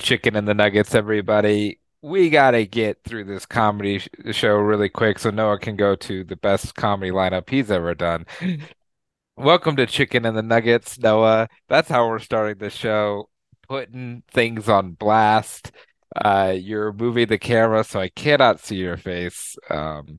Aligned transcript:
To 0.00 0.06
Chicken 0.06 0.34
and 0.34 0.48
the 0.48 0.54
Nuggets, 0.54 0.94
everybody. 0.94 1.78
We 2.00 2.30
gotta 2.30 2.64
get 2.64 3.04
through 3.04 3.24
this 3.24 3.44
comedy 3.44 3.98
sh 3.98 4.08
show 4.32 4.54
really 4.54 4.88
quick 4.88 5.18
so 5.18 5.28
Noah 5.28 5.58
can 5.58 5.76
go 5.76 5.94
to 5.96 6.24
the 6.24 6.36
best 6.36 6.74
comedy 6.74 7.10
lineup 7.10 7.50
he's 7.50 7.70
ever 7.70 7.94
done. 7.94 8.24
Welcome 9.36 9.76
to 9.76 9.86
Chicken 9.86 10.24
and 10.24 10.34
the 10.34 10.42
Nuggets, 10.42 10.98
Noah. 10.98 11.48
That's 11.68 11.90
how 11.90 12.08
we're 12.08 12.18
starting 12.18 12.56
the 12.58 12.70
show, 12.70 13.28
putting 13.68 14.22
things 14.30 14.70
on 14.70 14.92
blast. 14.92 15.70
Uh, 16.16 16.54
you're 16.56 16.94
moving 16.94 17.26
the 17.28 17.38
camera, 17.38 17.84
so 17.84 18.00
I 18.00 18.08
cannot 18.08 18.60
see 18.60 18.76
your 18.76 18.96
face. 18.96 19.56
Um, 19.68 20.18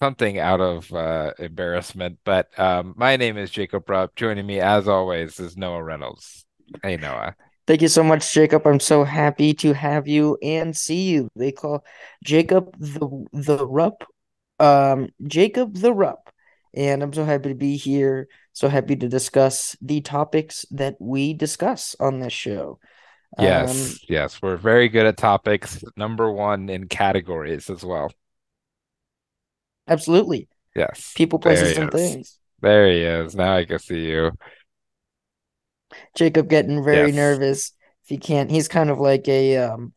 something 0.00 0.40
out 0.40 0.60
of 0.60 0.92
uh, 0.92 1.34
embarrassment. 1.38 2.18
But 2.24 2.48
um, 2.58 2.94
my 2.96 3.16
name 3.16 3.38
is 3.38 3.52
Jacob 3.52 3.88
Rupp. 3.88 4.16
Joining 4.16 4.46
me, 4.46 4.58
as 4.58 4.88
always, 4.88 5.38
is 5.38 5.56
Noah 5.56 5.84
Reynolds. 5.84 6.46
Hey, 6.82 6.96
Noah. 6.96 7.36
Thank 7.66 7.80
you 7.82 7.88
so 7.88 8.02
much, 8.04 8.32
Jacob. 8.32 8.66
I'm 8.66 8.80
so 8.80 9.04
happy 9.04 9.54
to 9.54 9.72
have 9.72 10.06
you 10.06 10.36
and 10.42 10.76
see 10.76 11.08
you. 11.10 11.28
They 11.34 11.52
call 11.52 11.84
Jacob 12.22 12.76
the 12.78 13.26
the 13.32 13.66
Rupp, 13.66 14.04
um, 14.60 15.08
Jacob 15.26 15.74
the 15.76 15.92
Rupp, 15.92 16.30
and 16.74 17.02
I'm 17.02 17.12
so 17.12 17.24
happy 17.24 17.50
to 17.50 17.54
be 17.54 17.76
here. 17.76 18.28
So 18.52 18.68
happy 18.68 18.96
to 18.96 19.08
discuss 19.08 19.76
the 19.80 20.00
topics 20.02 20.66
that 20.72 20.96
we 21.00 21.34
discuss 21.34 21.96
on 21.98 22.20
this 22.20 22.32
show. 22.32 22.78
Yes, 23.36 23.98
Um, 23.98 24.08
yes, 24.08 24.40
we're 24.42 24.56
very 24.56 24.88
good 24.88 25.06
at 25.06 25.16
topics. 25.16 25.82
Number 25.96 26.30
one 26.30 26.68
in 26.68 26.86
categories 26.88 27.68
as 27.68 27.84
well. 27.84 28.12
absolutely, 29.88 30.48
Yes, 30.74 31.14
people, 31.14 31.38
places, 31.38 31.76
and 31.76 31.90
things. 31.90 32.38
There 32.60 32.88
he 32.90 33.00
is. 33.02 33.34
Now 33.36 33.56
I 33.56 33.64
can 33.64 33.78
see 33.78 34.06
you. 34.06 34.32
Jacob 36.14 36.48
getting 36.48 36.82
very 36.84 37.12
Yes, 37.12 37.12
nervous. 37.12 37.72
If 38.04 38.08
he 38.10 38.18
can't, 38.18 38.50
he's 38.50 38.68
kind 38.68 38.90
of 38.90 38.98
like 38.98 39.28
a 39.28 39.58
um. 39.58 39.92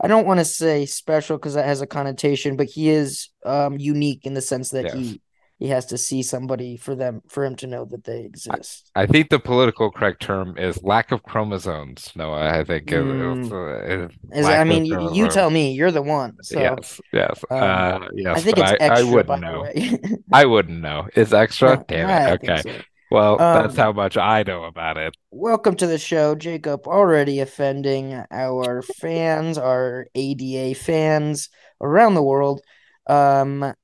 I 0.00 0.08
don't 0.08 0.26
want 0.26 0.40
to 0.40 0.44
say 0.44 0.86
special 0.86 1.38
because 1.38 1.54
that 1.54 1.66
has 1.66 1.80
a 1.80 1.86
connotation, 1.86 2.56
but 2.56 2.68
he 2.68 2.90
is 2.90 3.28
um 3.44 3.78
unique 3.78 4.26
in 4.26 4.34
the 4.34 4.40
sense 4.42 4.70
that 4.70 4.86
yes. 4.86 4.94
he 4.94 5.20
he 5.58 5.68
has 5.68 5.86
to 5.86 5.98
see 5.98 6.22
somebody 6.22 6.76
for 6.76 6.94
them 6.94 7.22
for 7.28 7.44
him 7.44 7.56
to 7.56 7.66
know 7.68 7.84
that 7.86 8.04
they 8.04 8.22
exist. 8.24 8.90
I 8.94 9.06
think 9.06 9.30
the 9.30 9.38
political 9.38 9.90
correct 9.90 10.20
term 10.22 10.56
is 10.58 10.82
lack 10.82 11.12
of 11.12 11.22
chromosomes. 11.22 12.12
Noah, 12.14 12.50
I 12.58 12.64
think 12.64 12.92
it, 12.92 13.00
Mm, 13.00 13.50
uh, 13.50 14.08
is 14.32 14.46
I 14.48 14.64
mean, 14.64 14.84
y- 14.84 15.12
you 15.14 15.28
tell 15.28 15.50
me, 15.50 15.72
you're 15.72 15.90
the 15.92 16.02
one. 16.02 16.38
So, 16.42 16.60
Yes, 16.60 17.00
yes, 17.12 17.44
um, 17.50 17.94
uh, 17.94 17.98
I 18.34 18.40
think 18.40 18.58
it's 18.58 18.72
I, 18.72 18.78
I 18.88 19.02
extra, 19.02 19.04
wouldn't 19.04 19.38
by 19.38 19.40
the 19.46 19.52
know. 19.52 19.60
way. 19.60 19.98
I 20.32 20.46
wouldn't 20.46 20.80
know. 20.80 21.08
It's 21.14 21.32
extra? 21.32 21.84
Damn 21.88 22.10
it. 22.10 22.22
I 22.26 22.32
Okay. 22.34 22.62
so. 22.62 22.84
Well, 23.12 23.44
that's 23.52 23.74
Um, 23.74 23.76
how 23.76 23.92
much 23.92 24.16
I 24.16 24.42
know 24.42 24.64
about 24.64 24.96
it. 24.96 25.14
welcome 25.30 25.76
to 25.76 25.86
the 25.86 25.98
show, 25.98 26.34
Jacob. 26.34 26.86
Already 26.86 27.40
offending 27.40 28.14
our 28.30 28.82
fans, 28.82 29.58
our 29.58 30.06
ADA 30.14 30.74
fans 30.74 31.48
around 31.80 32.14
the 32.14 32.22
world. 32.22 32.60
Um, 33.06 33.74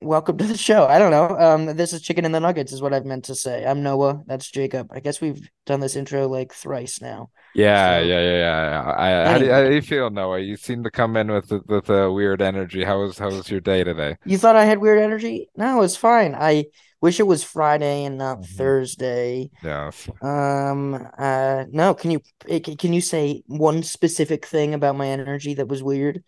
welcome 0.00 0.38
to 0.38 0.44
the 0.44 0.56
show. 0.56 0.86
I 0.86 0.98
don't 0.98 1.10
know. 1.10 1.36
Um, 1.38 1.76
this 1.76 1.92
is 1.92 2.02
Chicken 2.02 2.24
and 2.24 2.34
the 2.34 2.40
Nuggets, 2.40 2.72
is 2.72 2.82
what 2.82 2.94
I've 2.94 3.04
meant 3.06 3.24
to 3.26 3.34
say. 3.34 3.64
I'm 3.64 3.82
Noah. 3.82 4.22
That's 4.26 4.50
Jacob. 4.50 4.88
I 4.92 5.00
guess 5.00 5.20
we've 5.20 5.48
done 5.66 5.80
this 5.80 5.96
intro 5.96 6.28
like 6.28 6.52
thrice 6.52 7.00
now. 7.00 7.30
Yeah, 7.52 7.98
So, 7.98 8.04
yeah, 8.04 8.20
yeah, 8.20 8.38
yeah. 8.38 8.94
I, 8.96 9.32
how 9.32 9.38
do 9.38 9.44
you, 9.46 9.50
how 9.52 9.64
do 9.64 9.74
you 9.74 9.82
feel, 9.82 10.08
Noah? 10.10 10.38
You 10.38 10.56
seem 10.56 10.84
to 10.84 10.90
come 10.90 11.16
in 11.16 11.32
with 11.32 11.50
with 11.66 11.90
a 11.90 12.10
weird 12.12 12.40
energy. 12.40 12.84
How 12.84 13.00
was 13.00 13.18
how 13.18 13.30
was 13.30 13.50
your 13.50 13.60
day 13.60 13.82
today? 13.82 14.16
You 14.24 14.38
thought 14.38 14.56
I 14.56 14.64
had 14.64 14.78
weird 14.78 14.98
energy? 15.00 15.48
No, 15.56 15.82
it's 15.82 15.96
fine. 15.96 16.34
I 16.34 16.66
wish 17.00 17.20
it 17.20 17.24
was 17.26 17.42
Friday 17.44 18.04
and 18.04 18.18
not 18.18 18.44
hmm 18.46 18.46
Thursday. 18.46 19.50
Yes. 19.62 20.08
Um, 20.22 21.08
uh, 21.18 21.64
no, 21.70 21.94
can 21.94 22.10
you 22.12 22.20
eh, 22.48 22.60
can 22.60 22.92
you 22.92 23.00
say 23.00 23.42
one 23.46 23.82
specific 23.82 24.46
thing 24.46 24.74
about 24.74 24.96
my 24.96 25.08
energy 25.08 25.54
that 25.54 25.68
was 25.68 25.82
weird? 25.82 26.24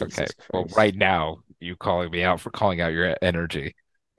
Okay. 0.00 0.26
Jesus 0.26 0.34
Well, 0.52 0.66
right 0.76 0.94
now 0.94 1.38
you 1.60 1.76
calling 1.76 2.10
me 2.10 2.22
out 2.22 2.40
for 2.40 2.50
calling 2.50 2.80
out 2.80 2.92
your 2.92 3.16
energy. 3.22 3.74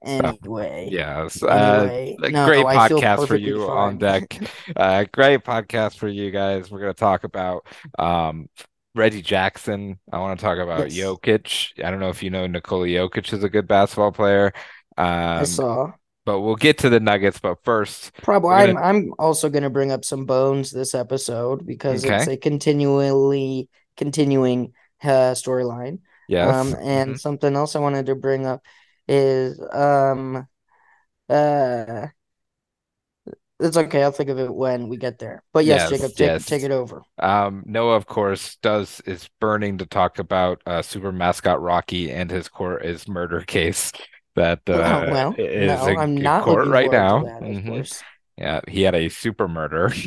So, 0.05 0.33
Anyway, 0.33 0.85
yes. 0.85 1.41
Uh, 1.43 1.89
anyway, 1.89 2.17
a 2.21 2.31
no, 2.31 2.43
great 2.43 2.69
podcast 2.69 3.27
for 3.27 3.35
you 3.35 3.65
on 3.69 3.97
deck. 3.97 4.39
Uh, 4.75 5.05
great 5.11 5.43
podcast 5.43 5.97
for 5.97 6.07
you 6.07 6.31
guys. 6.31 6.71
We're 6.71 6.79
gonna 6.79 6.93
talk 6.93 7.23
about 7.23 7.65
um 7.99 8.49
Reggie 8.95 9.21
Jackson. 9.21 9.99
I 10.11 10.19
want 10.19 10.39
to 10.39 10.43
talk 10.45 10.59
about 10.59 10.87
Yes, 10.87 10.89
Jokic. 10.89 11.83
I 11.83 11.89
don't 11.91 11.99
know 11.99 12.09
if 12.09 12.21
you 12.23 12.29
know 12.29 12.47
Nikola 12.47 12.87
Jokic 12.87 13.33
is 13.33 13.43
a 13.43 13.49
good 13.49 13.67
basketball 13.67 14.11
player. 14.11 14.53
I 15.37 15.43
Um, 15.43 15.45
saw. 15.45 15.93
but 16.25 16.41
we'll 16.41 16.55
get 16.55 16.79
to 16.79 16.89
the 16.89 16.99
Nuggets. 16.99 17.39
But 17.39 17.63
first, 17.63 18.11
Probably 18.21 18.49
gonna 18.55 18.73
I'm 18.73 18.77
I'm 18.77 19.13
also 19.19 19.49
gonna 19.49 19.69
bring 19.69 19.91
up 19.91 20.05
some 20.05 20.25
bones 20.25 20.71
this 20.71 20.95
episode 20.95 21.65
because 21.65 22.05
it's 22.05 22.27
a 22.27 22.37
continually 22.37 23.69
continuing 23.97 24.73
uh, 25.03 25.33
storyline. 25.35 25.99
Yes. 26.27 26.53
Um, 26.53 26.75
and 26.81 27.19
something 27.19 27.53
else 27.55 27.75
I 27.75 27.79
wanted 27.79 28.05
to 28.07 28.15
bring 28.15 28.45
up 28.45 28.61
is 29.07 29.59
um 29.73 30.47
uh 31.29 32.07
it's 33.59 33.77
okay, 33.77 34.03
I'll 34.03 34.11
think 34.11 34.29
of 34.29 34.39
it 34.39 34.53
when 34.53 34.89
we 34.89 34.97
get 34.97 35.19
there. 35.19 35.43
But 35.53 35.65
yes, 35.65 35.89
Yes. 35.89 35.89
Jacob, 35.89 36.15
take 36.15 36.45
take 36.45 36.63
it 36.63 36.71
over. 36.71 37.03
Um, 37.17 37.63
Noah, 37.65 37.95
of 37.95 38.05
course, 38.05 38.57
does 38.57 39.01
is 39.05 39.29
burning 39.39 39.77
to 39.77 39.85
talk 39.85 40.19
about 40.19 40.61
uh, 40.65 40.81
super 40.81 41.11
mascot 41.11 41.61
Rocky 41.61 42.11
and 42.11 42.29
his 42.31 42.49
court 42.49 42.83
his 42.83 43.07
murder 43.07 43.41
case 43.41 43.91
that 44.35 44.67
Well, 44.71 45.05
uh, 45.05 45.05
well, 45.07 45.35
is 45.37 45.81
no, 45.81 45.87
in, 45.87 45.97
I'm 45.97 46.15
not 46.15 46.45
court 46.45 46.67
right 46.67 46.91
now. 46.91 47.19
that, 47.23 47.43
of 47.43 47.63
hmm. 47.63 47.81
Yeah, 48.37 48.61
he 48.67 48.81
had 48.81 48.95
a 48.95 49.09
super 49.09 49.47
murder. 49.47 49.91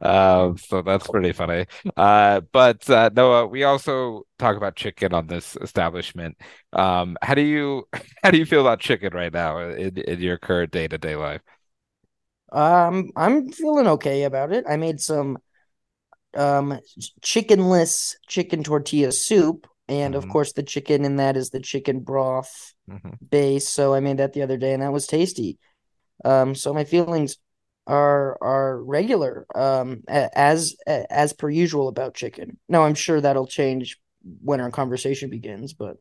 Um, 0.00 0.56
so 0.58 0.82
that's 0.82 1.08
pretty 1.08 1.32
funny. 1.32 1.66
Uh, 1.96 2.40
but 2.52 2.88
uh, 2.88 3.10
Noah, 3.12 3.46
we 3.46 3.64
also 3.64 4.22
talk 4.38 4.56
about 4.56 4.76
chicken 4.76 5.12
on 5.12 5.26
this 5.26 5.56
establishment. 5.60 6.36
Um, 6.72 7.16
how 7.22 7.34
do 7.34 7.42
you 7.42 7.88
how 8.22 8.30
do 8.30 8.38
you 8.38 8.46
feel 8.46 8.60
about 8.60 8.80
chicken 8.80 9.12
right 9.12 9.32
now 9.32 9.58
in, 9.58 9.98
in 9.98 10.20
your 10.20 10.38
current 10.38 10.70
day-to-day 10.72 11.16
life? 11.16 11.42
Um, 12.52 13.10
I'm 13.16 13.50
feeling 13.50 13.86
okay 13.86 14.24
about 14.24 14.52
it. 14.52 14.64
I 14.68 14.76
made 14.76 15.00
some 15.00 15.38
um 16.36 16.78
chickenless 17.22 18.16
chicken 18.28 18.62
tortilla 18.62 19.12
soup, 19.12 19.66
and 19.90 20.14
of 20.16 20.26
hmm 20.26 20.28
course 20.28 20.52
the 20.54 20.62
chicken 20.64 21.04
in 21.04 21.16
that 21.16 21.36
is 21.36 21.50
the 21.50 21.60
chicken 21.60 22.00
broth 22.00 22.74
hmm 22.88 23.20
base. 23.28 23.68
So 23.68 23.94
I 23.94 24.00
made 24.00 24.18
that 24.18 24.32
the 24.34 24.42
other 24.42 24.58
day, 24.58 24.72
and 24.74 24.82
that 24.82 24.92
was 24.92 25.06
tasty. 25.06 25.58
Um, 26.24 26.54
so 26.54 26.74
my 26.74 26.84
feelings 26.84 27.38
are 27.86 28.38
are 28.42 28.82
regular, 28.82 29.46
um, 29.54 30.02
as 30.08 30.76
as 30.88 31.32
per 31.34 31.50
usual 31.50 31.88
about 31.88 32.14
chicken. 32.14 32.58
Now 32.68 32.84
I'm 32.84 32.94
sure 32.96 33.20
that'll 33.20 33.46
change 33.48 33.98
when 34.42 34.60
our 34.60 34.70
conversation 34.70 35.30
begins, 35.30 35.74
but 35.74 35.96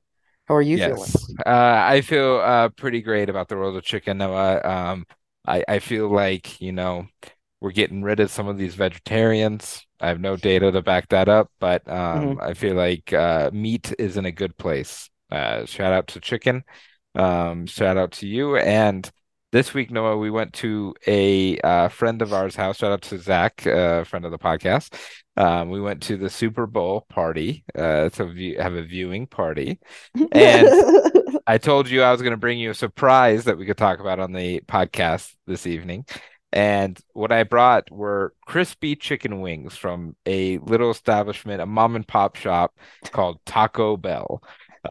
how 0.47 0.55
are 0.55 0.61
you 0.61 0.77
feeling? 0.79 1.15
Yes, 1.15 1.33
uh, 1.45 1.49
I 1.49 2.01
feel 2.01 2.37
uh, 2.37 2.69
pretty 2.69 3.01
great 3.01 3.29
about 3.29 3.47
the 3.47 3.55
world 3.57 3.75
of 3.75 3.83
chicken, 3.83 4.17
Noah. 4.19 4.61
Um, 4.63 5.05
I, 5.47 5.63
I 5.67 5.79
feel 5.79 6.09
like, 6.09 6.61
you 6.61 6.71
know, 6.71 7.07
we're 7.61 7.71
getting 7.71 8.01
rid 8.03 8.19
of 8.19 8.31
some 8.31 8.47
of 8.47 8.57
these 8.57 8.75
vegetarians. 8.75 9.85
I 9.99 10.07
have 10.07 10.19
no 10.19 10.37
data 10.37 10.71
to 10.71 10.81
back 10.81 11.09
that 11.09 11.27
up, 11.27 11.51
but 11.59 11.87
um, 11.89 12.37
hmm 12.37 12.39
I 12.41 12.53
feel 12.53 12.75
like 12.75 13.11
uh, 13.13 13.49
meat 13.53 13.93
is 13.99 14.17
in 14.17 14.25
a 14.25 14.31
good 14.31 14.57
place. 14.57 15.09
Uh, 15.31 15.65
shout 15.65 15.93
out 15.93 16.07
to 16.07 16.19
chicken. 16.21 16.63
Um, 17.15 17.65
shout 17.65 17.97
out 17.97 18.11
to 18.13 18.27
you. 18.27 18.55
And 18.57 19.09
this 19.51 19.73
week, 19.73 19.91
Noah, 19.91 20.17
we 20.17 20.29
went 20.29 20.53
to 20.55 20.93
a 21.07 21.57
uh, 21.59 21.89
friend 21.89 22.21
of 22.21 22.33
ours' 22.33 22.55
house. 22.55 22.77
Shout 22.77 22.91
out 22.91 23.01
to 23.03 23.17
Zach, 23.17 23.65
uh, 23.65 24.03
friend 24.03 24.25
of 24.25 24.31
the 24.31 24.37
podcast. 24.39 24.93
Um, 25.35 25.69
we 25.69 25.81
went 25.81 26.03
to 26.03 26.17
the 26.17 26.29
Super 26.29 26.67
Bowl 26.67 27.05
party, 27.09 27.63
uh, 27.75 28.09
to 28.09 28.25
view, 28.27 28.59
have 28.59 28.75
a 28.75 28.83
viewing 28.83 29.27
party. 29.27 29.79
And 30.31 30.67
I 31.47 31.57
told 31.57 31.89
you 31.89 32.03
I 32.03 32.11
was 32.11 32.21
going 32.21 32.31
to 32.31 32.37
bring 32.37 32.59
you 32.59 32.71
a 32.71 32.75
surprise 32.75 33.45
that 33.45 33.57
we 33.57 33.65
could 33.65 33.77
talk 33.77 33.99
about 33.99 34.19
on 34.19 34.33
the 34.33 34.61
podcast 34.67 35.33
this 35.47 35.65
evening. 35.65 36.05
And 36.51 36.99
what 37.13 37.31
I 37.31 37.43
brought 37.43 37.91
were 37.91 38.33
crispy 38.45 38.95
chicken 38.95 39.41
wings 39.41 39.77
from 39.77 40.15
a 40.25 40.57
little 40.59 40.89
establishment, 40.91 41.61
a 41.61 41.65
mom 41.65 41.95
and 41.95 42.07
pop 42.07 42.35
shop 42.35 42.75
called 43.11 43.39
Taco 43.45 43.97
Bell. 43.97 44.41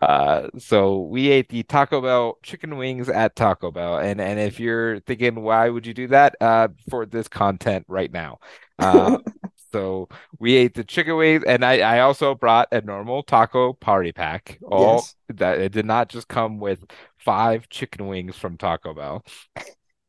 Uh, 0.01 0.49
so 0.59 1.01
we 1.03 1.29
ate 1.31 1.49
the 1.49 1.63
Taco 1.65 2.01
Bell 2.01 2.39
chicken 2.43 2.77
wings 2.77 3.09
at 3.09 3.35
Taco 3.35 3.71
Bell. 3.71 3.99
And 3.99 4.21
and 4.21 4.39
if 4.39 4.61
you're 4.61 5.01
thinking, 5.01 5.43
why 5.43 5.69
would 5.69 5.87
you 5.87 5.95
do 5.95 6.09
that? 6.09 6.37
Uh, 6.41 6.69
for 6.91 7.07
this 7.07 7.29
content 7.29 7.85
right 7.89 8.13
now. 8.13 8.39
Uh, 8.79 9.19
so 9.73 10.09
we 10.39 10.55
ate 10.57 10.75
the 10.75 10.85
chicken 10.85 11.17
wings, 11.17 11.45
and 11.47 11.65
I, 11.65 11.81
I 11.81 12.01
also 12.01 12.35
brought 12.35 12.69
a 12.73 12.81
normal 12.81 13.23
taco 13.23 13.73
party 13.73 14.13
pack. 14.13 14.59
All 14.63 15.11
Yes. 15.11 15.15
that 15.31 15.59
it 15.59 15.73
did 15.73 15.85
not 15.87 16.09
just 16.09 16.29
come 16.29 16.59
with 16.59 16.85
five 17.19 17.69
chicken 17.69 18.07
wings 18.07 18.37
from 18.37 18.57
Taco 18.57 18.95
Bell, 18.95 19.25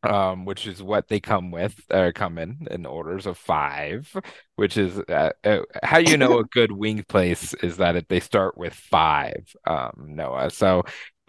um, 0.04 0.46
which 0.46 0.66
is 0.68 0.81
what 0.81 1.07
they 1.07 1.19
come 1.19 1.51
with, 1.51 1.80
or 1.92 2.12
come 2.12 2.38
in 2.38 2.68
in 2.72 2.86
orders 2.86 3.25
of 3.25 3.38
five, 3.38 4.16
which 4.56 4.78
is 4.78 5.00
uh, 5.00 5.31
uh, 5.44 5.60
how 5.84 5.98
you 5.98 6.18
know 6.18 6.40
a 6.40 6.44
good 6.51 6.72
wing 6.72 7.04
place 7.07 7.54
is 7.56 7.78
that 7.78 7.96
it, 7.96 8.07
they 8.10 8.19
start 8.19 8.57
with 8.57 8.74
five, 8.74 9.54
um, 9.66 9.94
Noah. 10.10 10.51
So, 10.51 10.84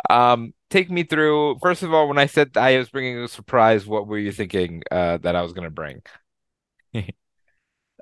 um, 0.09 0.55
take 0.71 0.91
me 0.91 1.03
through. 1.03 1.59
First 1.61 1.83
of 1.83 1.93
all, 1.93 2.09
when 2.09 2.19
I 2.19 2.27
said 2.27 2.57
I 2.57 2.79
was 2.79 2.91
bringing 2.91 3.19
a 3.19 3.29
surprise, 3.29 3.87
what 3.87 4.07
were 4.07 4.19
you 4.19 4.33
thinking 4.33 4.83
uh, 4.91 5.19
that 5.19 5.37
I 5.37 5.43
was 5.43 5.53
going 5.53 5.67
to 5.67 5.71
bring? 5.71 6.03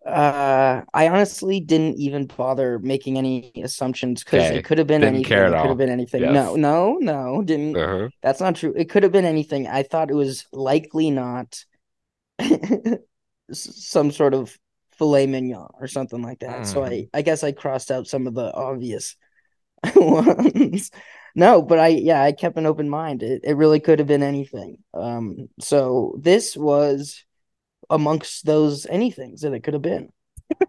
Uh, 0.08 0.82
I 0.94 1.08
honestly 1.08 1.60
didn't 1.60 1.98
even 1.98 2.26
bother 2.26 2.78
making 2.78 3.18
any 3.18 3.52
assumptions 3.62 4.24
because 4.24 4.48
it 4.50 4.64
could 4.64 4.78
have 4.78 4.86
been 4.86 5.02
Didn't 5.02 5.16
anything. 5.16 5.38
It 5.38 5.60
could 5.60 5.68
have 5.68 5.76
been 5.78 5.90
anything. 5.90 6.22
No, 6.22 6.32
Yes. 6.32 6.56
no, 6.56 6.96
no, 7.00 7.42
didn't. 7.42 7.76
Uh-huh. 7.76 8.08
That's 8.22 8.40
not 8.40 8.56
true. 8.56 8.72
It 8.74 8.88
could 8.88 9.02
have 9.02 9.12
been 9.12 9.26
anything. 9.26 9.66
I 9.66 9.82
thought 9.82 10.10
it 10.10 10.14
was 10.14 10.46
likely 10.50 11.10
not 11.10 11.62
some 13.52 14.10
sort 14.10 14.34
of 14.34 14.56
filet 14.92 15.26
mignon 15.26 15.68
or 15.78 15.86
something 15.86 16.22
like 16.22 16.40
that. 16.40 16.66
So 16.66 16.80
Mhm. 16.80 17.08
I, 17.12 17.18
I 17.18 17.22
guess 17.22 17.44
I 17.44 17.52
crossed 17.52 17.90
out 17.90 18.06
some 18.06 18.26
of 18.26 18.34
the 18.34 18.52
obvious 18.54 19.16
ones. 19.94 20.90
No, 21.34 21.62
but 21.62 21.78
I, 21.78 21.88
yeah, 21.88 22.22
I 22.22 22.32
kept 22.32 22.56
an 22.58 22.66
open 22.66 22.88
mind. 22.88 23.22
It, 23.22 23.42
it 23.44 23.54
really 23.56 23.78
could 23.80 23.98
have 24.00 24.08
been 24.08 24.22
anything. 24.24 24.78
Um, 24.94 25.48
so 25.60 26.16
this 26.18 26.56
was 26.56 27.24
amongst 27.90 28.46
those 28.46 28.86
anythings 28.86 29.40
that 29.40 29.52
it 29.54 29.60
could 29.62 29.74
have 29.74 29.82
been. 29.82 30.12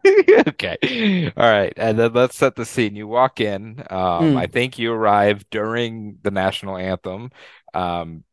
Okay. 0.48 1.32
All 1.38 1.50
right. 1.50 1.74
And 1.78 1.98
then 2.00 2.14
let's 2.14 2.36
set 2.36 2.56
the 2.56 2.66
scene. 2.66 2.96
You 2.96 3.08
walk 3.08 3.40
in. 3.40 3.84
Um, 3.90 4.36
I 4.36 4.46
Mm, 4.46 4.48
think 4.48 4.78
you 4.80 4.92
arrive 4.94 5.50
during 5.50 6.18
the 6.22 6.32
national 6.32 6.78
anthem. 6.78 7.32
Um, 7.74 8.24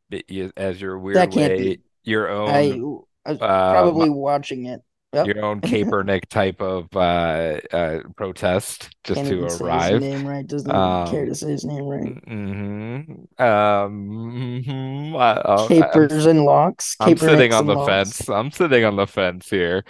as 0.56 0.80
your 0.80 0.98
weird 0.98 1.28
way, 1.28 1.50
be. 1.50 1.80
your 2.04 2.28
I, 2.46 2.80
own 2.80 2.84
I 3.26 3.32
was 3.32 3.40
um 3.40 3.68
probably 3.68 4.10
watching 4.10 4.66
it. 4.66 4.82
Yep. 5.12 5.26
your 5.28 5.44
own 5.44 5.60
Kaepernick 5.62 6.26
type 6.28 6.60
of 6.60 6.88
uh, 6.94 7.58
uh 7.72 8.00
protest 8.16 8.90
just 9.04 9.16
Can't 9.18 9.28
to 9.28 9.36
even 9.36 9.48
say 9.50 9.54
his 9.54 9.60
arrive. 9.62 10.00
name 10.00 10.26
right. 10.26 10.46
Doesn't 10.46 10.68
even 10.68 11.06
care 11.06 11.22
Um, 11.22 11.26
to 11.28 11.34
say 11.34 11.50
his 11.52 11.64
name 11.64 11.84
right. 11.84 12.26
mhm. 12.26 13.40
Um, 13.40 14.62
mhm. 14.66 15.14
I, 15.16 15.32
I- 15.40 15.62
I'm 15.62 15.68
Capers 15.68 16.26
and 16.26 16.44
locks. 16.44 16.96
I'm 17.00 17.16
sitting 17.16 17.52
on 17.54 17.66
the 17.66 17.74
locks. 17.74 17.88
fence. 18.18 18.28
I'm 18.28 18.50
sitting 18.50 18.84
on 18.84 18.96
the 18.96 19.06
fence 19.06 19.48
here. 19.48 19.84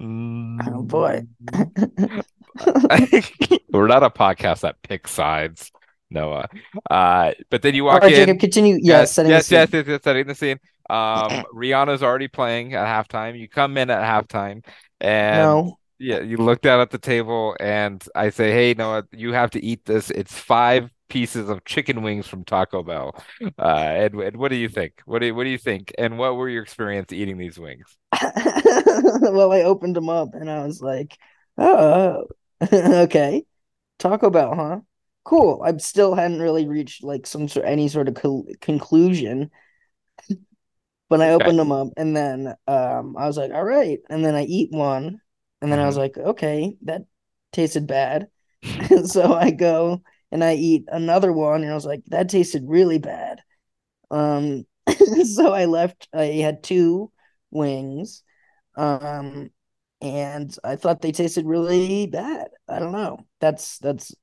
Oh 0.00 0.82
boy. 0.82 1.22
We're 3.72 3.86
not 3.86 4.02
a 4.02 4.10
podcast 4.10 4.60
that 4.60 4.76
picks 4.82 5.10
sides, 5.10 5.70
Noah. 6.10 6.48
Uh, 6.90 7.32
but 7.50 7.62
then 7.62 7.74
you 7.74 7.86
All 7.86 7.94
walk 7.94 8.02
right, 8.02 8.14
Jacob, 8.14 8.34
in. 8.34 8.38
continue. 8.38 8.74
Yeah, 8.80 9.00
Yes, 9.00 9.12
setting 9.12 9.30
the 9.30 9.36
yes, 9.36 9.50
yes, 9.50 9.68
yes, 9.72 9.84
yes, 9.86 10.00
setting 10.02 10.26
the 10.26 10.34
scene. 10.34 10.58
Um, 10.90 11.44
Rihanna's 11.54 12.02
already 12.02 12.28
playing 12.28 12.74
at 12.74 12.86
halftime. 12.86 13.38
You 13.38 13.48
come 13.48 13.76
in 13.78 13.90
at 13.90 14.02
halftime, 14.02 14.64
and 15.00 15.60
No. 15.62 15.78
yeah, 15.98 16.20
you 16.20 16.36
look 16.38 16.60
down 16.62 16.80
at 16.80 16.90
the 16.90 16.98
table, 16.98 17.56
and 17.60 18.02
I 18.14 18.30
say, 18.30 18.52
"Hey, 18.52 18.74
Noah, 18.74 19.04
you 19.12 19.32
have 19.32 19.50
to 19.52 19.64
eat 19.64 19.84
this. 19.84 20.10
It's 20.10 20.34
five 20.38 20.90
pieces 21.08 21.48
of 21.48 21.64
chicken 21.64 22.02
wings 22.02 22.26
from 22.28 22.44
Taco 22.44 22.82
Bell." 22.82 23.14
Uh, 23.58 23.62
and, 23.66 24.14
and 24.20 24.36
what 24.36 24.50
do 24.50 24.56
you 24.56 24.68
think? 24.68 24.94
What 25.04 25.20
do 25.20 25.26
you, 25.26 25.34
what 25.34 25.44
do 25.44 25.50
you 25.50 25.58
think? 25.58 25.92
And 25.98 26.18
what 26.18 26.36
were 26.36 26.48
your 26.48 26.62
experience 26.62 27.12
eating 27.12 27.38
these 27.38 27.58
wings? 27.58 27.96
Well, 29.22 29.52
I 29.52 29.62
opened 29.62 29.96
them 29.96 30.08
up 30.08 30.34
and 30.34 30.50
I 30.50 30.64
was 30.66 30.80
like, 30.80 31.16
oh, 31.58 32.24
okay. 32.72 33.44
Taco 33.98 34.30
Bell, 34.30 34.54
huh? 34.54 34.80
Cool. 35.24 35.62
I 35.64 35.76
still 35.78 36.14
hadn't 36.14 36.40
really 36.40 36.68
reached 36.68 37.04
like 37.04 37.26
some 37.26 37.48
sort 37.48 37.66
any 37.66 37.88
sort 37.88 38.08
of 38.08 38.14
co 38.14 38.46
conclusion, 38.60 39.50
but 41.10 41.22
I 41.22 41.32
Okay. 41.40 41.50
opened 41.50 41.60
them 41.60 41.72
up 41.72 41.88
and 41.98 42.16
then 42.16 42.54
um 42.68 43.16
I 43.18 43.28
was 43.28 43.38
like, 43.38 43.52
all 43.52 43.64
right. 43.64 44.00
And 44.10 44.24
then 44.24 44.36
I 44.36 44.44
eat 44.44 44.72
one 44.72 45.22
and 45.62 45.72
then 45.72 45.80
I 45.80 45.86
was 45.86 45.96
hmm 45.96 45.98
like, 45.98 46.18
okay, 46.18 46.78
that 46.84 47.04
tasted 47.52 47.88
bad. 47.88 48.28
So 49.06 49.34
I 49.34 49.52
go 49.52 50.02
and 50.32 50.44
I 50.44 50.54
eat 50.56 50.84
another 50.88 51.32
one 51.32 51.62
and 51.64 51.72
I 51.72 51.76
was 51.76 51.86
like, 51.86 52.02
that 52.08 52.30
tasted 52.30 52.64
really 52.66 52.98
bad. 52.98 53.42
Um, 54.10 54.66
so 55.24 55.52
I 55.52 55.66
left. 55.66 56.08
I 56.12 56.24
had 56.26 56.62
two 56.62 57.12
wings, 57.50 58.22
um, 58.76 59.50
and 60.00 60.56
I 60.64 60.76
thought 60.76 61.02
they 61.02 61.12
tasted 61.12 61.46
really 61.46 62.06
bad. 62.06 62.48
I 62.68 62.78
don't 62.80 62.92
know. 62.92 63.26
That's 63.40 63.78
that's 63.78 64.14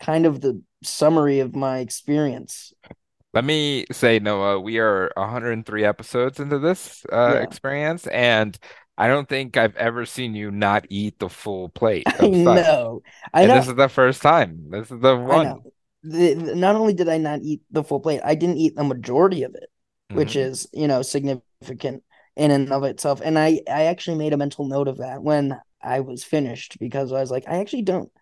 kind 0.00 0.26
of 0.26 0.40
the 0.40 0.62
summary 0.82 1.40
of 1.40 1.56
my 1.56 1.78
experience. 1.80 2.72
Let 3.34 3.44
me 3.44 3.86
say, 3.92 4.18
Noah, 4.20 4.60
we 4.60 4.78
are 4.78 5.10
103 5.16 5.84
episodes 5.84 6.38
into 6.40 6.58
this 6.58 7.04
uh, 7.12 7.36
Yeah, 7.36 7.42
experience, 7.42 8.06
and 8.06 8.56
I 8.96 9.08
don't 9.08 9.28
think 9.28 9.56
I've 9.56 9.76
ever 9.76 10.06
seen 10.06 10.34
you 10.34 10.50
not 10.52 10.86
eat 10.88 11.18
the 11.18 11.28
full 11.28 11.68
plate 11.68 12.14
I 12.20 12.26
of 12.28 12.36
stuff. 12.36 12.62
know. 12.64 13.02
I 13.32 13.44
And 13.44 13.52
know. 13.52 13.54
this 13.54 13.68
is 13.68 13.74
the 13.76 13.88
first 13.88 14.22
time. 14.22 14.70
This 14.70 14.90
is 14.90 15.00
the 15.00 15.16
one. 15.16 15.66
The, 16.02 16.34
not 16.34 16.76
only 16.76 16.92
did 16.92 17.08
I 17.08 17.18
not 17.18 17.40
eat 17.42 17.62
the 17.70 17.82
full 17.82 18.00
plate, 18.00 18.20
I 18.24 18.34
didn't 18.34 18.58
eat 18.58 18.76
the 18.76 18.84
majority 18.84 19.42
of 19.42 19.54
it, 19.54 19.70
which 20.10 20.36
hmm 20.36 20.36
is, 20.36 20.68
you 20.72 20.86
know, 20.86 21.00
significant 21.02 22.02
in 22.36 22.50
and 22.50 22.70
of 22.72 22.84
itself. 22.84 23.20
And 23.24 23.38
I 23.38 23.60
I 23.68 23.84
actually 23.84 24.18
made 24.18 24.32
a 24.34 24.36
mental 24.36 24.66
note 24.68 24.88
of 24.88 24.98
that 24.98 25.22
when 25.22 25.58
I 25.80 26.00
was 26.00 26.22
finished 26.24 26.78
because 26.78 27.10
I 27.12 27.20
was 27.20 27.30
like, 27.30 27.44
I 27.48 27.56
actually 27.58 27.82
don't 27.82 28.12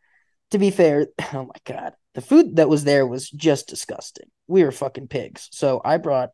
to 0.53 0.58
be 0.58 0.70
fair, 0.70 1.08
oh 1.35 1.44
my 1.44 1.61
God, 1.65 1.94
the 2.15 2.23
food 2.23 2.56
that 2.56 2.69
was 2.70 2.85
there 2.85 3.06
was 3.06 3.31
just 3.31 3.69
disgusting. 3.69 4.31
We 4.53 4.65
were 4.65 4.73
fucking 4.73 5.09
pigs. 5.09 5.49
So 5.53 5.81
I 5.85 5.97
brought 5.99 6.31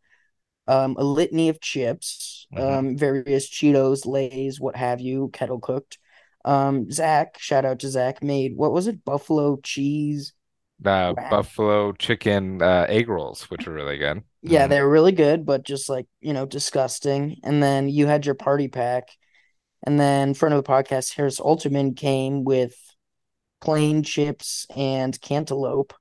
um, 0.66 0.96
a 0.98 1.04
litany 1.04 1.48
of 1.48 1.60
chips, 1.60 2.46
hmm 2.52 2.60
um, 2.62 2.96
various 2.98 3.48
Cheetos, 3.48 4.06
Lays, 4.06 4.60
what 4.60 4.76
have 4.76 5.00
you, 5.00 5.30
kettle 5.32 5.60
cooked. 5.60 5.98
Um, 6.44 6.90
Zach, 6.90 7.38
shout 7.38 7.64
out 7.64 7.80
to 7.80 7.88
Zach, 7.90 8.22
made 8.22 8.56
what 8.56 8.72
was 8.72 8.86
it? 8.86 9.04
Buffalo 9.04 9.58
cheese 9.62 10.34
wrap. 11.16 11.26
buffalo 11.28 11.92
chicken 11.92 12.62
uh, 12.62 12.86
egg 12.88 13.08
rolls, 13.08 13.50
which 13.50 13.66
are 13.66 13.72
really 13.72 13.98
good. 13.98 14.22
Yeah, 14.42 14.66
hmm 14.66 14.68
they 14.68 14.80
were 14.80 14.88
really 14.90 15.12
good, 15.12 15.44
but 15.44 15.64
just 15.64 15.88
like, 15.88 16.06
you 16.20 16.32
know, 16.32 16.46
disgusting. 16.46 17.38
And 17.42 17.62
then 17.62 17.88
you 17.88 18.06
had 18.06 18.24
your 18.24 18.34
party 18.36 18.68
pack. 18.68 19.08
And 19.84 19.98
then 19.98 20.34
friend 20.34 20.54
of 20.54 20.64
the 20.64 20.70
podcast, 20.70 21.14
Harris 21.14 21.40
Alterman 21.40 21.96
came 21.96 22.44
with 22.44 22.74
plain 23.60 24.02
chips 24.02 24.66
and 24.76 25.20
cantaloupe 25.20 25.94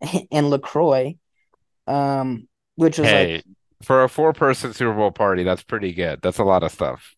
and 0.32 0.50
LaCroix. 0.50 1.16
um, 1.88 2.48
which 2.76 2.98
was 2.98 3.12
like, 3.12 3.32
Hey, 3.32 3.42
for 3.82 4.02
a 4.04 4.08
four-person 4.08 4.72
Super 4.72 4.94
Bowl 4.94 5.10
party, 5.12 5.42
that's 5.44 5.62
pretty 5.62 5.92
good. 5.92 6.20
That's 6.22 6.38
a 6.38 6.44
lot 6.44 6.62
of 6.62 6.72
stuff. 6.72 7.14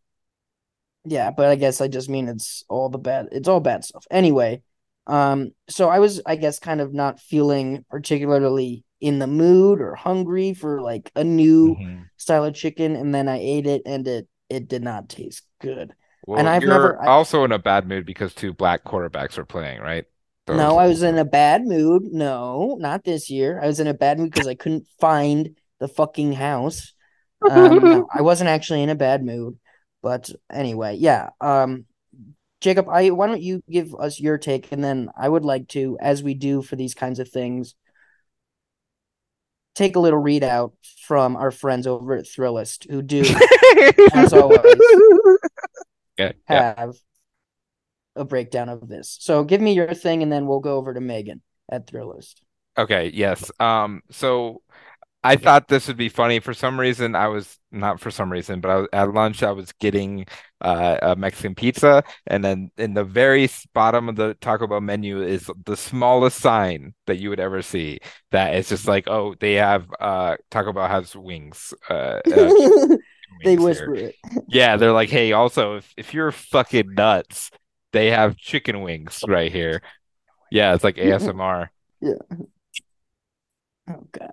yeah, 1.04 1.30
but 1.30 1.46
I 1.48 1.54
guess 1.56 1.80
I 1.80 1.88
just 1.88 2.08
mean 2.08 2.28
it's 2.28 2.64
all 2.68 2.88
the 2.88 2.98
bad, 2.98 3.28
it's 3.32 3.48
all 3.48 3.60
bad 3.60 3.84
stuff. 3.84 4.06
Anyway, 4.10 4.62
um, 5.06 5.52
so 5.68 5.88
I 5.88 6.00
was, 6.00 6.20
I 6.26 6.36
guess, 6.36 6.58
kind 6.58 6.80
of 6.80 6.92
not 6.92 7.20
feeling 7.20 7.84
particularly 7.90 8.84
in 9.00 9.18
the 9.18 9.26
mood 9.26 9.80
or 9.80 9.94
hungry 9.94 10.54
for 10.54 10.80
like 10.82 11.12
a 11.14 11.22
new 11.24 11.80
hmm 11.80 12.08
style 12.16 12.44
of 12.44 12.54
chicken, 12.54 12.96
and 12.96 13.14
then 13.14 13.28
I 13.28 13.38
ate 13.38 13.66
it, 13.66 13.82
and 13.86 14.06
it 14.08 14.28
it 14.48 14.68
did 14.68 14.82
not 14.82 15.08
taste 15.08 15.42
good. 15.60 15.94
And 16.34 16.48
I've 16.48 16.66
never, 16.66 17.00
I, 17.02 17.10
also 17.10 17.44
in 17.44 17.52
a 17.52 17.58
bad 17.58 17.86
mood 17.88 18.06
because 18.06 18.34
two 18.34 18.52
black 18.52 18.84
quarterbacks 18.84 19.38
are 19.38 19.44
playing, 19.44 19.80
right? 19.80 20.04
No, 20.48 20.78
I 20.78 20.86
was 20.86 21.02
in 21.02 21.18
a 21.18 21.24
bad 21.24 21.64
mood. 21.64 22.04
No, 22.04 22.76
not 22.78 23.04
this 23.04 23.30
year. 23.30 23.60
I 23.60 23.66
was 23.66 23.80
in 23.80 23.86
a 23.86 23.94
bad 23.94 24.18
mood 24.18 24.30
because 24.30 24.46
I 24.46 24.54
couldn't 24.54 24.86
find 25.00 25.56
the 25.80 25.88
fucking 25.88 26.32
house. 26.32 26.92
Um, 27.50 27.78
no, 27.78 28.08
I 28.14 28.22
wasn't 28.22 28.48
actually 28.48 28.82
in 28.82 28.88
a 28.88 28.94
bad 28.94 29.24
mood. 29.24 29.58
But 30.02 30.30
anyway, 30.52 30.96
yeah. 30.96 31.30
Um, 31.40 31.86
Jacob, 32.60 32.88
I 32.88 33.10
why 33.10 33.26
don't 33.26 33.42
you 33.42 33.62
give 33.68 33.94
us 33.94 34.20
your 34.20 34.38
take, 34.38 34.72
and 34.72 34.82
then 34.82 35.10
I 35.18 35.28
would 35.28 35.44
like 35.44 35.68
to, 35.68 35.98
as 36.00 36.22
we 36.22 36.34
do 36.34 36.62
for 36.62 36.76
these 36.76 36.94
kinds 36.94 37.18
of 37.18 37.28
things, 37.28 37.74
take 39.74 39.96
a 39.96 40.00
little 40.00 40.22
readout 40.22 40.72
from 41.02 41.36
our 41.36 41.50
friends 41.50 41.86
over 41.86 42.14
at 42.14 42.24
Thrillist, 42.24 42.90
who 42.90 43.02
do, 43.02 43.24
as 44.14 44.32
always, 44.32 44.58
Yeah, 46.18 46.32
yeah. 46.48 46.92
A 48.16 48.24
breakdown 48.24 48.68
of 48.68 48.88
this. 48.88 49.16
So 49.20 49.44
give 49.44 49.60
me 49.60 49.72
your 49.74 49.94
thing, 49.94 50.22
and 50.22 50.32
then 50.32 50.46
we'll 50.46 50.60
go 50.60 50.76
over 50.76 50.92
to 50.94 51.00
Megan 51.00 51.42
at 51.70 51.86
Thrillist. 51.86 52.40
Okay, 52.78 53.10
yes. 53.14 53.50
Um, 53.58 54.02
so 54.10 54.62
I 55.24 55.36
thought 55.36 55.68
this 55.68 55.88
would 55.88 55.96
be 55.96 56.08
funny. 56.10 56.40
For 56.40 56.54
some 56.54 56.78
reason, 56.78 57.14
I 57.16 57.28
was 57.28 57.58
not 57.72 58.00
for 58.00 58.10
some 58.10 58.30
reason, 58.32 58.60
but 58.60 58.70
I 58.70 58.76
was, 58.76 58.88
at 58.92 59.14
lunch 59.14 59.42
I 59.42 59.52
was 59.52 59.72
getting 59.80 60.26
uh, 60.60 60.98
a 61.02 61.16
Mexican 61.16 61.54
pizza, 61.54 62.04
and 62.26 62.44
then 62.44 62.70
in 62.78 62.94
the 62.94 63.04
very 63.04 63.48
bottom 63.74 64.08
of 64.08 64.16
the 64.16 64.34
Taco 64.40 64.66
Bell 64.66 64.80
menu 64.80 65.22
is 65.22 65.50
the 65.64 65.76
smallest 65.76 66.38
sign 66.40 66.94
that 67.06 67.18
you 67.18 67.30
would 67.30 67.40
ever 67.40 67.62
see. 67.62 68.00
That 68.32 68.54
is 68.56 68.68
just 68.68 68.86
like, 68.88 69.08
oh, 69.08 69.34
they 69.40 69.54
have 69.54 69.86
uh, 70.00 70.36
Taco 70.50 70.72
Bell 70.72 70.88
has 70.88 71.16
wings, 71.16 71.74
uh, 71.90 72.20
uh, 72.30 72.52
They 73.44 73.56
wings 73.56 73.68
here. 73.68 73.90
whisper 73.90 73.96
it. 73.96 74.16
Yeah, 74.46 74.76
they're 74.76 74.92
like, 74.92 75.10
hey, 75.10 75.32
also 75.32 75.76
if 75.76 75.92
if 75.96 76.14
you're 76.14 76.32
fucking 76.32 76.94
nuts, 76.94 77.50
they 77.96 78.10
have 78.10 78.36
chicken 78.36 78.82
wings 78.82 79.24
right 79.26 79.50
here. 79.50 79.82
Yeah, 80.50 80.74
it's 80.74 80.84
like 80.84 80.98
ASMR. 80.98 81.68
Yeah. 82.00 82.14
Oh 83.88 84.06
God. 84.12 84.32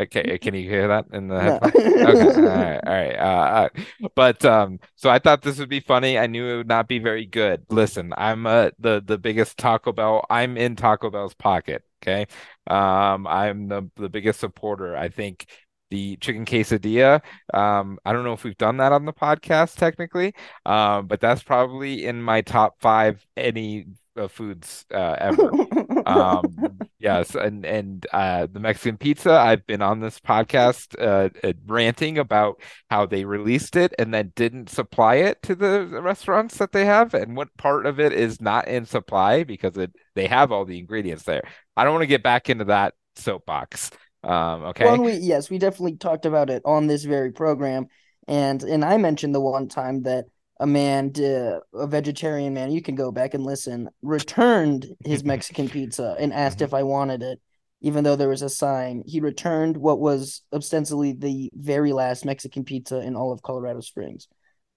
Okay, 0.00 0.38
can 0.38 0.54
you 0.54 0.68
hear 0.68 0.88
that 0.88 1.06
in 1.12 1.28
the 1.28 1.36
No. 1.40 1.58
Okay, 1.62 1.94
all 1.94 2.42
right, 2.42 2.80
all 2.84 2.92
right. 2.92 3.16
Uh, 3.16 3.68
uh, 3.78 4.08
but 4.16 4.44
um, 4.44 4.80
so 4.96 5.08
I 5.08 5.20
thought 5.20 5.42
this 5.42 5.58
would 5.60 5.68
be 5.68 5.78
funny. 5.78 6.18
I 6.18 6.26
knew 6.26 6.46
it 6.48 6.56
would 6.56 6.68
not 6.68 6.88
be 6.88 6.98
very 6.98 7.26
good. 7.26 7.64
Listen, 7.70 8.12
I'm 8.16 8.44
uh 8.46 8.70
the 8.80 9.02
the 9.04 9.18
biggest 9.18 9.56
Taco 9.56 9.92
Bell. 9.92 10.24
I'm 10.28 10.56
in 10.56 10.74
Taco 10.74 11.10
Bell's 11.10 11.34
pocket. 11.34 11.84
Okay, 12.02 12.26
um, 12.66 13.26
I'm 13.28 13.68
the 13.68 13.88
the 13.94 14.08
biggest 14.08 14.40
supporter. 14.40 14.96
I 14.96 15.10
think 15.10 15.46
the 15.90 16.16
chicken 16.16 16.44
quesadilla. 16.44 17.22
Um, 17.52 17.98
I 18.04 18.12
don't 18.12 18.24
know 18.24 18.32
if 18.32 18.44
we've 18.44 18.56
done 18.58 18.78
that 18.78 18.92
on 18.92 19.04
the 19.04 19.12
podcast 19.12 19.76
technically, 19.76 20.34
um, 20.66 21.06
but 21.06 21.20
that's 21.20 21.42
probably 21.42 22.06
in 22.06 22.22
my 22.22 22.40
top 22.40 22.76
five 22.80 23.24
any 23.36 23.86
uh, 24.16 24.28
foods 24.28 24.84
uh, 24.92 25.16
ever. 25.18 25.50
Um, 26.06 26.78
yes, 26.98 27.34
and 27.34 27.64
and 27.64 28.06
uh, 28.12 28.46
the 28.52 28.60
Mexican 28.60 28.98
pizza. 28.98 29.32
I've 29.32 29.66
been 29.66 29.80
on 29.80 30.00
this 30.00 30.20
podcast 30.20 30.94
uh, 31.00 31.30
uh, 31.42 31.52
ranting 31.66 32.18
about 32.18 32.60
how 32.90 33.06
they 33.06 33.24
released 33.24 33.74
it 33.74 33.94
and 33.98 34.12
then 34.12 34.32
didn't 34.36 34.68
supply 34.68 35.14
it 35.14 35.40
to 35.44 35.54
the 35.54 35.86
restaurants 35.86 36.58
that 36.58 36.72
they 36.72 36.84
have, 36.84 37.14
and 37.14 37.36
what 37.36 37.56
part 37.56 37.86
of 37.86 38.00
it 38.00 38.12
is 38.12 38.38
not 38.38 38.68
in 38.68 38.84
supply 38.84 39.44
because 39.44 39.78
it 39.78 39.92
they 40.14 40.26
have 40.26 40.52
all 40.52 40.66
the 40.66 40.78
ingredients 40.78 41.24
there. 41.24 41.42
I 41.74 41.84
don't 41.84 41.94
want 41.94 42.02
to 42.02 42.06
get 42.08 42.22
back 42.22 42.50
into 42.50 42.66
that 42.66 42.92
soapbox. 43.16 43.90
Um, 44.24 44.64
okay. 44.64 44.84
Well, 44.84 45.02
we 45.02 45.12
yes, 45.14 45.50
we 45.50 45.58
definitely 45.58 45.96
talked 45.96 46.26
about 46.26 46.50
it 46.50 46.62
on 46.64 46.86
this 46.86 47.04
very 47.04 47.32
program, 47.32 47.86
and 48.28 48.62
and 48.62 48.84
I 48.84 48.96
mentioned 48.96 49.34
the 49.34 49.40
one 49.40 49.68
time 49.68 50.02
that 50.02 50.26
a 50.60 50.66
man, 50.66 51.12
uh, 51.18 51.58
a 51.74 51.86
vegetarian 51.86 52.54
man, 52.54 52.70
you 52.70 52.80
can 52.80 52.94
go 52.94 53.10
back 53.10 53.34
and 53.34 53.44
listen, 53.44 53.88
returned 54.02 54.86
his 55.04 55.24
Mexican 55.32 55.68
pizza 55.68 56.16
and 56.18 56.32
asked 56.32 56.58
Mhm. 56.58 56.64
if 56.66 56.74
I 56.74 56.84
wanted 56.84 57.22
it, 57.22 57.40
even 57.80 58.04
though 58.04 58.16
there 58.16 58.28
was 58.28 58.42
a 58.42 58.48
sign. 58.48 59.02
He 59.06 59.20
returned 59.20 59.76
what 59.76 59.98
was 60.00 60.42
ostensibly 60.52 61.12
the 61.12 61.50
very 61.54 61.92
last 61.92 62.24
Mexican 62.24 62.64
pizza 62.64 63.00
in 63.00 63.16
all 63.16 63.32
of 63.32 63.42
Colorado 63.42 63.80
Springs, 63.80 64.28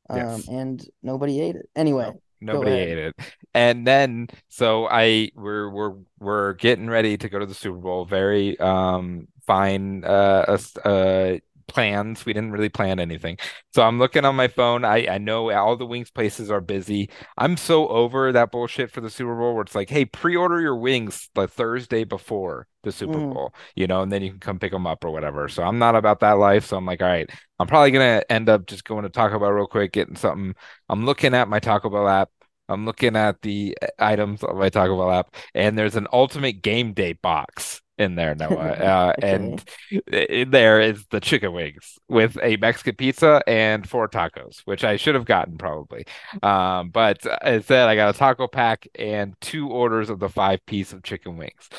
um, 0.10 0.18
Yes. 0.18 0.48
and 0.48 0.84
nobody 1.04 1.40
ate 1.42 1.56
it. 1.56 1.70
Anyway, 1.76 2.12
No, 2.42 2.54
nobody 2.54 2.72
ate 2.72 2.98
it. 2.98 3.16
And 3.54 3.86
then 3.88 4.28
so 4.50 4.88
I 4.88 5.32
we're 5.36 5.70
we're 5.70 5.96
we're 6.20 6.54
getting 6.54 6.88
ready 6.90 7.18
to 7.18 7.30
go 7.30 7.40
to 7.40 7.46
the 7.46 7.54
Super 7.56 7.78
Bowl. 7.78 8.06
Very 8.06 8.60
um 8.60 9.28
fine 9.48 10.04
uh 10.06 10.58
uh 10.86 11.38
plans. 11.68 12.26
We 12.26 12.32
didn't 12.34 12.52
really 12.52 12.70
plan 12.70 13.00
anything. 13.00 13.38
So 13.74 13.84
I'm 13.84 14.00
looking 14.00 14.24
on 14.26 14.36
my 14.36 14.48
phone. 14.48 14.86
I 14.86 15.08
I 15.08 15.18
know 15.18 15.52
all 15.52 15.76
the 15.76 15.86
wings 15.86 16.10
places 16.12 16.50
are 16.52 16.62
busy. 16.62 17.10
I'm 17.38 17.58
so 17.58 17.88
over 17.90 18.32
that 18.32 18.52
bullshit 18.52 18.92
for 18.92 19.02
the 19.02 19.10
Super 19.10 19.36
Bowl 19.36 19.54
where 19.54 19.64
it's 19.64 19.76
like, 19.76 19.90
hey, 19.90 20.06
pre-order 20.06 20.62
your 20.62 20.78
wings 20.78 21.30
the 21.36 21.48
Thursday 21.48 22.04
before 22.06 22.68
the 22.84 22.92
Super 22.92 23.20
Mhm. 23.20 23.34
Bowl, 23.34 23.54
you 23.76 23.86
know, 23.88 24.02
and 24.02 24.12
then 24.12 24.22
you 24.24 24.32
can 24.32 24.40
come 24.40 24.60
pick 24.60 24.72
them 24.72 24.88
up 24.88 25.04
or 25.04 25.12
whatever. 25.12 25.50
So 25.50 25.64
I'm 25.64 25.80
not 25.80 25.96
about 25.96 26.22
that 26.22 26.34
life. 26.34 26.66
So 26.66 26.78
I'm 26.78 26.86
like, 26.86 27.02
all 27.02 27.08
right, 27.10 27.30
I'm 27.60 27.68
probably 27.68 27.92
gonna 27.92 28.24
end 28.30 28.50
up 28.50 28.66
just 28.66 28.86
going 28.86 29.04
to 29.04 29.10
Taco 29.10 29.40
Bell 29.40 29.52
real 29.52 29.68
quick, 29.68 29.92
getting 29.92 30.16
something 30.16 30.56
I'm 30.90 31.06
looking 31.06 31.34
at 31.34 31.50
my 31.50 31.60
Taco 31.60 31.90
Bell 31.90 32.08
app. 32.08 32.30
I'm 32.70 32.86
looking 32.86 33.16
at 33.16 33.42
the 33.42 33.78
items 34.00 34.44
on 34.44 34.58
my 34.58 34.70
Taco 34.70 34.98
Bell 34.98 35.12
app, 35.12 35.36
and 35.54 35.78
there's 35.78 35.96
an 35.96 36.08
Ultimate 36.12 36.62
Game 36.62 36.94
Day 36.94 37.14
box 37.14 37.82
in 37.98 38.16
there, 38.16 38.36
Noah. 38.36 38.70
Uh, 38.72 39.14
Okay. 39.18 39.22
and 39.22 39.64
in 40.12 40.52
there 40.52 40.80
is 40.80 41.06
the 41.12 41.20
chicken 41.20 41.54
wings 41.54 41.98
with 42.08 42.38
a 42.42 42.58
Mexican 42.58 42.96
pizza 42.96 43.42
and 43.48 43.88
four 43.90 44.08
tacos, 44.08 44.60
which 44.66 44.84
I 44.84 44.98
should 44.98 45.16
have 45.16 45.26
gotten 45.26 45.58
probably. 45.58 46.06
Um, 46.44 46.90
but 46.90 47.26
instead, 47.44 47.88
I 47.90 47.96
got 47.96 48.14
a 48.16 48.18
taco 48.18 48.48
pack 48.48 48.88
and 48.96 49.36
two 49.42 49.70
orders 49.70 50.10
of 50.10 50.20
the 50.20 50.30
five 50.30 50.66
piece 50.66 50.94
of 50.94 51.04
chicken 51.04 51.38
wings. 51.38 51.70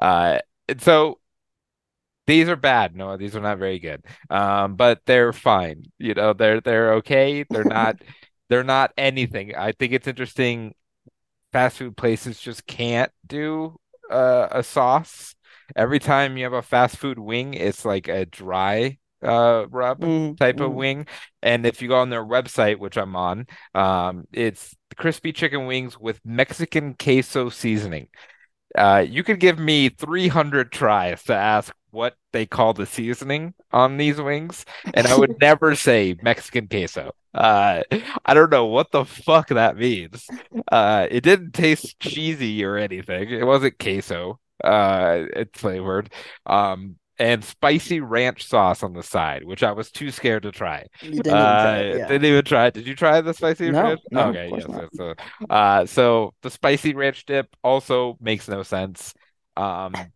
Uh, 0.00 0.38
and 0.68 0.80
so 0.80 1.18
these 2.26 2.48
are 2.48 2.56
bad. 2.56 2.96
No, 2.96 3.16
these 3.16 3.36
are 3.36 3.40
not 3.40 3.58
very 3.58 3.78
good. 3.78 4.04
Um, 4.30 4.74
but 4.76 5.00
they're 5.06 5.32
fine. 5.32 5.84
You 5.98 6.14
know, 6.14 6.32
they're 6.32 6.60
they're 6.60 6.94
okay. 6.94 7.44
They're 7.50 7.64
not 7.64 7.96
they're 8.48 8.64
not 8.64 8.92
anything. 8.96 9.54
I 9.54 9.72
think 9.72 9.92
it's 9.92 10.08
interesting. 10.08 10.74
Fast 11.52 11.78
food 11.78 11.96
places 11.98 12.40
just 12.40 12.66
can't 12.66 13.12
do 13.26 13.76
uh, 14.10 14.48
a 14.52 14.64
sauce. 14.64 15.35
Every 15.74 15.98
time 15.98 16.36
you 16.36 16.44
have 16.44 16.52
a 16.52 16.62
fast 16.62 16.96
food 16.96 17.18
wing, 17.18 17.54
it's 17.54 17.84
like 17.84 18.08
a 18.08 18.26
dry 18.26 18.98
uh 19.22 19.66
rub 19.70 20.04
Mhm, 20.04 20.38
type 20.38 20.60
of 20.60 20.72
mhm. 20.72 20.74
wing. 20.74 21.06
And 21.42 21.66
if 21.66 21.80
you 21.82 21.88
go 21.88 21.96
on 21.98 22.10
their 22.10 22.24
website, 22.24 22.78
which 22.78 22.96
I'm 22.98 23.16
on, 23.16 23.46
um, 23.74 24.26
it's 24.32 24.74
crispy 24.96 25.32
chicken 25.32 25.66
wings 25.66 25.98
with 25.98 26.20
Mexican 26.24 26.94
queso 26.94 27.48
seasoning. 27.48 28.08
Uh, 28.76 29.04
you 29.08 29.22
could 29.22 29.40
give 29.40 29.58
me 29.58 29.88
300 29.88 30.70
tries 30.72 31.22
to 31.24 31.34
ask 31.34 31.72
what 31.90 32.14
they 32.32 32.44
call 32.46 32.74
the 32.74 32.84
seasoning 32.86 33.54
on 33.72 33.96
these 33.96 34.20
wings, 34.20 34.64
and 34.92 35.06
I 35.06 35.14
would 35.14 35.34
never 35.40 35.74
say 35.74 36.16
Mexican 36.20 36.68
queso. 36.68 37.12
Uh, 37.34 37.82
I 38.24 38.34
don't 38.34 38.50
know 38.50 38.66
what 38.66 38.90
the 38.90 39.04
fuck 39.04 39.48
that 39.48 39.76
means. 39.76 40.30
Uh, 40.70 41.06
it 41.10 41.22
didn't 41.22 41.52
taste 41.52 41.98
cheesy 42.00 42.64
or 42.64 42.76
anything. 42.76 43.30
It 43.30 43.46
wasn't 43.46 43.78
queso. 43.78 44.40
Uh, 44.62 45.24
it's 45.34 45.58
flavored. 45.60 46.12
Um, 46.46 46.96
and 47.18 47.42
spicy 47.44 48.00
ranch 48.00 48.44
sauce 48.46 48.82
on 48.82 48.92
the 48.92 49.02
side, 49.02 49.44
which 49.44 49.62
I 49.62 49.72
was 49.72 49.90
too 49.90 50.10
scared 50.10 50.42
to 50.42 50.52
try. 50.52 50.86
Didn't 51.10 51.40
even 51.40 51.56
try 51.56 51.84
Uh, 51.84 51.92
yeah. 51.92 52.06
didn't 52.06 52.26
even 52.26 52.44
try 52.44 52.66
it. 52.66 52.74
Did 52.74 52.86
you 52.86 52.94
try 52.94 53.20
the 53.22 53.32
spicy 53.34 53.70
No, 53.70 53.72
ranch? 53.72 54.00
no, 54.10 54.36
Okay, 54.36 54.50
yes, 54.50 54.72
yes. 54.76 54.88
So, 54.94 55.14
uh, 55.48 55.86
so 55.86 56.34
the 56.42 56.50
spicy 56.50 56.94
ranch 56.94 57.24
dip 57.26 57.54
also 57.64 58.16
makes 58.20 58.48
no 58.48 58.62
sense. 58.62 59.14
Um, 59.56 60.12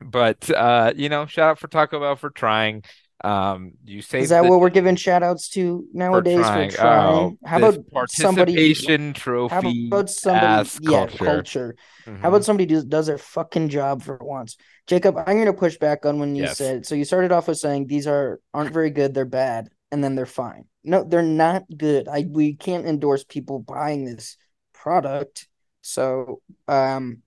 but 0.00 0.50
uh, 0.50 0.92
you 0.96 1.08
know, 1.08 1.26
shout 1.26 1.50
out 1.50 1.58
for 1.58 1.68
Taco 1.68 2.00
Bell 2.00 2.16
for 2.16 2.30
trying. 2.30 2.84
Um, 3.24 3.72
you 3.84 4.02
say 4.02 4.24
Is 4.24 4.30
that 4.30 4.42
the 4.42 4.50
what 4.50 4.60
we're 4.60 4.70
giving 4.70 4.96
shout 4.96 5.22
outs 5.22 5.48
to 5.50 5.86
for 6.10 6.22
nowadays 6.22 6.50
for 6.50 6.64
trying. 6.64 6.76
Oh. 6.78 7.36
How 7.44 7.58
about 7.58 7.78
somebody 8.06 8.54
participation 8.56 9.14
how 9.46 9.60
about 9.60 10.10
somebody 10.10 10.68
yeah, 10.78 11.06
culture. 11.06 11.18
culture. 11.24 11.76
How 12.20 12.28
hmm 12.28 12.28
about 12.30 12.44
somebody 12.44 12.66
does 12.66 12.84
does 12.84 13.06
their 13.06 13.18
fucking 13.18 13.68
job 13.68 14.02
for 14.02 14.18
once? 14.18 14.56
Jacob, 14.86 15.16
I'm 15.18 15.38
gonna 15.38 15.52
push 15.52 15.78
back 15.78 16.04
on 16.04 16.18
when 16.18 16.34
you 16.34 16.44
Yes. 16.44 16.56
said 16.56 16.86
so 16.86 16.94
you 16.94 17.04
started 17.04 17.32
off 17.32 17.48
with 17.48 17.58
saying 17.58 17.86
these 17.86 18.06
are 18.06 18.40
aren't 18.52 18.72
very 18.72 18.90
good, 18.90 19.14
they're 19.14 19.24
bad, 19.24 19.70
and 19.92 20.02
then 20.02 20.14
they're 20.14 20.26
fine. 20.26 20.64
No, 20.84 21.04
they're 21.04 21.22
not 21.22 21.64
good. 21.76 22.08
I 22.08 22.26
we 22.28 22.54
can't 22.54 22.86
endorse 22.86 23.24
people 23.24 23.60
buying 23.60 24.04
this 24.04 24.36
product. 24.74 25.48
So 25.80 26.40
um 26.66 27.22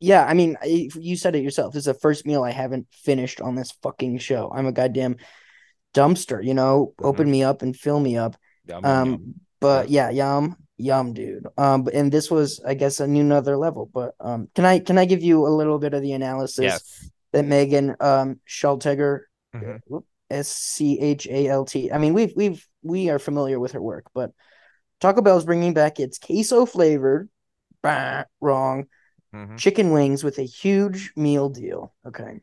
yeah, 0.00 0.24
I 0.24 0.34
mean, 0.34 0.56
I, 0.62 0.88
you 0.94 1.16
said 1.16 1.34
it 1.34 1.42
yourself. 1.42 1.72
This 1.74 1.80
is 1.82 1.86
the 1.86 1.94
first 1.94 2.26
meal 2.26 2.44
I 2.44 2.50
haven't 2.52 2.86
finished 2.92 3.40
on 3.40 3.54
this 3.54 3.72
fucking 3.82 4.18
show. 4.18 4.50
I'm 4.54 4.66
a 4.66 4.72
goddamn 4.72 5.16
dumpster, 5.94 6.44
you 6.44 6.54
know, 6.54 6.94
open 7.02 7.30
hmm 7.30 7.30
me 7.30 7.42
up 7.44 7.62
and 7.62 7.76
fill 7.76 8.00
me 8.00 8.16
up. 8.16 8.36
Yum 8.66 8.86
yum 8.86 9.02
yum. 9.02 9.20
Um, 9.22 9.34
but 9.60 9.88
yeah, 9.90 10.10
yum, 10.10 10.56
yum, 10.76 11.14
dude. 11.14 11.46
Um, 11.56 11.88
and 11.92 12.12
this 12.12 12.30
was, 12.30 12.60
I 12.66 12.74
guess, 12.74 13.00
a 13.00 13.06
new 13.06 13.22
another 13.22 13.56
level. 13.56 13.90
But 13.92 14.14
um, 14.20 14.48
can 14.54 14.64
I 14.64 14.80
can 14.80 14.98
I 14.98 15.04
give 15.04 15.22
you 15.22 15.46
a 15.46 15.48
little 15.48 15.78
bit 15.78 15.94
of 15.94 16.02
the 16.02 16.12
analysis 16.12 16.84
Yes. 16.84 17.10
that 17.32 17.44
Megan 17.46 17.96
um 18.00 18.40
Schaltegger, 18.48 19.20
hmm 19.52 19.78
S 20.30 20.48
C 20.48 20.98
H 21.00 21.26
A 21.26 21.48
L 21.48 21.64
T. 21.64 21.90
I 21.90 21.98
mean, 21.98 22.14
we've 22.14 22.32
we've 22.36 22.66
we 22.82 23.08
are 23.10 23.18
familiar 23.18 23.58
with 23.58 23.72
her 23.72 23.80
work, 23.82 24.06
but 24.14 24.32
Taco 25.00 25.22
Bell's 25.22 25.44
bringing 25.46 25.74
back 25.74 26.00
its 26.00 26.18
queso 26.18 26.66
flavored, 26.66 27.30
bah, 27.82 28.24
wrong, 28.40 28.86
hmm 29.32 29.56
chicken 29.56 29.90
wings 29.90 30.24
with 30.24 30.38
a 30.38 30.44
huge 30.44 31.12
meal 31.16 31.48
deal. 31.48 31.94
Okay. 32.06 32.40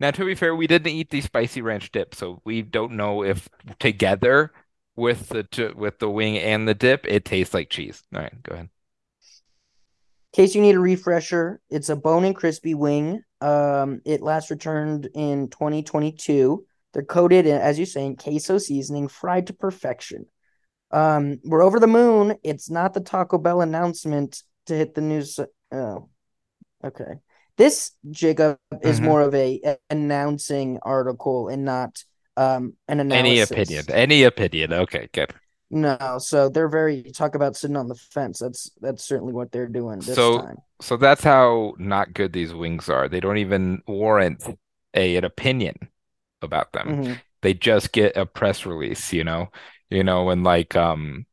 Now, 0.00 0.12
to 0.12 0.24
be 0.24 0.34
fair, 0.34 0.54
we 0.54 0.68
didn't 0.68 0.92
eat 0.92 1.10
the 1.10 1.20
spicy 1.20 1.60
ranch 1.60 1.90
dip, 1.90 2.14
so 2.14 2.40
we 2.44 2.62
don't 2.62 2.92
know 2.92 3.24
if 3.24 3.48
together 3.80 4.52
with 4.94 5.28
the 5.28 5.44
t 5.44 5.68
with 5.68 5.98
the 5.98 6.10
wing 6.10 6.38
and 6.38 6.68
the 6.68 6.74
dip, 6.74 7.06
it 7.06 7.24
tastes 7.24 7.54
like 7.54 7.70
cheese. 7.70 8.02
All 8.14 8.20
right, 8.20 8.42
go 8.42 8.54
ahead. 8.54 8.68
In 10.32 10.44
case 10.44 10.54
you 10.54 10.60
need 10.60 10.74
a 10.74 10.80
refresher, 10.80 11.60
it's 11.70 11.88
a 11.88 11.96
bone 11.96 12.24
and 12.24 12.36
crispy 12.36 12.74
wing. 12.74 13.22
Um, 13.40 14.02
it 14.04 14.20
last 14.20 14.50
returned 14.50 15.08
in 15.14 15.48
2022. 15.48 16.64
They're 16.92 17.02
coated 17.02 17.46
in, 17.46 17.56
as 17.56 17.78
you 17.78 17.86
say, 17.86 18.04
in 18.04 18.16
queso 18.16 18.58
seasoning, 18.58 19.08
fried 19.08 19.46
to 19.46 19.52
perfection. 19.52 20.26
Um, 20.90 21.38
we're 21.44 21.62
over 21.62 21.80
the 21.80 21.86
moon. 21.86 22.36
It's 22.42 22.70
not 22.70 22.94
the 22.94 23.00
Taco 23.00 23.38
Bell 23.38 23.60
announcement 23.60 24.42
to 24.66 24.74
hit 24.74 24.94
the 24.94 25.00
news. 25.00 25.38
Oh, 25.72 26.08
okay. 26.84 27.20
This 27.56 27.92
Jacob 28.10 28.58
is 28.82 29.00
hmm 29.00 29.00
more 29.00 29.20
of 29.22 29.34
a, 29.34 29.60
a 29.64 29.76
announcing 29.90 30.78
article 30.82 31.48
and 31.48 31.64
not 31.64 32.04
um 32.36 32.74
an 32.88 33.00
Any 33.10 33.40
opinion? 33.40 33.90
Any 33.90 34.22
opinion? 34.22 34.72
Okay, 34.72 35.10
good. 35.12 35.34
No, 35.70 36.18
so 36.18 36.48
they're 36.48 36.68
very 36.68 37.02
talk 37.12 37.34
about 37.34 37.56
sitting 37.56 37.76
on 37.76 37.88
the 37.88 37.94
fence. 37.94 38.38
That's 38.38 38.70
that's 38.80 39.04
certainly 39.04 39.32
what 39.34 39.52
they're 39.52 39.68
doing 39.68 40.04
this 40.04 40.30
So, 40.30 40.46
time. 40.46 40.62
so 40.80 40.96
that's 40.96 41.24
how 41.24 41.74
not 41.78 42.14
good 42.14 42.32
these 42.32 42.54
wings 42.54 42.88
are. 42.88 43.08
They 43.08 43.20
don't 43.20 43.38
even 43.38 43.82
warrant 43.86 44.44
a 44.94 45.16
an 45.16 45.24
opinion 45.24 45.90
about 46.42 46.72
them. 46.72 46.98
hmm 46.98 47.20
They 47.42 47.54
just 47.54 47.92
get 47.92 48.16
a 48.16 48.26
press 48.26 48.66
release, 48.66 49.12
you 49.12 49.24
know. 49.24 49.50
You 49.90 50.04
know, 50.04 50.24
when 50.26 50.42
like 50.44 50.76
um 50.76 51.26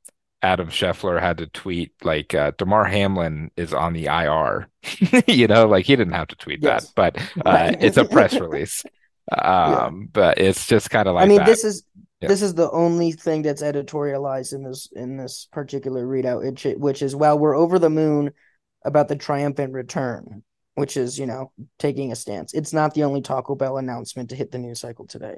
Adam 0.46 0.70
Schefter 0.70 1.20
had 1.20 1.38
to 1.40 1.48
tweet 1.48 1.92
like 2.04 2.34
uh, 2.36 2.52
Damar 2.58 2.86
Hamlin 2.86 3.52
is 3.58 3.74
on 3.74 3.94
the 3.94 4.06
IR. 4.06 4.70
You 5.28 5.48
know, 5.48 5.68
like 5.68 5.86
he 5.86 5.96
didn't 5.96 6.14
have 6.14 6.28
to 6.30 6.36
tweet 6.36 6.62
that, 6.64 6.86
but 6.96 7.18
uh 7.46 7.74
it's 7.82 7.98
a 7.98 8.06
press 8.06 8.34
release. 8.46 8.84
Yeah. 9.32 9.86
Um, 9.86 10.10
but 10.14 10.38
it's 10.40 10.68
just 10.68 10.90
kind 10.90 11.08
of 11.08 11.16
like 11.16 11.26
I 11.26 11.28
mean, 11.28 11.38
that. 11.40 11.48
this 11.48 11.64
is 11.64 11.84
Yeah. 12.22 12.30
this 12.30 12.42
is 12.42 12.54
the 12.54 12.70
only 12.72 13.12
thing 13.12 13.42
that's 13.44 13.64
editorialized 13.64 14.54
in 14.54 14.64
this 14.64 14.90
in 14.96 15.18
this 15.18 15.48
particular 15.52 16.06
readout, 16.06 16.44
which 16.46 16.66
which 16.78 17.02
is 17.02 17.16
while 17.16 17.38
we're 17.40 17.56
over 17.58 17.80
the 17.80 17.90
moon 17.90 18.32
about 18.86 19.08
the 19.10 19.16
triumphant 19.16 19.74
return. 19.74 20.44
which 20.76 20.98
is, 20.98 21.18
you 21.18 21.26
know, 21.26 21.52
taking 21.80 22.12
a 22.12 22.16
stance. 22.16 22.54
It's 22.54 22.74
not 22.74 22.94
the 22.94 23.04
only 23.06 23.22
Taco 23.22 23.56
Bell 23.56 23.78
announcement 23.78 24.30
to 24.30 24.36
hit 24.36 24.52
the 24.52 24.60
news 24.60 24.80
cycle 24.82 25.08
today. 25.08 25.38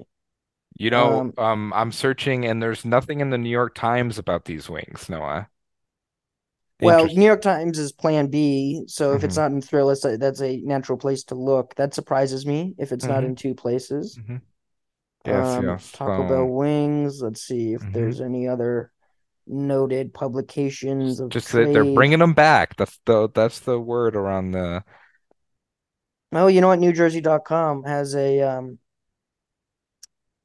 You 0.78 0.90
know, 0.92 1.26
Um, 1.26 1.34
um, 1.38 1.74
I'm 1.74 1.92
searching 1.92 2.46
and 2.46 2.62
there's 2.62 2.86
nothing 2.86 3.20
in 3.20 3.32
the 3.32 3.38
New 3.38 3.50
York 3.50 3.76
Times 3.76 4.18
about 4.18 4.46
these 4.46 4.70
wings, 4.70 5.10
Noah. 5.10 5.50
well, 6.80 7.08
New. 7.08 7.26
York 7.26 7.42
Times 7.42 7.80
is 7.80 7.92
Plan 7.92 8.28
B, 8.28 8.84
so 8.88 9.16
if 9.16 9.24
it's 9.24 9.36
hmm 9.36 9.38
not 9.38 9.52
in 9.52 9.62
Thrillist, 9.62 10.06
uh, 10.06 10.18
that's 10.18 10.42
a 10.42 10.58
natural 10.62 10.98
place 10.98 11.24
to 11.26 11.36
look. 11.36 11.76
That 11.76 11.94
surprises 11.94 12.46
me 12.46 12.76
if 12.78 12.92
it's 12.92 13.08
not 13.08 13.24
hmm 13.24 13.24
in 13.24 13.36
two 13.36 13.56
places. 13.56 14.20
hmm 14.28 14.38
Yes, 15.26 15.58
Um, 15.58 15.60
yes. 15.60 15.92
Taco 15.92 16.24
Bell 16.24 16.48
Um, 16.48 16.54
wings. 16.54 17.22
Let's 17.22 17.42
see 17.42 17.74
if 17.74 17.84
mhm. 17.84 17.92
there's 17.92 18.22
any 18.22 18.48
other 18.48 18.92
noted 19.48 20.14
publications 20.14 21.20
of 21.20 21.34
Just 21.34 21.52
that 21.52 21.72
they're 21.74 21.86
bringing 21.86 22.20
them 22.20 22.34
back. 22.34 22.76
That's 22.78 23.00
the 23.06 23.30
that's 23.34 23.60
the 23.60 23.80
word 23.80 24.16
around 24.16 24.52
the. 24.52 24.84
Oh, 26.34 26.48
you 26.48 26.62
know 26.62 26.68
what? 26.68 26.80
NewJersey.com 26.80 27.84
has 27.84 28.16
a 28.16 28.42
um 28.42 28.80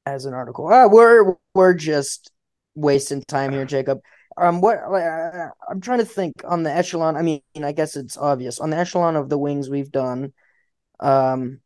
has 0.06 0.24
an 0.24 0.34
article. 0.34 0.68
Ah, 0.68 0.86
we're 0.86 1.34
we're 1.54 1.74
just 1.74 2.30
wasting 2.74 3.22
time 3.22 3.52
here, 3.52 3.64
Jacob. 3.64 4.00
Um, 4.36 4.60
what 4.60 4.78
uh, 4.78 5.48
I'm 5.68 5.80
trying 5.80 5.98
to 5.98 6.04
think 6.04 6.34
on 6.44 6.62
the 6.62 6.72
echelon. 6.72 7.16
I 7.16 7.22
mean, 7.22 7.42
I 7.62 7.72
guess 7.72 7.96
it's 7.96 8.16
obvious 8.16 8.60
on 8.60 8.70
the 8.70 8.78
echelon 8.78 9.16
of 9.16 9.28
the 9.28 9.38
wings 9.38 9.68
we've 9.68 9.92
done. 9.92 10.32
Um, 11.00 11.60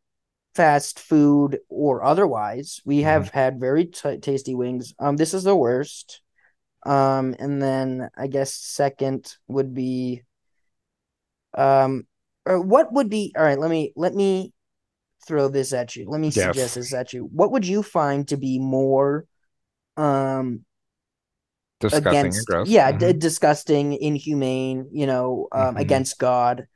fast 0.55 0.99
food 0.99 1.59
or 1.69 2.03
otherwise, 2.03 2.81
we 2.85 2.99
Mhm. 2.99 3.03
have 3.03 3.29
had 3.29 3.59
very 3.59 3.85
t 3.85 4.17
tasty 4.17 4.55
wings. 4.55 4.93
Um, 4.99 5.17
this 5.17 5.33
is 5.33 5.43
the 5.43 5.55
worst. 5.55 6.21
Um, 6.85 7.35
and 7.39 7.61
then 7.61 8.09
I 8.17 8.27
guess 8.27 8.53
second 8.53 9.35
would 9.47 9.73
be 9.73 10.23
um, 11.53 12.05
or 12.45 12.61
what 12.61 12.93
would 12.93 13.09
be 13.09 13.33
all 13.37 13.43
right. 13.43 13.59
Let 13.59 13.69
me 13.69 13.93
let 13.95 14.13
me 14.13 14.53
throw 15.27 15.47
this 15.49 15.73
at 15.73 15.95
you. 15.95 16.09
Let 16.09 16.21
me 16.21 16.31
suggest 16.31 16.75
this 16.75 16.93
at 16.93 17.13
you. 17.13 17.23
What 17.31 17.51
would 17.51 17.67
you 17.67 17.83
find 17.83 18.27
to 18.29 18.37
be 18.37 18.59
more 18.59 19.25
um 19.97 20.65
disgusting 21.79 22.35
and 22.37 22.45
against 22.45 22.45
gross. 22.45 22.77
yeah, 22.77 22.91
hmm 22.91 23.11
d- 23.11 23.13
disgusting, 23.13 23.93
inhumane, 23.93 24.87
you 24.91 25.05
know, 25.07 25.47
um 25.51 25.77
hmm 25.77 25.77
against 25.77 26.19
God? 26.19 26.67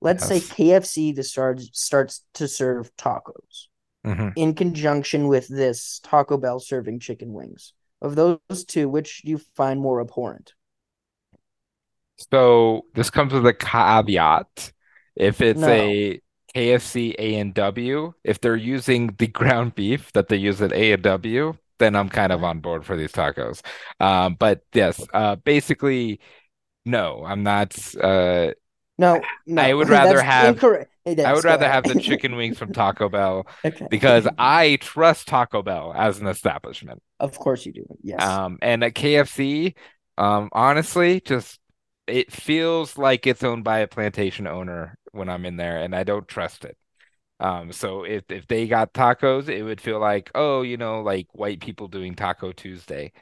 Let's 0.00 0.24
say 0.24 0.40
KFC 0.40 1.12
to 1.14 1.22
start 1.22 1.60
starts 1.60 2.24
to 2.34 2.48
serve 2.48 2.94
tacos 2.96 3.66
hmm 4.04 4.30
in 4.36 4.54
conjunction 4.54 5.28
with 5.28 5.48
this 5.48 6.00
Taco 6.04 6.38
Bell 6.38 6.60
serving 6.60 7.00
chicken 7.00 7.32
wings. 7.32 7.74
Of 8.02 8.16
those 8.16 8.64
two, 8.66 8.88
which 8.88 9.22
do 9.22 9.30
you 9.32 9.38
find 9.56 9.80
more 9.80 10.00
abhorrent? 10.00 10.54
So 12.32 12.82
this 12.94 13.10
comes 13.10 13.32
with 13.32 13.46
a 13.46 13.54
caveat. 13.54 14.72
If 15.16 15.40
it's 15.40 15.66
No. 15.66 15.68
a 15.68 16.20
KFC 16.54 17.14
A&W, 17.18 18.14
if 18.24 18.40
they're 18.40 18.56
using 18.56 19.08
the 19.18 19.26
ground 19.28 19.74
beef 19.74 20.12
that 20.12 20.28
they 20.28 20.36
use 20.36 20.60
at 20.62 20.72
A&W, 20.72 21.56
then 21.78 21.96
I'm 21.96 22.08
kind 22.08 22.32
of 22.32 22.44
on 22.44 22.60
board 22.60 22.84
for 22.84 22.96
these 22.96 23.12
tacos. 23.12 23.62
Um, 24.00 24.36
but 24.38 24.62
yes, 24.74 25.06
uh, 25.14 25.36
basically, 25.36 26.20
no, 26.84 27.24
I'm 27.26 27.42
not. 27.42 27.76
Uh, 27.96 28.52
No, 28.98 29.20
I 29.56 29.72
would 29.74 29.88
rather 29.88 30.20
have 30.22 30.54
incorrect. 30.54 30.90
I 31.06 31.32
would 31.32 31.44
rather 31.44 31.68
have 31.68 31.86
the 31.86 31.94
chicken 32.00 32.36
wings 32.36 32.58
from 32.58 32.72
Taco 32.72 33.08
Bell 33.08 33.46
Okay. 33.64 33.86
because 33.90 34.28
I 34.38 34.76
trust 34.80 35.28
Taco 35.28 35.62
Bell 35.62 35.92
as 35.96 36.20
an 36.20 36.26
establishment. 36.26 37.02
Of 37.18 37.38
course 37.38 37.66
you 37.66 37.72
do. 37.72 37.86
Yes. 38.02 38.22
Um, 38.22 38.58
and 38.62 38.84
at 38.84 38.94
KFC, 38.94 39.74
um, 40.18 40.48
honestly, 40.52 41.20
just 41.20 41.58
it 42.06 42.32
feels 42.32 42.98
like 42.98 43.26
it's 43.26 43.44
owned 43.44 43.64
by 43.64 43.80
a 43.80 43.86
plantation 43.88 44.46
owner 44.46 44.96
when 45.12 45.28
I'm 45.28 45.46
in 45.46 45.56
there, 45.56 45.78
and 45.78 45.94
I 45.94 46.04
don't 46.04 46.28
trust 46.28 46.64
it. 46.64 46.76
Um, 47.40 47.72
so 47.72 48.04
if 48.04 48.24
if 48.30 48.46
they 48.48 48.66
got 48.68 48.92
tacos, 48.94 49.48
it 49.48 49.62
would 49.62 49.80
feel 49.80 50.00
like, 50.00 50.30
oh, 50.34 50.62
you 50.62 50.76
know, 50.76 51.02
like 51.02 51.28
white 51.32 51.60
people 51.60 51.88
doing 51.88 52.14
Taco 52.14 52.52
Tuesday. 52.52 53.12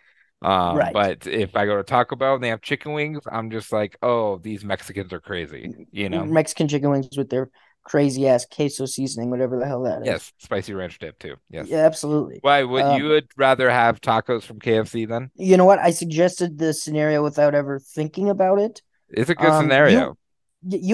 Um, 0.43 0.89
Right. 0.89 0.93
but 0.93 1.27
if 1.27 1.57
I 1.57 1.67
go 1.67 1.77
to 1.79 1.85
Taco 1.85 2.17
Bell 2.17 2.35
and 2.35 2.45
they 2.45 2.49
have 2.51 2.63
chicken 2.63 2.93
wings, 2.95 3.21
I'm 3.31 3.51
just 3.51 3.73
like, 3.73 3.97
oh, 4.03 4.39
these 4.39 4.65
Mexicans 4.65 5.13
are 5.13 5.21
crazy, 5.21 5.73
you 5.93 6.09
know? 6.11 6.33
Mexican 6.33 6.69
chicken 6.69 6.91
wings 6.91 7.17
with 7.17 7.31
their 7.31 7.51
crazy 7.85 8.27
ass 8.29 8.47
queso 8.47 8.87
seasoning, 8.87 9.31
whatever 9.31 9.59
the 9.59 9.67
hell 9.67 9.83
that 9.83 10.03
is. 10.03 10.21
Yes, 10.21 10.33
spicy 10.39 10.75
ranch 10.75 10.99
dip 10.99 11.19
too. 11.19 11.37
Yes. 11.51 11.71
Yeah, 11.71 11.85
absolutely. 11.87 12.43
Why 12.43 12.63
would 12.65 12.89
you 12.89 13.07
Um, 13.07 13.11
would 13.11 13.31
rather 13.37 13.71
have 13.71 14.01
tacos 14.01 14.45
from 14.45 14.61
KFC 14.61 15.05
then? 15.07 15.31
you 15.35 15.57
know 15.57 15.65
what? 15.65 15.79
I 15.79 15.91
suggested 15.91 16.59
the 16.59 16.73
scenario 16.75 17.23
without 17.23 17.55
ever 17.55 17.79
thinking 17.79 18.29
about 18.29 18.59
it. 18.59 18.83
It's 19.11 19.31
a 19.31 19.35
good 19.35 19.55
Um, 19.55 19.55
scenario. 19.55 20.11
you 20.11 20.17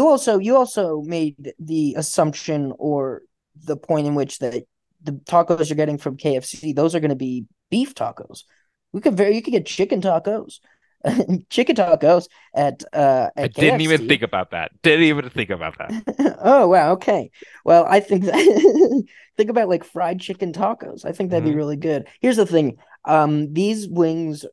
also 0.01 0.39
you 0.39 0.57
also 0.57 1.03
made 1.03 1.55
the 1.59 1.95
assumption 1.97 2.73
or 2.79 3.23
the 3.65 3.77
point 3.77 4.07
in 4.07 4.15
which 4.15 4.39
that 4.39 4.65
the 5.03 5.13
tacos 5.13 5.69
you're 5.69 5.77
getting 5.77 5.99
from 5.99 6.17
KFC, 6.17 6.73
those 6.73 6.95
are 6.95 7.01
going 7.01 7.11
to 7.11 7.17
be 7.17 7.47
beef 7.71 7.95
tacos. 7.95 8.45
We 8.93 9.01
could 9.01 9.17
very 9.17 9.35
you 9.35 9.43
could 9.43 9.53
get 9.53 9.67
chicken 9.67 10.01
tacos, 10.01 10.61
chicken 11.51 11.77
tacos 11.77 12.29
at 12.55 12.83
uh 12.93 13.31
I 13.43 13.49
didn't 13.49 13.81
even 13.81 14.01
think 14.01 14.23
about 14.23 14.51
that. 14.51 14.73
Didn't 14.83 15.05
even 15.05 15.29
think 15.31 15.51
about 15.51 15.79
that. 15.79 15.95
Oh 16.41 16.69
wow, 16.69 16.93
okay. 16.93 17.31
Well, 17.65 17.85
I 17.89 18.01
think 18.01 18.25
that 18.25 19.05
think 19.37 19.51
about 19.51 19.69
like 19.69 19.85
fried 19.85 20.21
chicken 20.21 20.53
tacos. 20.53 21.05
I 21.05 21.13
think 21.13 21.31
that'd 21.31 21.45
be 21.45 21.53
hmm 21.53 21.57
really 21.57 21.77
good. 21.77 22.09
Here's 22.21 22.37
the 22.37 22.47
thing. 22.47 22.79
Um, 23.05 23.53
these 23.53 23.89
wings 23.89 24.45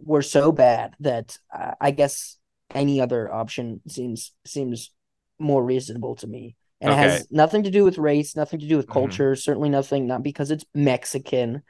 were 0.00 0.22
so 0.22 0.52
bad 0.52 0.94
that 1.00 1.38
uh, 1.56 1.74
I 1.80 1.92
guess 1.92 2.37
any 2.74 3.00
other 3.00 3.32
option 3.32 3.80
seems 3.88 4.32
seems 4.46 4.92
more 5.38 5.64
reasonable 5.64 6.16
to 6.16 6.26
me. 6.26 6.56
And 6.80 6.92
it 6.92 6.96
has 6.96 7.26
nothing 7.30 7.64
to 7.64 7.70
do 7.70 7.84
with 7.84 7.98
race, 7.98 8.36
nothing 8.36 8.60
to 8.60 8.68
do 8.68 8.76
with 8.76 8.88
hmm 8.88 8.88
culture, 8.88 9.34
certainly 9.34 9.68
nothing, 9.68 10.06
not 10.06 10.22
because 10.22 10.50
it's 10.50 10.64
Mexican, 10.74 11.62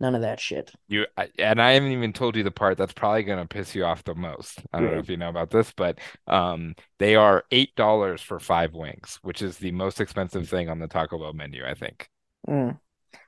none 0.00 0.14
of 0.14 0.22
that 0.22 0.40
shit. 0.40 0.72
You 0.88 1.06
and 1.38 1.60
I 1.60 1.72
haven't 1.72 1.90
even 1.90 2.12
told 2.12 2.36
you 2.36 2.44
the 2.44 2.50
part 2.52 2.78
that's 2.78 2.92
probably 2.92 3.24
gonna 3.24 3.46
piss 3.46 3.74
you 3.74 3.84
off 3.84 4.04
the 4.04 4.14
most. 4.14 4.60
I 4.72 4.80
don't 4.80 4.92
know 4.92 5.00
if 5.00 5.08
you 5.08 5.16
know 5.16 5.28
about 5.28 5.50
this, 5.50 5.72
but 5.72 5.98
um, 6.28 6.74
they 6.98 7.16
are 7.16 7.44
eight 7.50 7.74
dollars 7.74 8.22
for 8.22 8.38
five 8.38 8.72
wings, 8.72 9.18
which 9.22 9.42
is 9.42 9.58
the 9.58 9.72
most 9.72 10.00
expensive 10.00 10.48
thing 10.48 10.68
on 10.68 10.78
the 10.78 10.86
Taco 10.88 11.18
Bell 11.18 11.32
menu, 11.32 11.64
I 11.66 11.74
think. 11.74 12.08
Mm. 12.48 12.78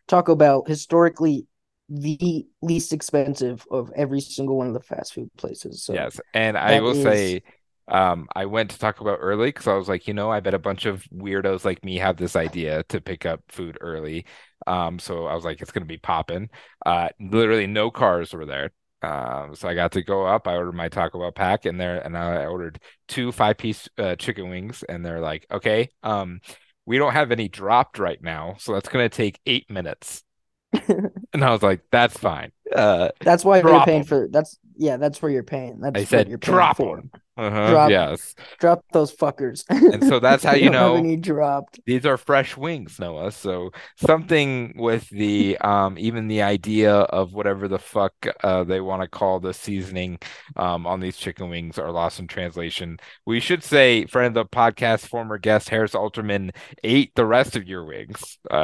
Taco 0.08 0.36
Bell, 0.36 0.64
historically 0.66 1.46
the 1.88 2.46
least 2.62 2.92
expensive 2.92 3.66
of 3.70 3.90
every 3.96 4.20
single 4.20 4.56
one 4.56 4.66
of 4.66 4.74
the 4.74 4.80
fast 4.80 5.14
food 5.14 5.30
places. 5.36 5.82
So 5.82 5.94
Yes, 5.94 6.20
and 6.34 6.56
I 6.56 6.80
will 6.80 6.94
is 6.94 7.02
say, 7.02 7.42
um, 7.88 8.28
I 8.34 8.44
went 8.46 8.70
to 8.70 8.78
Taco 8.78 9.04
Bell 9.04 9.14
early 9.14 9.48
because 9.48 9.66
I 9.66 9.74
was 9.74 9.88
like, 9.88 10.06
you 10.06 10.14
know, 10.14 10.30
I 10.30 10.40
bet 10.40 10.54
a 10.54 10.58
bunch 10.58 10.84
of 10.84 11.04
weirdos 11.04 11.64
like 11.64 11.82
me 11.84 11.96
have 11.96 12.16
this 12.16 12.36
idea 12.36 12.82
to 12.84 13.00
pick 13.00 13.24
up 13.24 13.40
food 13.48 13.78
early. 13.80 14.26
Um, 14.66 14.98
so 14.98 15.26
I 15.26 15.34
was 15.34 15.44
like, 15.44 15.62
it's 15.62 15.70
gonna 15.70 15.86
be 15.86 15.98
popping. 15.98 16.50
Uh, 16.84 17.08
literally 17.20 17.66
no 17.66 17.90
cars 17.90 18.32
were 18.34 18.46
there. 18.46 18.70
Um, 19.00 19.54
so 19.54 19.68
I 19.68 19.74
got 19.74 19.92
to 19.92 20.02
go 20.02 20.26
up. 20.26 20.48
I 20.48 20.56
ordered 20.56 20.74
my 20.74 20.88
Taco 20.88 21.20
Bell 21.20 21.32
pack, 21.32 21.64
and 21.64 21.80
there, 21.80 22.00
and 22.00 22.18
I 22.18 22.46
ordered 22.46 22.80
two 23.06 23.30
five-piece 23.32 23.88
uh, 23.96 24.16
chicken 24.16 24.50
wings, 24.50 24.82
and 24.88 25.06
they're 25.06 25.20
like, 25.20 25.46
okay, 25.50 25.88
um, 26.02 26.40
we 26.84 26.98
don't 26.98 27.12
have 27.12 27.30
any 27.30 27.48
dropped 27.48 27.98
right 27.98 28.20
now, 28.22 28.56
so 28.58 28.72
that's 28.72 28.88
gonna 28.88 29.08
take 29.08 29.40
eight 29.46 29.70
minutes. 29.70 30.24
And 31.32 31.44
I 31.44 31.50
was 31.50 31.62
like, 31.62 31.82
that's 31.90 32.16
fine. 32.18 32.52
Uh, 32.74 33.10
That's 33.22 33.44
why 33.44 33.62
you're 33.62 33.78
paying 33.78 34.02
them. 34.02 34.04
for 34.04 34.28
that's 34.30 34.58
yeah, 34.76 34.96
that's 34.96 35.20
where 35.22 35.30
you're 35.30 35.42
paying. 35.42 35.80
I 35.94 36.00
That's 36.00 36.10
what 36.12 36.26
said, 36.26 36.28
you're 36.28 36.38
paying 36.38 36.68
drop 36.68 36.70
for. 36.70 36.96
them. 36.96 37.10
Uh-huh, 37.38 37.70
Drop 37.70 37.90
yes. 37.90 38.34
drop 38.58 38.84
those 38.92 39.14
fuckers. 39.14 39.64
And 39.92 40.04
so 40.04 40.18
that's 40.20 40.42
how 40.44 40.54
you 40.56 40.70
know 40.70 40.96
any 40.96 41.16
dropped. 41.16 41.80
these 41.86 42.04
are 42.04 42.16
fresh 42.18 42.56
wings, 42.56 42.98
Noah. 42.98 43.30
So 43.32 43.70
something 43.96 44.74
with 44.76 45.08
the 45.10 45.56
um 45.58 45.96
even 45.98 46.28
the 46.28 46.42
idea 46.42 46.92
of 46.94 47.32
whatever 47.34 47.68
the 47.68 47.78
fuck 47.78 48.12
uh 48.42 48.64
they 48.64 48.80
want 48.80 49.02
to 49.02 49.08
call 49.08 49.40
the 49.40 49.54
seasoning 49.54 50.18
um 50.56 50.86
on 50.86 51.00
these 51.00 51.16
chicken 51.16 51.48
wings 51.48 51.78
are 51.78 51.92
lost 51.92 52.18
in 52.18 52.26
translation. 52.26 52.98
We 53.24 53.40
should 53.40 53.62
say 53.62 54.04
friend 54.06 54.36
of 54.36 54.50
the 54.50 54.56
podcast, 54.56 55.06
former 55.06 55.38
guest 55.38 55.68
Harris 55.70 55.92
Alterman 55.94 56.50
ate 56.84 57.14
the 57.14 57.26
rest 57.26 57.56
of 57.56 57.66
your 57.68 57.84
wings 57.84 58.38
uh 58.50 58.54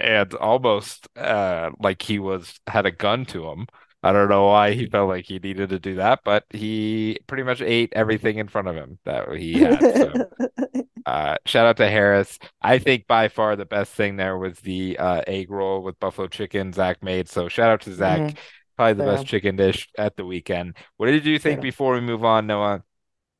and 0.00 0.34
almost 0.34 1.08
uh 1.16 1.70
like 1.80 2.02
he 2.02 2.18
was 2.18 2.60
had 2.66 2.86
a 2.86 2.90
gun 2.90 3.24
to 3.26 3.48
him. 3.48 3.66
I 4.04 4.12
don't 4.12 4.28
know 4.30 4.46
why 4.48 4.72
he 4.74 4.86
felt 4.88 5.08
like 5.10 5.26
he 5.26 5.40
needed 5.40 5.70
to 5.70 5.80
do 5.80 5.96
that, 5.96 6.20
but 6.24 6.46
he 6.50 7.20
pretty 7.26 7.44
much 7.44 7.62
ate 7.62 7.92
everything 7.94 8.38
in 8.38 8.48
front 8.48 8.68
of 8.68 8.76
him 8.76 8.98
that 9.06 9.30
he 9.36 9.60
had. 9.60 9.90
So 9.92 10.20
uh, 11.06 11.36
shout 11.46 11.66
out 11.66 11.76
to 11.78 11.88
Harris. 11.90 12.38
I 12.62 12.78
think 12.78 13.06
by 13.06 13.28
far 13.28 13.56
the 13.56 13.64
best 13.66 13.92
thing 13.92 14.16
there 14.16 14.38
was 14.38 14.60
the 14.60 14.98
uh, 14.98 15.22
egg 15.26 15.50
roll 15.50 15.82
with 15.82 16.00
buffalo 16.00 16.28
chicken 16.28 16.72
Zach 16.72 17.02
made. 17.02 17.28
So 17.28 17.48
shout 17.48 17.70
out 17.70 17.82
to 17.82 17.94
Zach. 17.94 18.24
hmm 18.24 18.38
Probably 18.76 18.94
the 18.94 19.04
best 19.04 19.26
chicken 19.26 19.56
dish 19.56 19.88
at 19.98 20.16
the 20.16 20.26
weekend. 20.26 20.76
What 20.96 21.06
did 21.06 21.26
you 21.26 21.38
think 21.38 21.60
before 21.60 21.94
we 21.94 22.00
move 22.00 22.24
on, 22.24 22.46
Noah? 22.48 22.82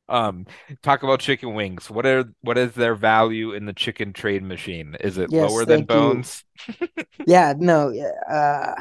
Um, 0.09 0.47
talk 0.83 1.03
about 1.03 1.21
chicken 1.21 1.55
wings. 1.55 1.91
What 1.91 2.07
are 2.07 2.25
what 2.43 2.59
is 2.59 2.75
their 2.75 2.95
value 2.95 3.53
in 3.55 3.67
the 3.67 3.73
chicken 3.75 4.13
trade 4.13 4.43
machine? 4.43 4.97
Is 5.01 5.19
it 5.19 5.31
Yes, 5.31 5.39
lower 5.39 5.67
than. 5.67 5.85
Bones? 5.85 6.45
Yeah, 7.27 7.55
no, 7.57 7.91
yeah, 7.91 8.13
uh 8.29 8.75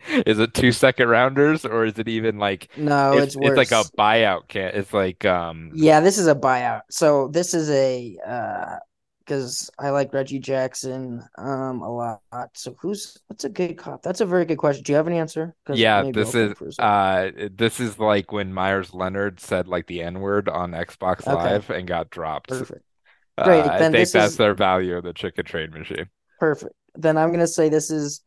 Is 0.26 0.38
it 0.38 0.54
two 0.54 0.72
second 0.72 1.08
rounders 1.08 1.64
or 1.64 1.84
is 1.84 1.98
it 1.98 2.08
even 2.08 2.38
like 2.38 2.68
no, 2.74 3.18
it's 3.18 3.36
it's 3.36 3.36
it's 3.40 3.56
like 3.56 3.72
a 3.72 3.90
buyout 3.98 4.48
can 4.48 4.70
it's 4.74 4.92
like 4.92 5.24
um 5.24 5.74
Yeah, 5.74 6.00
this 6.00 6.18
is 6.18 6.26
a 6.26 6.34
buyout. 6.34 6.82
So 6.90 7.28
this 7.28 7.54
is 7.54 7.68
a 7.70 8.18
uh 8.26 8.76
because 9.20 9.70
I 9.78 9.90
like 9.90 10.12
Reggie 10.14 10.38
Jackson 10.38 11.22
um 11.36 11.82
a 11.82 11.90
lot. 11.90 12.22
So 12.54 12.74
who's 12.80 13.18
what's 13.26 13.44
a 13.44 13.48
good 13.50 13.76
cop? 13.76 14.02
That's 14.02 14.20
a 14.20 14.26
very 14.26 14.44
good 14.46 14.58
question. 14.58 14.82
Do 14.84 14.92
you 14.92 14.96
have 14.96 15.06
an 15.06 15.12
answer? 15.12 15.54
Yeah, 15.70 16.04
this 16.12 16.34
is 16.34 16.54
think 16.54 16.56
for 16.56 16.68
a 16.68 16.72
second. 16.72 16.86
uh 16.86 17.30
this 17.52 17.80
is 17.80 17.98
like 17.98 18.32
when 18.32 18.52
Meyers 18.54 18.94
Leonard 18.94 19.40
said 19.40 19.68
like 19.68 19.86
the 19.86 20.02
N-word 20.02 20.48
on 20.48 20.72
Xbox 20.72 21.28
Okay, 21.28 21.28
Live 21.28 21.70
and 21.70 21.86
got 21.86 22.10
dropped. 22.10 22.50
perfect. 22.50 22.82
Uh, 23.38 23.42
Great. 23.42 23.66
I 23.70 23.84
think 23.84 24.12
that's 24.12 24.36
is 24.36 24.36
their 24.36 24.54
value 24.54 24.96
of 24.96 25.04
the 25.04 25.12
chicken 25.14 25.44
trade 25.44 25.72
machine. 25.72 26.10
perfect. 26.38 26.74
Then 26.94 27.16
I'm 27.16 27.30
gonna 27.30 27.46
say 27.46 27.68
this 27.68 27.90
is 27.90 28.22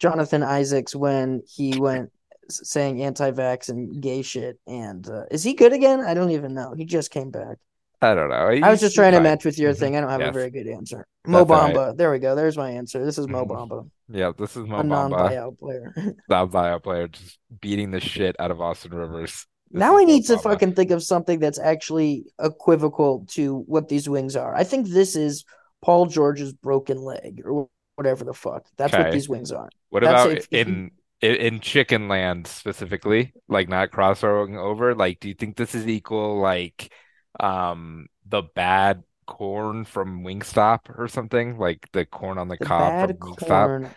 Jonathan 0.00 0.42
Isaacs 0.42 0.94
when 0.96 1.42
he 1.48 1.76
went 1.76 2.10
saying 2.48 3.02
anti-vax 3.02 3.68
and 3.68 4.02
gay 4.02 4.22
shit. 4.22 4.58
And 4.66 5.08
uh, 5.08 5.24
is 5.30 5.42
he 5.44 5.54
good 5.54 5.72
again? 5.72 6.00
I 6.00 6.14
don't 6.14 6.30
even 6.30 6.54
know. 6.54 6.74
He 6.74 6.84
just 6.84 7.10
came 7.10 7.30
back. 7.30 7.58
I 8.02 8.14
don't 8.14 8.30
know. 8.30 8.36
I 8.62 8.70
was 8.70 8.80
just 8.80 8.94
he's 8.94 8.96
trying 8.96 9.12
to 9.12 9.20
match 9.20 9.44
with 9.44 9.58
your 9.58 9.72
hmm 9.72 9.78
thing. 9.78 9.96
I 9.96 10.00
don't 10.00 10.10
have 10.10 10.22
a 10.22 10.30
very 10.30 10.50
good 10.50 10.66
answer. 10.66 11.06
Mo 11.26 11.38
that's 11.38 11.50
all 11.50 11.58
right. 11.58 11.74
Bamba. 11.74 11.96
There 11.96 12.10
we 12.10 12.18
go. 12.18 12.34
There's 12.34 12.56
my 12.56 12.70
answer. 12.70 13.04
This 13.04 13.18
is 13.18 13.28
Mo 13.28 13.44
hmm 13.44 13.54
Bamba, 13.54 13.88
Yeah, 14.08 14.32
this 14.36 14.56
is 14.56 14.66
Mo 14.66 14.80
a 14.80 14.82
Bamba, 14.82 14.88
non-buyout 14.88 15.58
player. 15.58 15.94
the 16.28 16.46
bio 16.46 16.78
player, 16.78 17.08
just 17.08 17.38
beating 17.60 17.90
the 17.90 18.00
shit 18.00 18.36
out 18.38 18.50
of 18.50 18.60
Austin 18.60 18.92
Rivers. 18.92 19.46
This 19.72 19.80
Now 19.80 19.98
I 19.98 20.04
need 20.04 20.26
to 20.26 20.38
fucking 20.38 20.74
think 20.74 20.90
of 20.90 21.02
something 21.02 21.38
that's 21.38 21.58
actually 21.58 22.24
equivocal 22.40 23.26
to 23.30 23.58
what 23.66 23.88
these 23.88 24.08
wings 24.08 24.36
are. 24.36 24.54
I 24.54 24.64
think 24.64 24.88
this 24.88 25.14
is 25.16 25.44
Paul 25.82 26.06
George's 26.06 26.52
broken 26.52 26.98
leg 26.98 27.42
or 27.44 27.68
whatever 27.96 28.24
the 28.24 28.34
fuck. 28.34 28.66
That's 28.76 28.96
what 28.98 29.10
these 29.10 29.28
wings 29.28 29.52
are. 29.52 29.68
What 29.90 30.02
That's 30.02 30.24
about 30.24 30.32
if 30.34 30.48
in 30.50 30.92
in 31.20 31.34
in 31.36 31.60
Chicken 31.60 32.08
Land 32.08 32.46
specifically, 32.46 33.32
like 33.48 33.68
not 33.68 33.90
crossovering 33.90 34.56
over? 34.56 34.94
Like, 34.94 35.20
do 35.20 35.28
you 35.28 35.34
think 35.34 35.56
this 35.56 35.74
is 35.74 35.86
equal 35.86 36.40
like 36.40 36.92
um 37.38 38.06
the 38.26 38.42
bad 38.42 39.02
corn 39.26 39.84
from 39.84 40.22
Wingstop 40.24 40.96
or 40.98 41.08
something? 41.08 41.58
Like 41.58 41.88
the 41.92 42.06
corn 42.06 42.38
on 42.38 42.48
the 42.48 42.56
the 42.56 42.66
cob 42.66 42.98
from 42.98 43.16
Wingstop? 43.18 43.66
corn. 43.66 43.94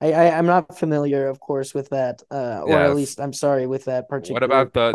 I, 0.00 0.12
I 0.12 0.38
I'm 0.38 0.46
not 0.46 0.78
familiar, 0.78 1.28
of 1.28 1.40
course, 1.40 1.74
with 1.74 1.88
that, 1.90 2.22
uh, 2.30 2.60
or 2.64 2.80
at 2.80 2.94
least 2.94 3.20
I'm 3.20 3.32
sorry 3.32 3.66
with 3.66 3.84
that 3.86 4.08
particular. 4.08 4.34
What 4.34 4.42
about 4.42 4.72
the 4.72 4.92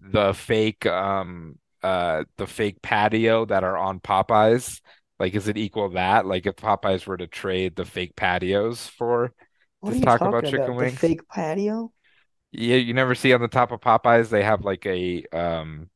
the 0.00 0.08
the 0.10 0.34
fake 0.34 0.86
um 0.86 1.58
uh 1.82 2.24
the 2.36 2.46
fake 2.46 2.82
patio 2.82 3.44
that 3.46 3.64
are 3.64 3.76
on 3.76 4.00
Popeyes? 4.00 4.80
Like, 5.18 5.34
is 5.34 5.48
it 5.48 5.56
equal 5.58 5.90
that? 5.90 6.26
Like, 6.26 6.46
if 6.46 6.54
Popeyes 6.56 7.06
were 7.06 7.16
to 7.16 7.26
trade 7.26 7.74
the 7.74 7.84
fake 7.84 8.14
patios 8.14 8.86
for 8.86 9.32
What 9.80 9.94
you 9.94 10.00
talk 10.02 10.20
about 10.20 10.44
chicken 10.44 10.60
about? 10.60 10.66
The 10.66 10.72
wings? 10.72 10.98
fake 10.98 11.28
patio? 11.28 11.92
Yeah, 12.52 12.76
you 12.76 12.94
never 12.94 13.14
see 13.14 13.32
on 13.32 13.40
the 13.40 13.48
top 13.48 13.72
of 13.72 13.80
Popeyes 13.80 14.30
they 14.30 14.42
have 14.42 14.64
like 14.64 14.86
a 14.86 15.24
um 15.32 15.90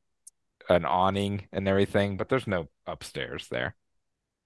an 0.68 0.84
awning 0.84 1.48
and 1.52 1.66
everything, 1.68 2.16
but 2.16 2.28
there's 2.28 2.46
no 2.46 2.68
upstairs 2.86 3.48
there. 3.48 3.74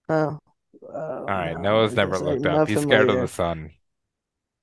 Oh, 0.09 0.15
All 0.15 0.41
oh 0.83 1.25
right, 1.27 1.55
no, 1.55 1.61
Noah's 1.61 1.95
never 1.95 2.19
looked 2.19 2.47
up. 2.47 2.69
He's 2.69 2.81
scared 2.81 3.11
of 3.11 3.21
the 3.21 3.29
sun. 3.29 3.73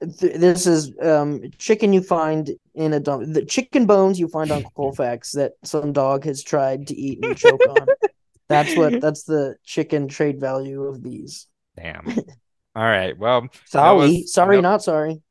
This 0.01 0.67
is 0.67 0.91
um 1.01 1.41
chicken 1.57 1.93
you 1.93 2.01
find 2.01 2.51
in 2.75 2.93
a 2.93 2.99
dump. 2.99 3.31
The 3.33 3.45
chicken 3.45 3.85
bones 3.85 4.19
you 4.19 4.27
find 4.27 4.51
on 4.51 4.63
Colfax 4.75 5.31
that 5.31 5.53
some 5.63 5.93
dog 5.93 6.25
has 6.25 6.43
tried 6.43 6.87
to 6.87 6.95
eat 6.95 7.23
and 7.23 7.37
choke 7.37 7.67
on. 7.67 7.87
That's 8.49 8.75
what 8.75 8.99
that's 8.99 9.23
the 9.23 9.55
chicken 9.63 10.09
trade 10.09 10.39
value 10.39 10.83
of 10.83 11.01
these. 11.01 11.47
Damn. 11.75 12.05
All 12.75 12.83
right. 12.83 13.17
Well, 13.17 13.47
Sorry, 13.65 13.97
Noah's 13.97 14.33
sorry, 14.33 14.55
no, 14.57 14.61
not 14.61 14.83
sorry. 14.83 15.21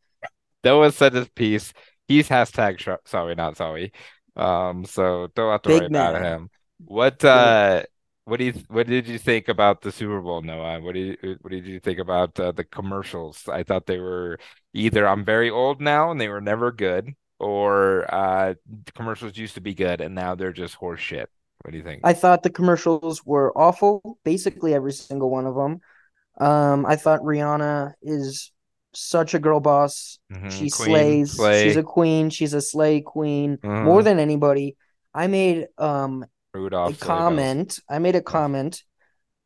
Noah 0.64 0.92
said 0.92 1.14
his 1.14 1.28
piece. 1.28 1.72
He's 2.07 2.28
hashtag 2.28 2.78
sh 2.78 2.88
sorry, 3.09 3.35
not 3.35 3.57
sorry. 3.57 3.92
Um, 4.37 4.85
so 4.85 5.28
don't 5.35 5.50
have 5.50 5.62
to 5.62 5.70
worry 5.70 5.81
Big 5.81 5.90
about 5.90 6.22
him. 6.22 6.50
What 6.85 7.24
uh 7.24 7.83
what 8.24 8.38
do 8.38 8.44
you 8.44 8.55
what 8.68 8.87
did 8.87 9.09
you 9.09 9.18
think 9.18 9.48
about 9.48 9.83
the 9.83 9.90
Super 9.92 10.20
Bowl, 10.20 10.42
Noah? 10.42 10.81
What 10.81 10.94
did 10.94 11.18
you 11.22 11.37
what 11.40 11.50
did 11.50 11.66
you 11.66 11.81
think 11.81 11.98
about 11.98 12.38
uh, 12.38 12.52
the 12.52 12.64
commercials? 12.64 13.48
I 13.48 13.62
thought 13.62 13.87
they 13.87 13.98
were 13.98 14.38
either 14.74 15.07
I'm 15.07 15.24
very 15.24 15.50
old 15.50 15.81
now 15.81 16.11
and 16.11 16.20
they 16.20 16.28
were 16.28 16.40
never 16.40 16.70
good, 16.70 17.14
or 17.38 18.07
uh 18.14 18.55
commercials 18.94 19.37
used 19.37 19.55
to 19.55 19.61
be 19.61 19.74
good 19.74 20.00
and 20.00 20.14
now 20.14 20.35
they're 20.35 20.52
just 20.52 20.74
horse 20.76 21.00
shit. 21.00 21.28
What 21.62 21.72
do 21.72 21.78
you 21.78 21.85
think? 21.85 22.00
I 22.05 22.12
thought 22.12 22.42
the 22.42 22.50
commercials 22.50 23.24
were 23.24 23.57
awful, 23.57 24.18
basically 24.24 24.74
every 24.74 24.92
single 24.92 25.31
one 25.31 25.46
of 25.46 25.55
them. 25.55 25.81
Um, 26.42 26.85
I 26.87 26.96
thought 26.96 27.20
Rihanna 27.20 27.92
is 28.02 28.50
such 28.94 29.35
a 29.35 29.38
girl 29.38 29.61
boss. 29.61 30.18
hmm 30.31 30.50
She 30.50 30.70
Queen, 30.70 31.26
slays. 31.28 31.37
She's 31.62 31.76
a 31.76 31.83
queen. 31.83 32.31
She's 32.31 32.52
a 32.52 32.61
slay 32.61 33.00
queen 33.00 33.59
more 33.62 34.00
hmm 34.00 34.05
than 34.05 34.18
anybody. 34.18 34.76
I 35.14 35.26
made 35.28 35.68
um 35.78 36.24
a 36.55 36.59
Rudolph, 36.59 36.98
Bells. 36.98 37.00
comment. 37.00 37.78
I 37.88 37.98
made 38.00 38.16
a 38.16 38.22
comment 38.22 38.83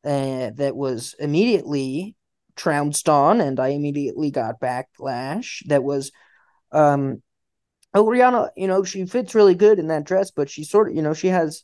uh, 0.05 0.51
that 0.57 0.75
was 0.75 1.15
immediately 1.19 2.15
trounced 2.57 3.09
on, 3.09 3.41
and 3.41 3.61
I 3.61 3.69
immediately 3.69 4.31
got 4.31 4.61
backlash. 4.61 5.67
That 5.67 5.85
was 5.85 6.13
um 6.73 7.23
oh 7.95 8.07
Rihanna, 8.07 8.51
you 8.57 8.69
know, 8.69 8.85
she 8.85 9.05
fits 9.07 9.35
really 9.35 9.55
good 9.55 9.79
in 9.79 9.89
that 9.89 10.05
dress, 10.05 10.31
but 10.31 10.49
she 10.51 10.65
sort 10.65 10.89
of, 10.91 10.97
you 10.97 11.03
know, 11.03 11.15
she 11.15 11.29
has 11.29 11.63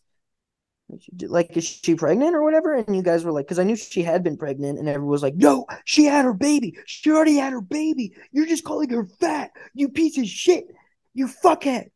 like 1.28 1.56
is 1.56 1.64
she 1.64 1.94
pregnant 1.94 2.34
or 2.34 2.42
whatever? 2.42 2.74
And 2.74 2.94
you 2.94 3.02
guys 3.02 3.24
were 3.24 3.32
like 3.32 3.46
because 3.46 3.58
i 3.58 3.64
knew 3.64 3.76
she 3.76 4.02
had 4.02 4.22
been 4.22 4.36
pregnant 4.36 4.78
and 4.78 4.88
everyone 4.88 5.10
was 5.10 5.22
like 5.22 5.36
no 5.36 5.66
she 5.84 6.04
had 6.04 6.24
her 6.24 6.34
baby. 6.34 6.76
She 6.86 7.10
already 7.10 7.36
had 7.36 7.52
her 7.52 7.60
baby. 7.60 8.14
You're 8.30 8.46
just 8.46 8.64
calling 8.64 8.90
her 8.90 9.06
fat 9.20 9.50
you 9.74 9.88
piece 9.88 10.18
of 10.18 10.26
shit. 10.26 10.64
You 11.14 11.26
fuckhead. 11.26 11.90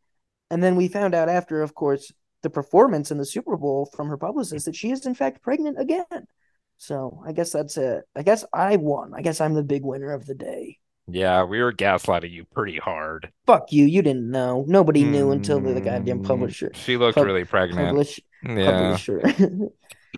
And 0.50 0.62
then 0.62 0.76
we 0.76 0.88
found 0.88 1.14
out 1.14 1.28
after 1.28 1.62
of 1.62 1.74
course 1.74 2.12
the 2.42 2.50
performance 2.50 3.10
in 3.10 3.18
the 3.18 3.26
super 3.26 3.56
bowl 3.56 3.90
from 3.94 4.08
her 4.08 4.18
publicist 4.18 4.66
that 4.66 4.76
she 4.76 4.90
is 4.90 5.06
in 5.06 5.14
fact 5.14 5.42
pregnant 5.42 5.80
again. 5.80 6.26
So 6.78 7.22
i 7.26 7.32
guess 7.32 7.52
that's 7.52 7.76
it. 7.76 8.04
I 8.14 8.22
guess 8.22 8.44
i 8.52 8.76
won. 8.76 9.12
I 9.14 9.22
guess 9.22 9.40
i'm 9.40 9.54
the 9.54 9.62
big 9.62 9.84
winner 9.84 10.12
of 10.12 10.26
the 10.26 10.34
day 10.34 10.78
Yeah, 11.08 11.44
we 11.44 11.62
were 11.62 11.72
gaslighting 11.72 12.30
you 12.32 12.44
pretty 12.44 12.78
hard. 12.78 13.30
fuck 13.46 13.70
you 13.72 13.84
you 13.84 14.02
didn't 14.02 14.30
know 14.30 14.64
nobody 14.66 15.04
knew 15.04 15.30
until 15.30 15.60
the 15.60 15.80
goddamn 15.80 16.20
Mm, 16.20 16.26
publisher 16.26 16.72
she 16.74 16.96
looked 16.96 17.14
pub 17.16 17.26
really 17.26 17.44
pregnant. 17.44 17.88
publish 17.88 18.20
Yeah. 18.42 18.96
publisher 18.98 19.22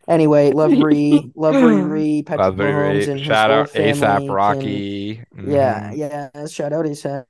Anyway, 0.07 0.53
love 0.53 0.71
Ree, 0.71 1.31
love 1.35 1.55
Ree 1.57 1.83
Ree, 1.83 2.23
Patrick 2.23 2.41
Lovely 2.41 2.65
Mahomes 2.67 3.07
Ray. 3.07 3.13
and 3.13 3.21
Shout 3.21 3.51
out 3.51 3.69
ASAP 3.73 3.99
family 3.99 4.27
can, 4.27 4.35
Rocky. 4.35 5.23
yeah, 5.47 5.93
yeah. 5.93 6.47
Shout 6.47 6.73
out 6.73 6.87
ASAP. 6.87 7.25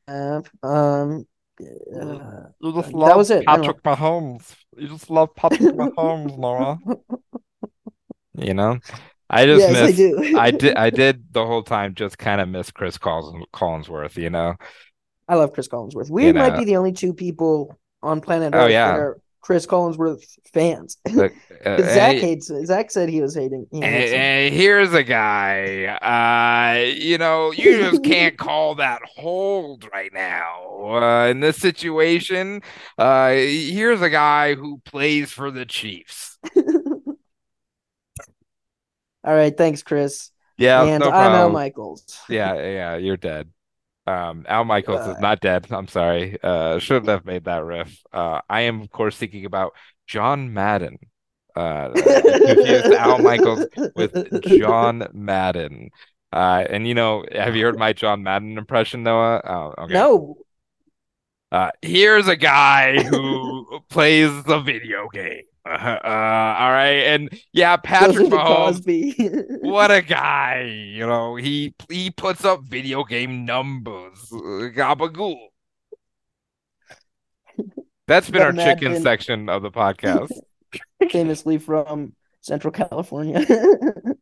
Um, 0.62 1.26
uh, 1.60 2.50
that 2.70 3.16
was 3.16 3.30
it. 3.32 3.44
Patrick 3.46 3.82
Mahomes. 3.82 4.54
You 4.76 4.86
just 4.88 5.10
love 5.10 5.34
Patrick 5.34 5.74
Mahomes, 5.74 6.38
know. 6.38 6.78
You 8.40 8.54
know, 8.54 8.78
I 9.30 9.46
just 9.46 9.60
Yes, 9.60 9.82
I 9.82 9.92
miss. 9.92 10.34
I 10.34 10.50
do. 10.50 10.58
did. 10.58 10.76
I 10.76 10.90
did 10.90 11.32
the 11.32 11.46
whole 11.46 11.62
time. 11.62 11.94
Just 11.94 12.18
kind 12.18 12.40
of 12.40 12.48
miss 12.48 12.70
Chris 12.70 12.98
Collins, 12.98 13.44
Collinsworth. 13.52 14.16
You 14.16 14.30
know. 14.30 14.54
I 15.28 15.34
love 15.34 15.52
Chris 15.52 15.68
Collinsworth. 15.68 16.08
You 16.08 16.14
We 16.14 16.32
might 16.32 16.54
know. 16.54 16.58
be 16.60 16.64
the 16.64 16.76
only 16.76 16.92
two 16.92 17.12
people 17.12 17.78
on 18.02 18.20
planet 18.20 18.54
Oh 18.54 18.60
Earth 18.64 18.68
that 18.86 18.96
are 18.96 19.20
Chris 19.42 19.66
Collinsworth 19.66 20.24
fans. 20.52 20.96
The, 21.06 21.32
uh, 21.64 21.78
Zach 21.82 22.12
and, 22.12 22.20
hates 22.20 22.46
Zach 22.66 22.90
said 22.90 23.08
he 23.08 23.20
was 23.20 23.34
hating. 23.34 23.66
He 23.72 23.78
him. 23.78 23.84
and 23.84 24.54
here's 24.54 24.92
a 24.94 25.02
guy. 25.02 25.86
Uh, 25.86 26.84
you 26.94 27.18
know, 27.18 27.50
you 27.50 27.78
just 27.90 28.04
can't 28.04 28.38
call 28.38 28.76
that 28.76 29.00
hold 29.04 29.88
right 29.92 30.12
now. 30.12 30.94
Uh, 31.02 31.26
in 31.28 31.40
this 31.40 31.56
situation, 31.56 32.62
uh, 32.96 33.30
here's 33.30 34.00
a 34.02 34.10
guy 34.10 34.54
who 34.54 34.78
plays 34.84 35.32
for 35.32 35.50
the 35.50 35.66
Chiefs. 35.66 36.38
All 39.28 39.34
right, 39.36 39.54
thanks, 39.54 39.82
Chris. 39.82 40.30
Yeah, 40.56 40.82
And 40.82 41.04
no 41.04 41.10
I'm 41.10 41.32
Al. 41.32 41.50
Michaels. 41.50 42.18
Yeah, 42.30 42.54
yeah, 42.54 42.96
you're 42.96 43.18
dead. 43.18 43.50
Um, 44.06 44.46
Al 44.48 44.64
Michaels 44.64 45.02
is 45.06 45.16
Uh, 45.16 45.20
not 45.20 45.40
dead. 45.40 45.66
I'm 45.70 45.86
sorry. 45.86 46.38
Uh, 46.42 46.78
shouldn't 46.78 47.08
have 47.08 47.26
made 47.26 47.44
that 47.44 47.62
riff. 47.62 48.00
Uh, 48.10 48.40
I 48.48 48.62
am, 48.62 48.80
of 48.80 48.90
course, 48.90 49.18
thinking 49.18 49.44
about 49.44 49.74
John 50.06 50.54
Madden. 50.54 50.96
Uh, 51.54 51.60
uh, 51.60 51.92
confused 51.92 52.86
Al 52.94 53.18
Michaels 53.18 53.66
with 53.94 54.42
John 54.44 55.08
Madden. 55.12 55.90
Uh, 56.32 56.64
and 56.70 56.88
you 56.88 56.94
know, 56.94 57.24
have 57.32 57.54
you 57.54 57.64
heard 57.66 57.78
my 57.78 57.92
John 57.92 58.22
Madden 58.22 58.56
impression, 58.56 59.02
Noah? 59.02 59.42
Oh, 59.44 59.74
okay. 59.84 59.92
no. 59.92 60.38
Uh, 61.52 61.70
here's 61.82 62.28
a 62.28 62.36
guy 62.36 63.02
who 63.02 63.80
plays 63.90 64.42
the 64.44 64.60
video 64.60 65.08
game. 65.12 65.42
Uh, 65.68 66.54
all 66.58 66.70
right, 66.70 67.04
and 67.04 67.28
yeah, 67.52 67.76
Patrick 67.76 68.28
Mahomes. 68.28 69.60
What 69.60 69.90
a 69.90 70.00
guy, 70.08 70.62
you 70.62 71.06
know. 71.06 71.36
He 71.36 71.74
he 71.90 72.10
puts 72.10 72.44
up 72.44 72.64
video 72.64 73.04
game 73.04 73.44
numbers. 73.44 74.32
Uh, 74.32 74.72
Gabagool. 74.74 75.48
That's 78.06 78.30
been 78.30 78.40
our 78.40 78.52
chicken 78.52 78.92
Madden, 78.92 79.02
section 79.02 79.48
of 79.50 79.62
the 79.62 79.70
podcast. 79.70 80.32
famously 81.10 81.58
from 81.58 82.14
Central 82.40 82.72
California, 82.72 83.44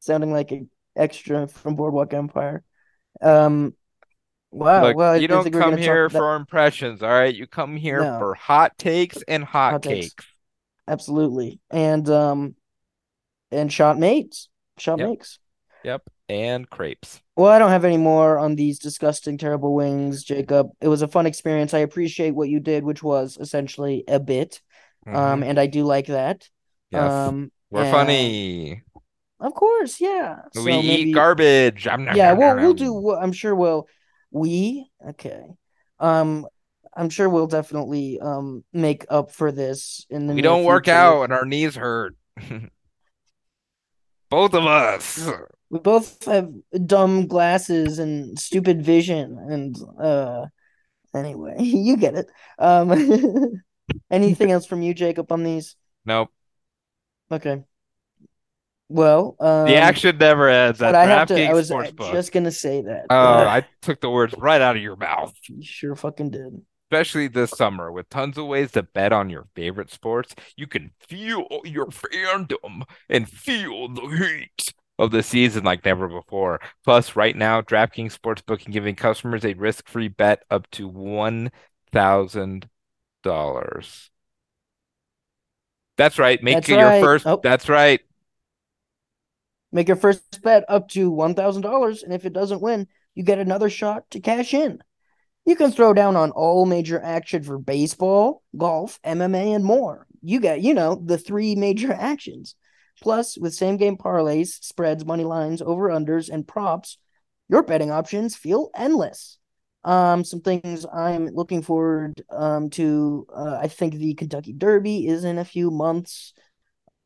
sounding 0.00 0.32
like 0.32 0.52
an 0.52 0.68
extra 0.94 1.48
from 1.48 1.76
Boardwalk 1.76 2.12
Empire. 2.12 2.62
Um, 3.22 3.74
wow. 4.50 4.82
Look, 4.82 4.96
Well, 4.96 5.20
you 5.20 5.28
don't 5.28 5.42
think 5.44 5.54
we 5.54 5.58
were 5.58 5.62
come 5.64 5.70
going 5.72 5.82
to 5.82 5.86
talk 5.86 5.94
here 5.94 6.08
that. 6.08 6.18
for 6.18 6.36
impressions, 6.36 7.02
all 7.02 7.08
right? 7.10 7.34
You 7.34 7.46
come 7.46 7.76
here 7.76 8.00
No, 8.02 8.18
for 8.18 8.34
hot 8.34 8.76
takes 8.78 9.22
and 9.28 9.44
hot 9.44 9.72
hot 9.72 9.82
takes. 9.82 10.08
cakes. 10.14 10.26
Absolutely. 10.88 11.60
And 11.70 12.08
um, 12.10 12.54
and 13.50 13.72
shot 13.72 13.98
mates. 13.98 14.48
Shot 14.78 14.98
Yep. 14.98 15.08
makes. 15.08 15.38
Yep. 15.84 16.02
And 16.28 16.68
crepes. 16.70 17.20
Well, 17.36 17.50
I 17.50 17.58
don't 17.58 17.70
have 17.70 17.84
any 17.84 17.96
more 17.96 18.38
on 18.38 18.54
these 18.54 18.78
disgusting, 18.78 19.36
terrible 19.38 19.74
wings, 19.74 20.22
Jacob. 20.24 20.68
It 20.80 20.88
was 20.88 21.02
a 21.02 21.08
fun 21.08 21.26
experience. 21.26 21.74
I 21.74 21.78
appreciate 21.78 22.32
what 22.32 22.48
you 22.48 22.60
did, 22.60 22.84
which 22.84 23.02
was 23.02 23.36
essentially 23.40 24.04
a 24.06 24.20
bit. 24.20 24.60
Um, 25.06 25.40
Mhm. 25.40 25.44
and 25.46 25.58
I 25.58 25.66
do 25.66 25.82
like 25.84 26.06
that. 26.06 26.48
Yes. 26.90 27.10
Um, 27.10 27.50
We're 27.70 27.82
and- 27.82 27.90
funny. 27.90 28.82
Of 29.40 29.54
course, 29.54 30.00
yeah. 30.00 30.40
we 30.54 30.60
So 30.62 30.68
eat 30.68 30.86
maybe, 30.86 31.12
garbage. 31.12 31.86
Om 31.86 32.04
nom 32.04 32.14
yeah, 32.16 32.32
well, 32.34 32.56
we'll 32.56 32.74
do. 32.74 33.12
I'm 33.12 33.32
sure 33.32 33.54
we'll. 33.54 33.88
We 34.30 34.88
okay. 35.08 35.44
Um, 35.98 36.46
I'm 36.94 37.10
sure 37.10 37.28
we'll 37.28 37.46
definitely 37.46 38.18
um 38.20 38.64
make 38.72 39.06
up 39.08 39.30
for 39.32 39.52
this 39.52 40.06
in 40.10 40.26
the 40.26 40.34
We 40.34 40.42
don't 40.42 40.64
work 40.64 40.88
out 40.88 41.22
and 41.22 41.32
our 41.32 41.44
knees 41.44 41.76
hurt. 41.76 42.16
Both 44.30 44.54
of 44.54 44.64
us. 44.64 45.28
We 45.70 45.78
both 45.80 46.24
have 46.24 46.52
dumb 46.86 47.26
glasses 47.26 47.98
and 47.98 48.38
stupid 48.38 48.82
vision, 48.82 49.38
and 49.38 49.76
uh, 50.00 50.46
anyway, 51.14 51.56
you 51.60 51.96
get 51.96 52.14
it. 52.14 52.26
Um, 52.58 53.62
anything 54.10 54.50
else 54.50 54.66
from 54.66 54.82
you, 54.82 54.94
Jacob, 54.94 55.30
on 55.30 55.42
these? 55.44 55.76
Nope. 56.04 56.30
Okay. 57.30 57.64
Well, 58.90 59.36
um, 59.38 59.66
The 59.66 59.76
action 59.76 60.18
never 60.18 60.48
ends 60.48 60.82
at 60.82 60.92
but 60.92 60.94
I 60.96 61.04
have 61.04 61.28
to. 61.28 61.34
I 61.34 61.52
DraftKings 61.52 61.52
was 61.52 61.70
Sportsbook. 61.70 62.12
just 62.12 62.32
gonna 62.32 62.50
say 62.50 62.82
that. 62.82 63.06
Oh, 63.08 63.34
but 63.34 63.46
I 63.46 63.64
took 63.82 64.00
the 64.00 64.10
words 64.10 64.34
right 64.36 64.60
out 64.60 64.76
of 64.76 64.82
your 64.82 64.96
mouth. 64.96 65.32
you 65.48 65.62
sure 65.62 65.94
fucking 65.94 66.30
did. 66.30 66.60
Especially 66.90 67.28
this 67.28 67.52
summer, 67.52 67.92
with 67.92 68.08
tons 68.10 68.36
of 68.36 68.46
ways 68.46 68.72
to 68.72 68.82
bet 68.82 69.12
on 69.12 69.30
your 69.30 69.46
favorite 69.54 69.92
sports, 69.92 70.34
you 70.56 70.66
can 70.66 70.90
feel 70.98 71.46
your 71.64 71.86
fandom 71.86 72.82
and 73.08 73.28
feel 73.28 73.88
the 73.88 74.08
heat 74.08 74.74
of 74.98 75.12
the 75.12 75.22
season 75.22 75.62
like 75.62 75.84
never 75.84 76.08
before. 76.08 76.60
Plus, 76.84 77.14
right 77.14 77.36
now, 77.36 77.60
DraftKings 77.60 78.18
Sportsbook 78.18 78.60
is 78.60 78.72
giving 78.72 78.96
customers 78.96 79.44
a 79.44 79.54
risk-free 79.54 80.08
bet 80.08 80.42
up 80.50 80.68
to 80.72 80.88
one 80.88 81.52
thousand 81.92 82.68
dollars. 83.22 84.10
That's 85.96 86.18
right. 86.18 86.42
Make 86.42 86.66
your 86.66 87.00
first. 87.00 87.24
Oh. 87.26 87.40
That's 87.40 87.68
right. 87.68 88.00
Make 89.72 89.88
your 89.88 89.96
first 89.96 90.42
bet 90.42 90.64
up 90.68 90.88
to 90.90 91.10
one 91.10 91.34
thousand 91.34 91.62
dollars, 91.62 92.02
and 92.02 92.12
if 92.12 92.24
it 92.24 92.32
doesn't 92.32 92.62
win, 92.62 92.88
you 93.14 93.22
get 93.22 93.38
another 93.38 93.70
shot 93.70 94.10
to 94.10 94.20
cash 94.20 94.54
in. 94.54 94.82
You 95.46 95.56
can 95.56 95.72
throw 95.72 95.94
down 95.94 96.16
on 96.16 96.30
all 96.32 96.66
major 96.66 97.00
action 97.00 97.42
for 97.42 97.58
baseball, 97.58 98.42
golf, 98.56 99.00
MMA, 99.02 99.54
and 99.54 99.64
more. 99.64 100.06
You 100.22 100.40
get, 100.40 100.60
you 100.60 100.74
know, 100.74 101.00
the 101.02 101.18
three 101.18 101.54
major 101.54 101.92
actions. 101.98 102.54
Plus, 103.00 103.38
with 103.38 103.54
same 103.54 103.76
game 103.76 103.96
parlays, 103.96 104.62
spreads, 104.62 105.06
money 105.06 105.24
lines, 105.24 105.62
over 105.62 105.88
unders, 105.88 106.28
and 106.28 106.46
props, 106.46 106.98
your 107.48 107.62
betting 107.62 107.90
options 107.90 108.36
feel 108.36 108.70
endless. 108.76 109.38
Um, 109.82 110.24
some 110.24 110.42
things 110.42 110.84
I'm 110.92 111.28
looking 111.28 111.62
forward 111.62 112.22
um 112.28 112.68
to. 112.70 113.26
Uh, 113.34 113.58
I 113.62 113.68
think 113.68 113.94
the 113.94 114.12
Kentucky 114.14 114.52
Derby 114.52 115.06
is 115.06 115.24
in 115.24 115.38
a 115.38 115.44
few 115.44 115.70
months. 115.70 116.34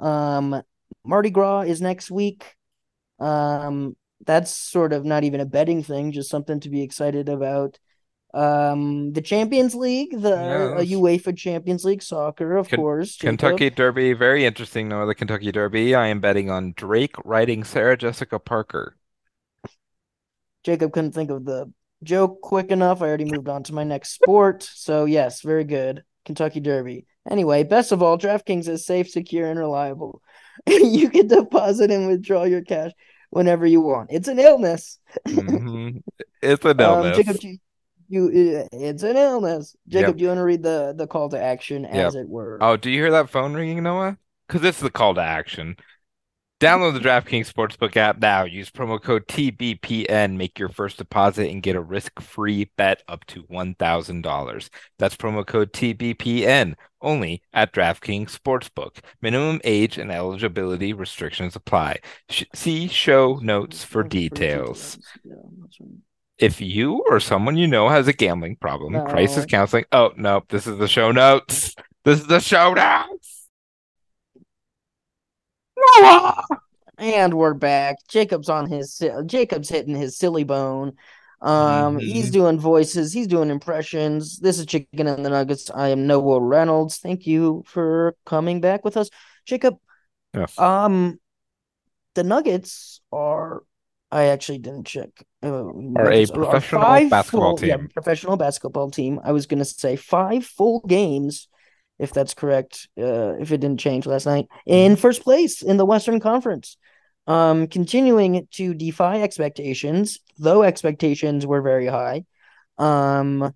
Um, 0.00 0.61
Mardi 1.05 1.31
Gras 1.31 1.62
is 1.62 1.81
next 1.81 2.11
week. 2.11 2.55
Um, 3.21 3.97
that's 4.25 4.51
sort 4.51 4.93
of 4.93 5.05
not 5.05 5.25
even 5.25 5.40
a 5.40 5.47
betting 5.47 5.83
thing, 5.83 6.12
just 6.12 6.31
something 6.31 6.61
to 6.61 6.71
be 6.71 6.83
excited 6.83 7.29
about. 7.29 7.79
Um, 8.33 9.12
the 9.12 9.21
Champions 9.23 9.75
League, 9.75 10.11
the 10.19 10.37
uh, 10.77 10.81
Yes. 10.81 10.99
UEFA 10.99 11.37
Champions 11.37 11.85
League 11.85 12.03
soccer, 12.03 12.57
of 12.57 12.69
course. 12.69 13.14
Jacob. 13.17 13.38
Kentucky 13.38 13.71
Derby, 13.71 14.12
very 14.12 14.45
interesting. 14.45 14.88
No, 14.88 15.07
the 15.07 15.14
Kentucky 15.14 15.53
Derby. 15.53 15.95
I 15.95 16.09
am 16.09 16.21
betting 16.21 16.51
on 16.51 16.73
Drake 16.77 17.14
riding 17.25 17.62
Sarah 17.62 17.97
Jessica 17.97 18.38
Parker. 18.40 18.97
Jacob 20.64 20.93
couldn't 20.93 21.12
think 21.12 21.31
of 21.31 21.45
the 21.45 21.73
joke 22.03 22.40
quick 22.40 22.71
enough. 22.71 23.03
I 23.03 23.07
already 23.07 23.27
moved 23.27 23.49
on 23.49 23.62
to 23.64 23.75
my 23.75 23.85
next 23.85 24.14
sport. 24.14 24.62
So, 24.64 25.05
yes, 25.05 25.43
very 25.43 25.64
good. 25.64 26.03
Kentucky 26.25 26.61
Derby. 26.61 27.07
Anyway, 27.31 27.62
best 27.62 27.93
of 27.93 28.03
all, 28.03 28.19
DraftKings 28.19 28.69
is 28.69 28.85
safe, 28.85 29.09
secure, 29.11 29.47
and 29.49 29.59
reliable. 29.59 30.23
you 30.69 31.11
can 31.11 31.27
deposit 31.27 31.90
and 31.90 32.07
withdraw 32.07 32.45
your 32.45 32.62
cash 32.62 32.93
whenever 33.31 33.67
you 33.67 33.81
want. 33.81 34.11
It's 34.12 34.29
an 34.29 34.38
illness. 34.38 34.99
Mhm. 35.27 36.03
It's 36.43 36.64
an 36.64 36.81
Um, 36.81 37.07
illness. 37.07 37.17
Jacob, 37.17 37.37
you, 37.43 38.31
you, 38.31 38.57
uh, 38.59 38.69
it's 38.73 39.03
an 39.03 39.17
illness. 39.17 39.75
Jacob, 39.88 40.09
Yep. 40.09 40.17
do 40.17 40.23
you 40.23 40.29
want 40.29 40.38
to 40.38 40.45
read 40.45 40.62
the 40.62 40.95
the 40.97 41.07
call 41.07 41.31
to 41.31 41.40
action 41.40 41.87
as 41.87 42.14
it 42.14 42.29
were? 42.29 42.59
Oh, 42.61 42.77
do 42.77 42.90
you 42.90 43.01
hear 43.01 43.11
that 43.12 43.31
phone 43.31 43.55
ringing, 43.55 43.83
Noah? 43.83 44.19
Because 44.47 44.61
this 44.61 44.77
is 44.77 44.83
the 44.83 44.90
call 44.90 45.14
to 45.14 45.23
action. 45.23 45.77
Download 46.61 46.95
the 46.95 47.01
DraftKings 47.01 47.53
Sportsbook 47.53 47.97
app 47.97 48.21
now. 48.21 48.45
Use 48.45 48.71
promo 48.71 49.03
code 49.03 49.27
TBPN. 49.27 50.37
Make 50.37 50.59
your 50.59 50.69
first 50.69 50.99
deposit 50.99 51.51
and 51.51 51.62
get 51.62 51.75
a 51.75 51.81
risk-free 51.81 52.71
bet 52.77 53.03
up 53.09 53.27
to 53.27 53.43
$1,000. 53.45 54.69
That's 54.99 55.17
promo 55.17 55.45
code 55.45 55.73
TBPN 55.73 56.75
only 57.03 57.43
at 57.53 57.73
DraftKings 57.73 58.38
Sportsbook. 58.38 58.99
Minimum 59.21 59.61
age 59.64 59.99
and 59.99 60.12
eligibility 60.12 60.93
restrictions 60.93 61.57
apply. 61.57 61.99
Sh- 62.31 62.45
see 62.55 62.87
show 62.88 63.40
notes 63.43 63.83
for 63.83 64.05
details. 64.05 64.99
Yeah, 65.25 65.35
that's 65.61 65.81
right. 65.81 65.90
If 66.38 66.61
you 66.61 67.05
or 67.09 67.21
someone 67.21 67.57
you 67.57 67.67
know 67.67 67.88
has 67.88 68.09
a 68.09 68.12
gambling 68.12 68.57
problem, 68.57 68.95
crisis 69.07 69.45
counseling. 69.47 69.85
Oh, 69.93 70.12
no, 70.17 70.43
this 70.49 70.67
is 70.67 70.79
the 70.79 70.88
show 70.88 71.12
notes. 71.12 71.75
This 72.05 72.21
is 72.21 72.27
the 72.27 72.40
show 72.40 72.75
notes. 72.75 73.13
Noah! 76.01 76.42
And 76.99 77.35
we're 77.35 77.55
back. 77.55 77.97
Jacob's 78.09 78.49
on 78.49 78.68
his 78.68 79.03
Jacob's 79.27 79.68
hitting 79.68 79.97
his 79.97 80.16
silly 80.16 80.44
bone. 80.44 80.92
Um, 81.40 81.99
he's 81.99 82.31
Mhm. 82.31 82.33
doing 82.33 82.59
voices, 82.59 83.12
he's 83.12 83.27
doing 83.27 83.51
impressions. 83.51 84.38
This 84.38 84.59
is 84.59 84.66
Chicken 84.66 85.07
and 85.09 85.25
the 85.25 85.31
Nuggets. 85.31 85.70
I 85.75 85.88
am 85.88 86.07
Noah 86.07 86.40
Reynolds. 86.40 86.99
Thank 86.99 87.27
you 87.27 87.64
for 87.66 88.14
coming 88.25 88.61
back 88.61 88.85
with 88.85 88.97
us. 88.97 89.11
Jacob, 89.44 89.77
Yes. 90.35 90.59
um 90.59 91.18
the 92.14 92.25
Nuggets 92.25 93.01
are 93.12 93.62
I 94.12 94.27
actually 94.27 94.59
didn't 94.59 94.87
check. 94.87 95.11
Uh, 95.42 95.64
Are 95.97 96.12
a 96.12 96.25
professional 96.27 96.83
five 96.83 97.11
basketball 97.11 97.57
full- 97.57 97.66
yeah, 97.68 97.77
team. 97.79 97.88
professional 97.92 98.37
basketball 98.37 98.90
team. 98.92 99.20
I 99.25 99.33
was 99.33 99.47
gonna 99.47 99.64
say 99.64 99.97
five 99.97 100.47
full 100.47 100.81
games, 100.87 101.49
if 101.99 102.13
that's 102.13 102.35
correct. 102.35 102.89
Uh, 102.99 103.35
if 103.41 103.53
it 103.53 103.59
didn't 103.59 103.81
change 103.81 104.07
last 104.07 104.27
night, 104.27 104.47
in 104.67 104.97
first 104.97 105.23
place 105.23 105.63
in 105.63 105.77
the 105.77 105.87
Western 105.87 106.21
Conference. 106.21 106.77
Um, 107.27 107.69
continuing 107.69 108.47
to 108.53 108.75
defy 108.75 109.23
expectations, 109.23 110.21
though 110.39 110.63
expectations 110.63 111.47
were 111.47 111.63
very 111.63 111.87
high. 111.87 112.27
Um, 112.77 113.55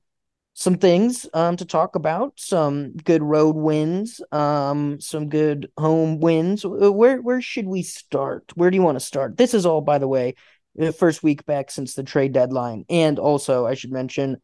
some 0.54 0.76
things 0.76 1.26
um 1.34 1.56
to 1.56 1.64
talk 1.64 1.94
about, 1.94 2.32
some 2.36 2.96
good 2.96 3.22
road 3.22 3.56
wins, 3.56 4.20
um, 4.32 5.00
some 5.00 5.28
good 5.28 5.70
home 5.76 6.18
wins. 6.18 6.64
Where 6.64 7.20
where 7.20 7.42
should 7.42 7.66
we 7.66 7.82
start? 7.82 8.52
Where 8.54 8.70
do 8.70 8.76
you 8.76 8.82
want 8.82 8.96
to 8.96 9.04
start? 9.04 9.36
This 9.36 9.52
is 9.52 9.66
all, 9.66 9.82
by 9.82 9.98
the 9.98 10.08
way, 10.08 10.34
the 10.74 10.92
first 10.92 11.22
week 11.22 11.44
back 11.44 11.70
since 11.70 11.94
the 11.94 12.02
trade 12.02 12.32
deadline, 12.32 12.86
and 12.88 13.18
also 13.18 13.66
I 13.66 13.74
should 13.74 13.92
mention, 13.92 14.38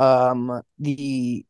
um, 0.00 0.62
the 0.78 1.44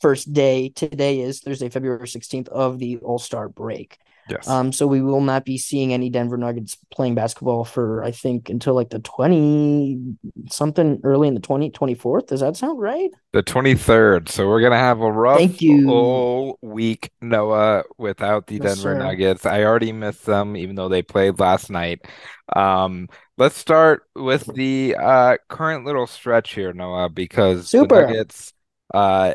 first 0.00 0.32
day 0.32 0.70
today 0.70 1.20
is 1.20 1.40
Thursday, 1.40 1.68
February 1.68 2.08
sixteenth 2.08 2.48
of 2.48 2.78
the 2.78 2.96
All 2.98 3.18
Star 3.18 3.48
break. 3.48 3.98
Yes. 4.28 4.48
Um, 4.48 4.72
so 4.72 4.86
we 4.86 5.02
will 5.02 5.20
not 5.20 5.44
be 5.44 5.58
seeing 5.58 5.92
any 5.92 6.08
Denver 6.08 6.36
Nuggets 6.36 6.76
playing 6.90 7.14
basketball 7.14 7.64
for 7.64 8.04
I 8.04 8.12
think 8.12 8.48
until 8.48 8.74
like 8.74 8.90
the 8.90 9.00
20 9.00 10.16
something 10.48 11.00
early 11.02 11.28
in 11.28 11.34
the 11.34 11.40
20 11.40 11.70
24th. 11.70 12.28
Does 12.28 12.40
that 12.40 12.56
sound 12.56 12.80
right? 12.80 13.10
The 13.32 13.42
23rd. 13.42 14.28
So 14.28 14.48
we're 14.48 14.60
going 14.60 14.72
to 14.72 14.78
have 14.78 15.00
a 15.00 15.10
rough 15.10 15.38
Thank 15.38 15.60
you. 15.60 15.86
whole 15.86 16.58
week, 16.60 17.10
Noah, 17.20 17.84
without 17.98 18.46
the 18.46 18.54
Yes, 18.54 18.76
Denver 18.76 18.94
sir. 18.94 18.98
Nuggets. 18.98 19.46
I 19.46 19.64
already 19.64 19.92
missed 19.92 20.26
them, 20.26 20.56
even 20.56 20.76
though 20.76 20.88
they 20.88 21.02
played 21.02 21.40
last 21.40 21.70
night. 21.70 22.06
Um, 22.54 23.08
let's 23.38 23.56
start 23.56 24.02
with 24.14 24.44
the 24.54 24.96
uh, 25.00 25.36
current 25.48 25.84
little 25.84 26.06
stretch 26.06 26.54
here, 26.54 26.72
Noah, 26.72 27.08
because 27.08 27.62
the 27.62 27.66
Super. 27.80 28.06
Nuggets 28.06 28.52
uh, 28.92 29.34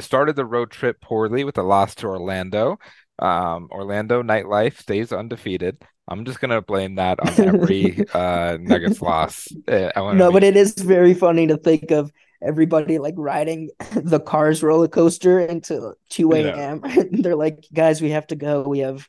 started 0.00 0.34
the 0.36 0.44
road 0.44 0.70
trip 0.70 1.00
poorly 1.00 1.44
with 1.44 1.58
a 1.58 1.62
loss 1.62 1.94
to 1.96 2.06
Orlando. 2.06 2.78
Um, 3.20 3.68
Orlando 3.70 4.22
nightlife 4.22 4.78
stays 4.78 5.12
undefeated. 5.12 5.78
I'm 6.08 6.24
just 6.24 6.40
gonna 6.40 6.60
blame 6.62 6.96
that 6.96 7.20
on 7.20 7.48
every 7.48 8.04
uh, 8.14 8.56
Nuggets 8.60 9.00
loss. 9.00 9.46
I 9.68 9.92
No, 10.14 10.30
be- 10.30 10.32
but 10.34 10.44
it 10.44 10.56
is 10.56 10.74
very 10.74 11.14
funny 11.14 11.46
to 11.46 11.56
think 11.56 11.90
of 11.92 12.10
everybody 12.42 12.98
like 12.98 13.14
riding 13.18 13.68
the 13.94 14.18
Cars 14.18 14.62
roller 14.62 14.88
coaster 14.88 15.38
until 15.38 15.94
2 16.08 16.30
Yeah. 16.34 16.38
a.m. 16.56 16.82
They're 17.12 17.36
like, 17.36 17.66
guys, 17.72 18.00
we 18.00 18.10
have 18.10 18.26
to 18.28 18.34
go. 18.36 18.62
We 18.62 18.78
have 18.80 19.06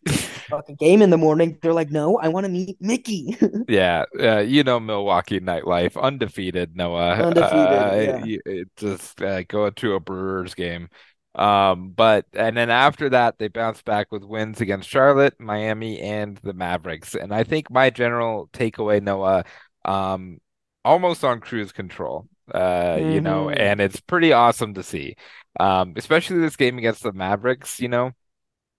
a 0.52 0.74
game 0.74 1.02
in 1.02 1.10
the 1.12 1.18
morning. 1.18 1.58
They're 1.62 1.74
like, 1.74 1.90
no, 1.92 2.18
I 2.20 2.28
want 2.28 2.46
to 2.46 2.52
meet 2.52 2.76
Mickey. 2.82 3.38
Yeah, 3.70 4.04
uh, 4.20 4.40
you 4.40 4.64
know 4.66 4.80
Milwaukee 4.82 5.40
nightlife, 5.40 6.00
undefeated, 6.00 6.76
Noah. 6.76 7.14
Undefeated, 7.14 7.56
Uh, 7.56 7.96
yeah. 8.20 8.26
you- 8.26 8.42
it 8.46 8.68
just 8.76 9.22
uh, 9.22 9.44
go 9.44 9.70
to 9.70 9.94
a 9.94 10.00
Brewers 10.02 10.54
game. 10.54 10.90
Um, 11.36 11.92
but 11.92 12.26
and 12.34 12.58
then 12.58 12.70
after 12.70 13.10
that, 13.10 13.38
they 13.38 13.48
bounced 13.48 13.86
back 13.86 14.12
with 14.12 14.24
wins 14.24 14.60
against 14.62 14.90
Charlotte, 14.90 15.40
Miami, 15.40 16.00
and 16.02 16.38
the 16.44 16.54
Mavericks. 16.54 17.16
And 17.16 17.34
I 17.34 17.44
think 17.44 17.72
my 17.72 17.90
general 17.90 18.50
takeaway, 18.54 19.02
Noah, 19.02 19.46
um, 19.86 20.40
almost 20.84 21.24
on 21.24 21.40
cruise 21.40 21.72
control. 21.72 22.28
Uh, 22.54 23.00
you 23.02 23.22
know, 23.22 23.50
hmm 23.50 23.52
and 23.52 23.80
it's 23.80 24.02
pretty 24.02 24.34
awesome 24.34 24.74
to 24.74 24.84
see. 24.84 25.16
Um, 25.60 25.94
especially 25.96 26.40
this 26.40 26.58
game 26.58 26.78
against 26.78 27.04
the 27.04 27.14
Mavericks, 27.14 27.80
you 27.80 27.88
know. 27.88 28.12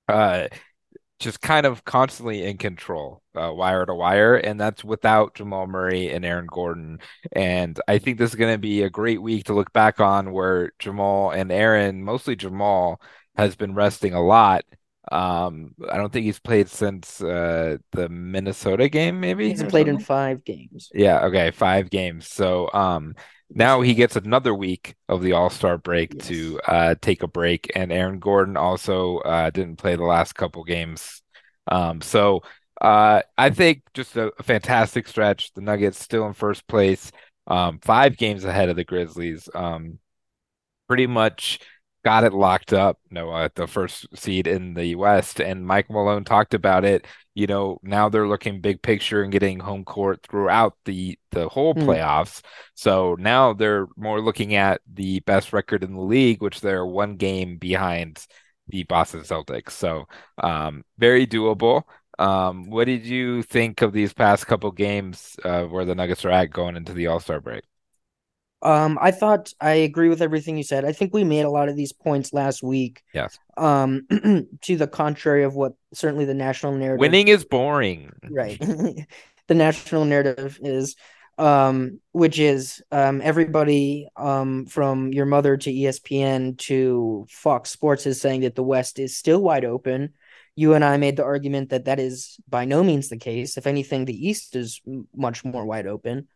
Uh, 0.09 0.49
just 1.23 1.41
kind 1.41 1.67
of 1.67 1.85
constantly 1.85 2.45
in 2.45 2.59
control, 2.59 3.23
uh, 3.41 3.53
wire 3.53 3.87
to 3.87 3.95
wire, 3.95 4.37
and 4.37 4.61
that's 4.61 4.85
without 4.85 5.35
Jamal 5.35 5.67
Murray 5.67 6.11
and 6.11 6.25
Aaron 6.25 6.47
Gordon. 6.47 7.01
And 7.33 7.81
I 7.89 7.99
think 7.99 8.19
this 8.19 8.31
is 8.31 8.37
going 8.37 8.55
to 8.55 8.59
be 8.59 8.83
a 8.83 8.91
great 8.91 9.23
week 9.23 9.45
to 9.47 9.55
look 9.55 9.73
back 9.73 10.01
on 10.01 10.33
where 10.33 10.73
Jamal 10.79 11.31
and 11.31 11.51
Aaron, 11.53 12.03
mostly 12.05 12.37
Jamal, 12.37 13.01
has 13.37 13.57
been 13.57 13.75
resting 13.75 14.15
a 14.15 14.23
lot. 14.23 14.65
Um, 15.11 15.75
I 15.91 15.97
don't 15.97 16.13
think 16.13 16.27
he's 16.27 16.39
played 16.39 16.69
since 16.69 17.21
uh, 17.21 17.79
the 17.93 18.09
Minnesota 18.09 18.89
game, 18.89 19.21
maybe 19.21 19.51
hasn't 19.51 19.69
or 19.69 19.71
played 19.71 19.89
in 19.89 19.99
five 19.99 20.45
games 20.45 20.91
Yeah, 20.95 21.25
okay, 21.27 21.51
five 21.51 21.91
games. 21.91 22.29
So 22.29 22.71
um 22.73 23.15
this 23.15 23.42
now 23.55 23.81
he 23.83 23.95
gets 23.95 24.17
another 24.17 24.55
week 24.55 24.95
of 25.09 25.23
the 25.23 25.33
All-Star 25.33 25.79
break 25.79 26.15
Yes. 26.15 26.27
to 26.29 26.61
uh 26.67 26.95
take 27.01 27.23
a 27.23 27.29
break 27.29 27.71
and 27.75 27.93
Aaron 27.93 28.19
Gordon 28.19 28.57
also 28.57 29.19
uh 29.19 29.51
didn't 29.51 29.77
play 29.77 29.97
the 29.97 30.05
last 30.05 30.35
couple 30.35 30.65
games. 30.65 31.23
Um 31.69 32.01
so 32.01 32.43
uh 32.81 33.23
I 33.39 33.51
think 33.51 33.83
just 33.95 34.17
a, 34.17 34.33
a 34.39 34.43
fantastic 34.43 35.07
stretch. 35.09 35.53
The 35.55 35.61
Nuggets 35.61 35.99
still 36.01 36.27
in 36.27 36.33
first 36.35 36.67
place, 36.67 37.11
um 37.47 37.79
five 37.83 38.17
games 38.17 38.45
ahead 38.45 38.69
of 38.69 38.77
the 38.77 38.85
Grizzlies. 38.85 39.49
Um 39.55 39.99
pretty 40.89 41.07
much 41.07 41.61
got 42.05 42.25
it 42.25 42.33
locked 42.33 42.73
up, 42.73 42.99
know, 43.11 43.37
at 43.37 43.55
the 43.55 43.67
first 43.67 44.07
seed 44.17 44.47
in 44.47 44.75
the 44.75 44.95
West. 44.97 45.41
And 45.41 45.67
Mike 45.67 45.91
Malone 45.91 46.25
talked 46.25 46.55
about 46.55 46.85
it. 46.85 47.07
You 47.35 47.47
know, 47.47 47.79
now 47.83 48.09
they're 48.09 48.29
looking 48.29 48.61
big 48.61 48.83
picture 48.83 49.23
and 49.23 49.33
getting 49.33 49.59
home 49.61 49.85
court 49.85 50.21
throughout 50.29 50.77
the 50.85 51.19
the 51.31 51.49
whole 51.49 51.75
Hmm. 51.75 51.95
playoffs. 51.97 52.43
So 52.75 53.17
now 53.19 53.53
they're 53.55 53.87
more 53.97 54.21
looking 54.21 54.55
at 54.55 54.81
the 54.93 55.21
best 55.21 55.53
record 55.53 55.83
in 55.85 55.95
the 55.95 56.01
league, 56.03 56.43
which 56.43 56.61
they're 56.61 56.85
one 56.87 57.17
game 57.17 57.57
behind 57.59 58.27
the 58.69 58.85
Boston 58.85 59.21
Celtics. 59.23 59.71
So 59.71 60.07
um, 60.39 60.85
very 60.99 61.27
doable. 61.27 61.83
Um, 62.19 62.71
what 62.71 62.85
did 62.87 63.07
you 63.07 63.43
think 63.43 63.83
of 63.83 63.93
these 63.93 64.13
past 64.13 64.47
couple 64.47 64.71
games 64.73 65.37
uh, 65.45 65.65
where 65.65 65.85
the 65.85 65.95
Nuggets 65.95 66.25
are 66.25 66.31
at 66.31 66.51
going 66.51 66.77
into 66.77 66.93
the 66.93 67.07
All-Star 67.09 67.41
break? 67.41 67.65
Um, 68.63 68.97
I 69.01 69.11
thought 69.11 69.53
I 69.61 69.73
agree 69.73 70.09
with 70.09 70.23
everything 70.23 70.57
you 70.57 70.63
said. 70.63 70.85
I 70.85 70.93
think 70.93 71.13
we 71.13 71.25
made 71.25 71.43
a 71.43 71.51
lot 71.51 71.69
of 71.69 71.77
these 71.77 71.93
points 71.93 72.33
last 72.33 72.63
week. 72.63 73.03
Yes. 73.13 73.39
Um, 73.57 74.07
to 74.63 74.77
the 74.77 74.87
contrary 74.87 75.43
of 75.43 75.55
what 75.55 75.75
certainly 75.93 76.25
the 76.25 76.35
national 76.35 76.73
narrative, 76.73 77.01
Winning 77.01 77.29
is 77.29 77.45
boring. 77.45 78.13
right? 78.31 78.61
The 79.49 79.55
national 79.55 80.05
narrative 80.05 80.61
is, 80.63 80.95
um, 81.37 82.01
which 82.13 82.39
is 82.39 82.81
um 82.93 83.21
everybody 83.23 84.09
um 84.17 84.67
from 84.67 85.13
your 85.13 85.27
mother 85.27 85.57
to 85.57 85.71
ESPN 85.71 86.57
to 86.59 87.27
Fox 87.29 87.71
Sports 87.71 88.07
is 88.07 88.21
saying 88.21 88.43
that 88.43 88.55
the 88.55 88.63
West 88.63 89.01
is 89.01 89.17
still 89.17 89.43
wide 89.43 89.65
open. 89.65 90.15
You 90.55 90.75
and 90.75 90.85
I 90.85 90.97
made 90.97 91.17
the 91.17 91.25
argument 91.25 91.71
that 91.71 91.87
that 91.87 91.99
is 91.99 92.39
by 92.49 92.65
no 92.65 92.85
means 92.85 93.09
the 93.09 93.19
case. 93.19 93.57
If 93.57 93.67
anything, 93.67 94.05
the 94.05 94.29
East 94.29 94.55
is 94.55 94.81
much 95.15 95.45
more 95.45 95.67
wide 95.67 95.89
open. 95.89 96.29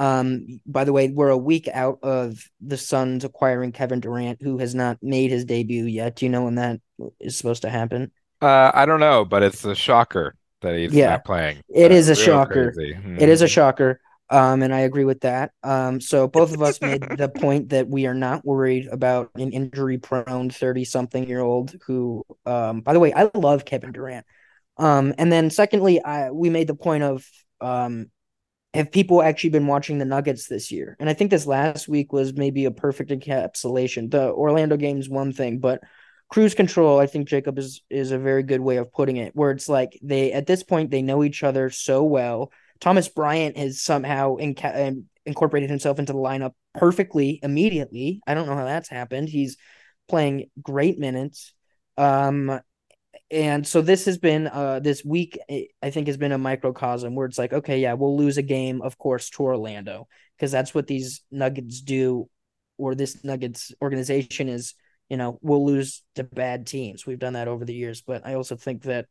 Um, 0.00 0.60
by 0.66 0.84
the 0.84 0.92
way, 0.92 1.08
we're 1.08 1.28
a 1.28 1.36
week 1.36 1.68
out 1.68 1.98
of 2.02 2.42
the 2.60 2.78
Suns 2.78 3.24
acquiring 3.24 3.72
Kevin 3.72 4.00
Durant, 4.00 4.40
who 4.42 4.58
has 4.58 4.74
not 4.74 4.98
made 5.02 5.30
his 5.30 5.44
debut 5.44 5.84
yet. 5.84 6.16
Do 6.16 6.24
you 6.24 6.30
know 6.30 6.44
when 6.44 6.54
that 6.56 6.80
is 7.20 7.36
supposed 7.36 7.62
to 7.62 7.70
happen? 7.70 8.10
Uh, 8.40 8.70
I 8.72 8.86
don't 8.86 9.00
know, 9.00 9.24
but 9.24 9.42
it's 9.42 9.64
a 9.64 9.74
shocker 9.74 10.34
that 10.62 10.74
he's 10.74 10.94
Yeah, 10.94 11.14
not 11.16 11.24
playing. 11.24 11.60
it 11.68 11.92
is 11.92 12.08
a 12.08 12.16
shocker. 12.16 12.72
crazy. 12.72 12.94
It 13.18 13.28
is 13.28 13.42
a 13.42 13.46
Mhm. 13.46 13.50
shocker. 13.52 14.00
Um, 14.30 14.62
and 14.62 14.72
I 14.72 14.80
agree 14.80 15.04
with 15.04 15.20
that. 15.22 15.50
Um, 15.62 16.00
so 16.00 16.28
both 16.28 16.54
of 16.54 16.62
us 16.62 16.80
made 16.80 17.02
the 17.18 17.28
point 17.28 17.70
that 17.70 17.88
we 17.88 18.06
are 18.06 18.14
not 18.14 18.44
worried 18.44 18.86
about 18.86 19.30
an 19.34 19.52
injury 19.52 19.98
prone 19.98 20.50
30 20.50 20.84
something 20.84 21.28
year 21.28 21.40
old 21.40 21.74
who, 21.86 22.24
um, 22.46 22.80
by 22.80 22.92
the 22.92 23.00
way, 23.00 23.12
I 23.12 23.28
love 23.34 23.64
Kevin 23.64 23.92
Durant. 23.92 24.24
Um, 24.78 25.14
and 25.18 25.30
then 25.32 25.50
secondly, 25.50 26.02
I 26.02 26.30
we 26.30 26.48
made 26.48 26.68
the 26.68 26.74
point 26.74 27.02
of 27.02 27.26
um 27.60 28.06
have 28.74 28.92
people 28.92 29.22
actually 29.22 29.50
been 29.50 29.66
watching 29.66 29.98
the 29.98 30.04
Nuggets 30.04 30.46
this 30.46 30.70
year? 30.70 30.96
And 31.00 31.08
I 31.08 31.14
think 31.14 31.30
this 31.30 31.46
last 31.46 31.88
week 31.88 32.12
was 32.12 32.34
maybe 32.34 32.64
a 32.64 32.70
perfect 32.70 33.10
encapsulation. 33.10 34.10
The 34.10 34.30
Orlando 34.30 34.76
game 34.76 34.98
is 34.98 35.08
one 35.08 35.32
thing, 35.32 35.58
but 35.58 35.80
cruise 36.28 36.54
control, 36.54 37.00
I 37.00 37.06
think 37.06 37.28
Jacob 37.28 37.58
is 37.58 37.82
is 37.90 38.12
a 38.12 38.18
very 38.18 38.42
good 38.42 38.60
way 38.60 38.76
of 38.76 38.92
putting 38.92 39.16
it, 39.16 39.34
where 39.34 39.50
it's 39.50 39.68
like 39.68 39.98
they 40.02 40.32
at 40.32 40.46
this 40.46 40.62
point 40.62 40.90
they 40.90 41.02
know 41.02 41.24
each 41.24 41.42
other 41.42 41.70
so 41.70 42.04
well. 42.04 42.52
Thomas 42.80 43.08
Bryant 43.08 43.56
has 43.56 43.82
somehow 43.82 44.36
inca- 44.36 44.94
incorporated 45.26 45.68
himself 45.68 45.98
into 45.98 46.12
the 46.12 46.18
lineup 46.18 46.52
perfectly 46.74 47.40
immediately. 47.42 48.22
I 48.26 48.34
don't 48.34 48.46
know 48.46 48.56
how 48.56 48.64
that's 48.64 48.88
happened. 48.88 49.28
He's 49.28 49.56
playing 50.08 50.50
great 50.62 50.98
minutes. 50.98 51.52
Um, 51.98 52.60
and 53.30 53.66
so 53.66 53.80
this 53.80 54.04
has 54.06 54.18
been 54.18 54.46
uh 54.48 54.80
this 54.80 55.04
week 55.04 55.38
I 55.82 55.90
think 55.90 56.06
has 56.08 56.16
been 56.16 56.32
a 56.32 56.38
microcosm 56.38 57.14
where 57.14 57.26
it's 57.26 57.38
like 57.38 57.52
okay 57.52 57.78
yeah 57.78 57.92
we'll 57.94 58.16
lose 58.16 58.38
a 58.38 58.42
game 58.42 58.82
of 58.82 58.98
course 58.98 59.30
to 59.30 59.42
Orlando 59.44 60.08
because 60.36 60.50
that's 60.50 60.74
what 60.74 60.86
these 60.86 61.22
Nuggets 61.30 61.80
do 61.80 62.28
or 62.76 62.94
this 62.94 63.22
Nuggets 63.24 63.72
organization 63.80 64.48
is 64.48 64.74
you 65.08 65.16
know 65.16 65.38
we'll 65.42 65.64
lose 65.64 66.02
to 66.14 66.24
bad 66.24 66.66
teams. 66.66 67.06
We've 67.06 67.18
done 67.18 67.34
that 67.34 67.48
over 67.48 67.64
the 67.64 67.74
years 67.74 68.02
but 68.02 68.26
I 68.26 68.34
also 68.34 68.56
think 68.56 68.82
that 68.82 69.06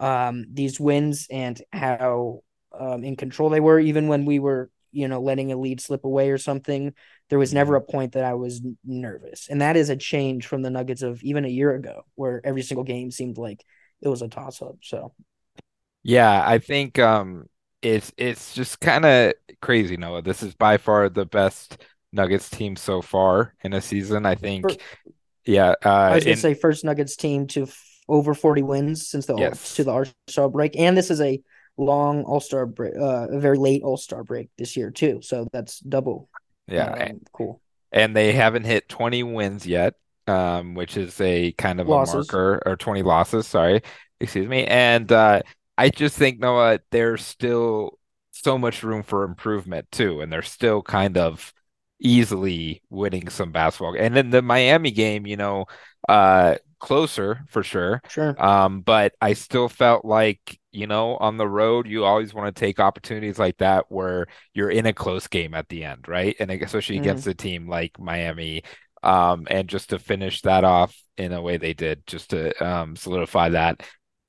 um 0.00 0.46
these 0.52 0.80
wins 0.80 1.26
and 1.30 1.60
how 1.72 2.40
um 2.78 3.04
in 3.04 3.16
control 3.16 3.50
they 3.50 3.60
were 3.60 3.78
even 3.78 4.08
when 4.08 4.24
we 4.24 4.38
were 4.38 4.70
you 4.92 5.08
know 5.08 5.20
letting 5.20 5.52
a 5.52 5.56
lead 5.56 5.80
slip 5.80 6.04
away 6.04 6.30
or 6.30 6.38
something 6.38 6.92
there 7.28 7.38
was 7.38 7.54
never 7.54 7.74
Mhm. 7.74 7.76
a 7.76 7.80
point 7.80 8.12
that 8.12 8.24
I 8.24 8.34
was 8.34 8.60
nervous. 8.84 9.48
And 9.48 9.60
that 9.62 9.76
is 9.76 9.88
a 9.88 9.96
change 9.96 10.46
from 10.46 10.62
the 10.62 10.70
Nuggets 10.70 11.02
of 11.02 11.22
even 11.22 11.44
a 11.44 11.48
year 11.48 11.72
ago, 11.74 12.02
where 12.16 12.40
every 12.44 12.62
single 12.62 12.82
game 12.84 13.10
seemed 13.12 13.38
like 13.38 13.64
it 14.02 14.08
was 14.08 14.20
a 14.22 14.28
toss 14.28 14.60
up. 14.62 14.76
So 14.82 15.12
Yeah, 16.02 16.42
I 16.46 16.58
think 16.58 16.98
um 16.98 17.48
it's 17.82 18.12
it's 18.16 18.54
just 18.54 18.80
kind 18.80 19.04
of 19.04 19.34
crazy, 19.60 19.96
Noah. 19.96 20.22
This 20.22 20.42
is 20.42 20.54
by 20.54 20.76
far 20.78 21.08
the 21.08 21.26
best 21.26 21.78
Nuggets 22.12 22.48
team 22.50 22.76
so 22.76 23.02
far 23.02 23.54
in 23.62 23.72
a 23.72 23.80
season. 23.80 24.26
I 24.26 24.34
think, 24.34 24.72
for, 24.72 24.80
yeah, 25.46 25.74
I 26.08 26.14
uh 26.14 26.16
was 26.16 26.24
gonna 26.24 26.36
in 26.36 26.36
say 26.36 26.54
first 26.54 26.84
Nuggets 26.84 27.16
team 27.16 27.46
to 27.48 27.62
f- 27.64 27.84
over 28.08 28.34
40 28.34 28.62
wins 28.62 29.08
since 29.08 29.26
the 29.26 29.34
all 29.34 29.60
to 29.74 29.84
the 29.84 29.90
All 29.90 30.04
Star 30.28 30.48
break. 30.48 30.76
And 30.76 30.96
this 30.96 31.10
is 31.10 31.20
a 31.20 31.40
long 31.80 32.24
All 32.24 32.40
Star 32.40 32.66
break, 32.66 32.94
uh, 32.96 33.28
a 33.30 33.40
very 33.40 33.58
late 33.58 33.82
All 33.82 33.96
Star 33.96 34.24
break 34.24 34.50
this 34.58 34.76
year 34.76 34.90
too. 34.90 35.20
So 35.22 35.48
that's 35.52 35.80
double 35.80 36.28
Yeah, 36.66 36.94
um 36.94 37.20
cool. 37.32 37.60
and 37.92 38.14
they 38.16 38.32
haven't 38.32 38.64
hit 38.64 38.88
20 38.88 39.22
wins 39.22 39.66
yet, 39.66 39.94
um, 40.26 40.74
which 40.74 40.96
is 40.96 41.20
a 41.20 41.52
kind 41.52 41.80
of 41.80 41.88
a 41.90 41.98
marker, 41.98 42.62
or 42.66 42.76
20 42.76 43.02
losses, 43.02 43.46
sorry, 43.46 43.82
excuse 44.20 44.48
me. 44.48 44.64
And 44.66 45.10
uh, 45.10 45.42
I 45.78 45.90
just 45.90 46.16
think, 46.16 46.40
Noah, 46.40 46.80
there's 46.90 47.24
still 47.24 47.98
so 48.32 48.58
much 48.58 48.82
room 48.82 49.02
for 49.02 49.24
improvement 49.24 49.90
too, 49.92 50.20
and 50.20 50.32
they're 50.32 50.42
still 50.42 50.82
kind 50.82 51.18
of 51.18 51.52
easily 52.00 52.82
winning 52.90 53.28
some 53.28 53.52
basketball. 53.52 53.96
And 53.98 54.16
then 54.16 54.30
the 54.30 54.42
Miami 54.42 54.90
game, 54.92 55.26
you 55.26 55.36
know, 55.36 55.66
uh, 56.08 56.56
closer 56.80 57.44
for 57.48 57.62
sure. 57.62 58.02
Sure. 58.08 58.38
Um, 58.38 58.80
but 58.80 59.14
I 59.20 59.34
still 59.34 59.68
felt 59.68 60.04
like, 60.04 60.58
you 60.72 60.86
know, 60.86 61.16
on 61.18 61.36
the 61.36 61.48
road, 61.48 61.86
you 61.86 62.04
always 62.04 62.34
want 62.34 62.54
to 62.54 62.58
take 62.60 62.80
opportunities 62.80 63.38
like 63.38 63.58
that 63.58 63.86
where 63.90 64.26
you're 64.54 64.70
in 64.70 64.86
a 64.86 64.92
close 64.92 65.26
game 65.28 65.54
at 65.54 65.68
the 65.68 65.84
end, 65.84 66.08
right? 66.08 66.34
And 66.40 66.50
especially 66.50 66.96
hmm 66.96 66.96
against 66.96 67.26
a 67.26 67.34
team 67.34 67.68
like 67.68 67.98
Miami. 68.00 68.62
Um, 69.02 69.46
and 69.50 69.68
just 69.68 69.90
to 69.90 69.98
finish 69.98 70.42
that 70.42 70.64
off 70.64 70.96
in 71.16 71.32
a 71.32 71.40
way 71.42 71.56
they 71.56 71.72
did, 71.74 72.06
just 72.06 72.30
to 72.30 72.52
um, 72.64 72.96
solidify 72.96 73.50
that 73.50 73.82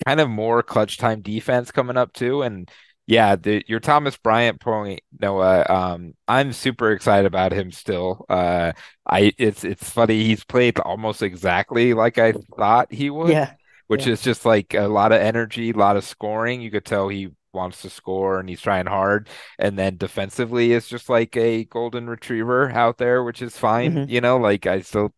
kind 0.06 0.20
of 0.20 0.30
more 0.30 0.64
clutch 0.64 0.98
time 0.98 1.22
defense 1.22 1.72
coming 1.72 1.98
up 1.98 2.14
too. 2.14 2.42
And 2.42 2.70
yeah, 3.12 3.36
the, 3.36 3.64
your 3.68 3.80
Thomas 3.82 4.18
Bryant 4.18 4.60
point, 4.62 5.02
Noah, 5.20 5.66
um, 5.70 6.14
I'm 6.28 6.54
super 6.54 6.92
excited 6.92 7.26
about 7.26 7.52
him 7.52 7.72
still. 7.72 8.26
Uh, 8.30 8.72
I 9.06 9.34
it's 9.38 9.64
it's 9.66 9.90
funny 9.90 10.24
he's 10.24 10.44
played 10.46 10.80
almost 10.80 11.22
exactly 11.22 11.94
like 11.94 12.18
I 12.18 12.34
thought 12.58 12.92
he 12.94 13.10
would, 13.10 13.40
Yeah. 13.40 13.56
which 13.88 14.06
Yeah. 14.06 14.08
is 14.08 14.22
just 14.22 14.46
like 14.46 14.74
a 14.74 14.88
lot 14.88 15.12
of 15.12 15.22
energy, 15.22 15.72
a 15.72 15.78
lot 15.78 15.98
of 15.98 16.06
scoring. 16.06 16.62
You 16.62 16.72
could 16.72 16.86
tell 16.86 17.10
he 17.10 17.30
wants 17.54 17.82
to 17.82 17.90
score 17.90 18.40
and 18.40 18.48
he's 18.48 18.62
trying 18.62 18.86
hard. 18.88 19.28
And 19.60 19.78
then 19.78 19.98
defensively 19.98 20.72
is 20.72 20.88
just 20.88 21.10
like 21.10 21.36
a 21.36 21.66
golden 21.66 22.10
retriever 22.10 22.72
out 22.72 22.98
there, 22.98 23.24
which 23.24 23.42
is 23.42 23.58
fine. 23.58 24.02
hmm 24.02 24.06
You 24.08 24.22
know, 24.22 24.38
like 24.38 24.66
I 24.68 24.82
still 24.82 25.14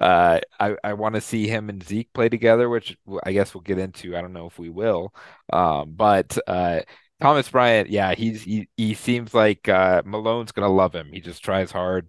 uh 0.00 0.40
I 0.58 0.76
I 0.82 0.92
want 0.94 1.14
to 1.14 1.20
see 1.20 1.46
him 1.46 1.68
and 1.68 1.82
Zeke 1.82 2.12
play 2.12 2.28
together, 2.28 2.68
which 2.68 2.96
I 3.24 3.32
guess 3.32 3.54
we'll 3.54 3.62
get 3.62 3.78
into. 3.78 4.16
I 4.16 4.20
don't 4.22 4.32
know 4.32 4.46
if 4.46 4.58
we 4.58 4.70
will. 4.70 5.14
Um, 5.52 5.92
but 5.94 6.36
uh 6.48 6.80
Thomas 7.24 7.48
Bryant, 7.48 7.88
yeah, 7.88 8.14
he's 8.14 8.42
he 8.42 8.68
he 8.76 8.92
seems 8.92 9.32
like 9.32 9.66
uh 9.66 10.02
Malone's 10.04 10.52
gonna 10.52 10.68
love 10.68 10.94
him. 10.94 11.10
He 11.10 11.20
just 11.22 11.42
tries 11.42 11.70
hard. 11.72 12.06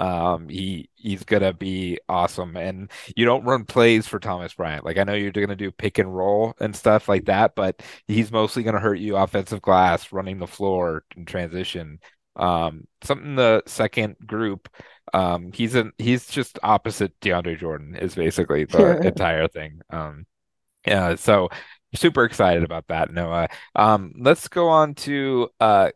Um, 0.00 0.48
he 0.48 0.90
he's 0.96 1.22
gonna 1.22 1.52
be 1.52 2.00
awesome, 2.08 2.56
and 2.56 2.90
you 3.14 3.24
don't 3.24 3.44
run 3.44 3.66
plays 3.66 4.08
for 4.08 4.18
Thomas 4.18 4.54
Bryant. 4.54 4.84
Like 4.84 4.98
I 4.98 5.04
know 5.04 5.14
you're 5.14 5.30
gonna 5.30 5.54
do 5.54 5.70
pick 5.70 5.98
and 5.98 6.12
roll 6.12 6.54
and 6.58 6.74
stuff 6.74 7.08
like 7.08 7.26
that, 7.26 7.54
but 7.54 7.80
he's 8.08 8.32
mostly 8.32 8.64
gonna 8.64 8.80
hurt 8.80 8.98
you 8.98 9.16
offensive 9.16 9.62
glass, 9.62 10.12
running 10.12 10.40
the 10.40 10.48
floor 10.48 11.04
in 11.16 11.24
transition. 11.24 12.00
Um, 12.34 12.88
something 13.04 13.36
the 13.36 13.62
second 13.66 14.16
group, 14.26 14.68
um, 15.14 15.52
he's 15.52 15.76
an 15.76 15.92
he's 15.98 16.26
just 16.26 16.58
opposite 16.64 17.12
DeAndre 17.20 17.60
Jordan 17.60 17.94
is 17.94 18.16
basically 18.16 18.64
the 18.64 18.98
entire 19.06 19.46
thing. 19.46 19.82
Um, 19.90 20.26
yeah, 20.84 21.14
so 21.14 21.48
super 21.94 22.24
excited 22.24 22.62
about 22.64 22.86
that, 22.88 23.12
Noah. 23.12 23.48
Um, 23.74 24.12
let's 24.18 24.48
go 24.48 24.68
on 24.68 24.94
to 24.96 25.48
uh 25.60 25.90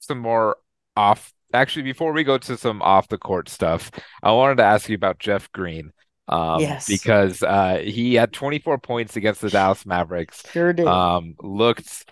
some 0.00 0.18
more 0.20 0.56
off. 0.96 1.32
Actually, 1.54 1.84
before 1.84 2.12
we 2.12 2.24
go 2.24 2.38
to 2.38 2.56
some 2.58 2.82
off 2.82 3.08
the 3.08 3.18
court 3.18 3.48
stuff, 3.48 3.90
I 4.22 4.32
wanted 4.32 4.56
to 4.58 4.64
ask 4.64 4.88
you 4.88 4.96
about 4.96 5.18
Jeff 5.20 5.50
Green. 5.52 5.92
Um, 6.28 6.82
Yes, 6.82 6.86
because 6.86 7.42
uh, 7.42 7.82
he 7.84 8.14
had 8.14 8.32
24 8.32 8.78
points 8.78 9.16
against 9.16 9.40
the 9.42 9.50
Dallas 9.50 9.86
Mavericks. 9.86 10.44
sure 10.44 10.72
did. 10.72 10.86
Um, 10.86 11.36
looked 11.42 12.06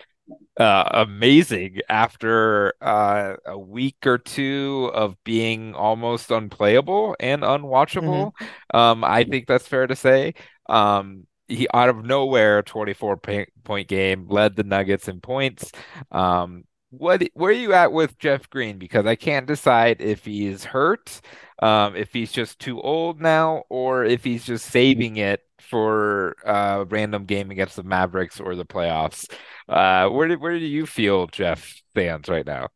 uh, 0.59 0.89
amazing 0.93 1.79
after 1.89 2.75
uh, 2.83 3.37
a 3.47 3.59
week 3.59 3.97
or 4.07 4.19
two 4.19 4.91
of 4.93 5.17
being 5.25 5.75
almost 5.75 6.33
unplayable 6.33 7.17
and 7.21 7.43
unwatchable. 7.43 8.33
hmm 8.33 8.49
Um, 8.75 9.05
I 9.05 9.25
think 9.25 9.47
that's 9.47 9.69
fair 9.69 9.87
to 9.87 9.97
say. 9.97 10.35
Um, 10.69 11.28
he 11.49 11.67
out 11.75 11.89
of 11.89 12.05
nowhere, 12.05 12.63
24 12.63 13.17
point, 13.19 13.49
point 13.65 13.89
game, 13.89 14.27
led 14.29 14.57
the 14.57 14.65
Nuggets 14.65 15.09
in 15.09 15.21
points. 15.21 15.73
Um, 16.13 16.65
what 16.91 17.23
where 17.35 17.51
are 17.51 17.53
you 17.53 17.75
at 17.75 17.93
with 17.93 18.19
Jeff 18.19 18.49
Green? 18.51 18.79
Because 18.79 19.05
I 19.07 19.15
can't 19.15 19.47
decide 19.47 20.01
if 20.01 20.25
he's 20.25 20.65
hurt, 20.65 21.21
um, 21.61 21.97
if 21.97 22.13
he's 22.13 22.33
just 22.33 22.59
too 22.59 22.81
old 22.81 23.21
now, 23.21 23.65
or 23.69 24.05
if 24.05 24.25
he's 24.25 24.45
just 24.45 24.67
saving 24.67 25.17
it 25.17 25.43
for 25.61 26.37
a 26.45 26.85
random 26.89 27.25
game 27.27 27.51
against 27.51 27.77
the 27.77 27.83
Mavericks 27.83 28.41
or 28.41 28.55
the 28.55 28.65
playoffs. 28.65 29.31
Uh, 29.69 30.09
where 30.09 30.29
do 30.29 30.39
where 30.39 30.59
do 30.59 30.65
you 30.65 30.87
feel 30.87 31.27
Jeff 31.27 31.83
stands 31.93 32.29
right 32.29 32.47
now? 32.47 32.69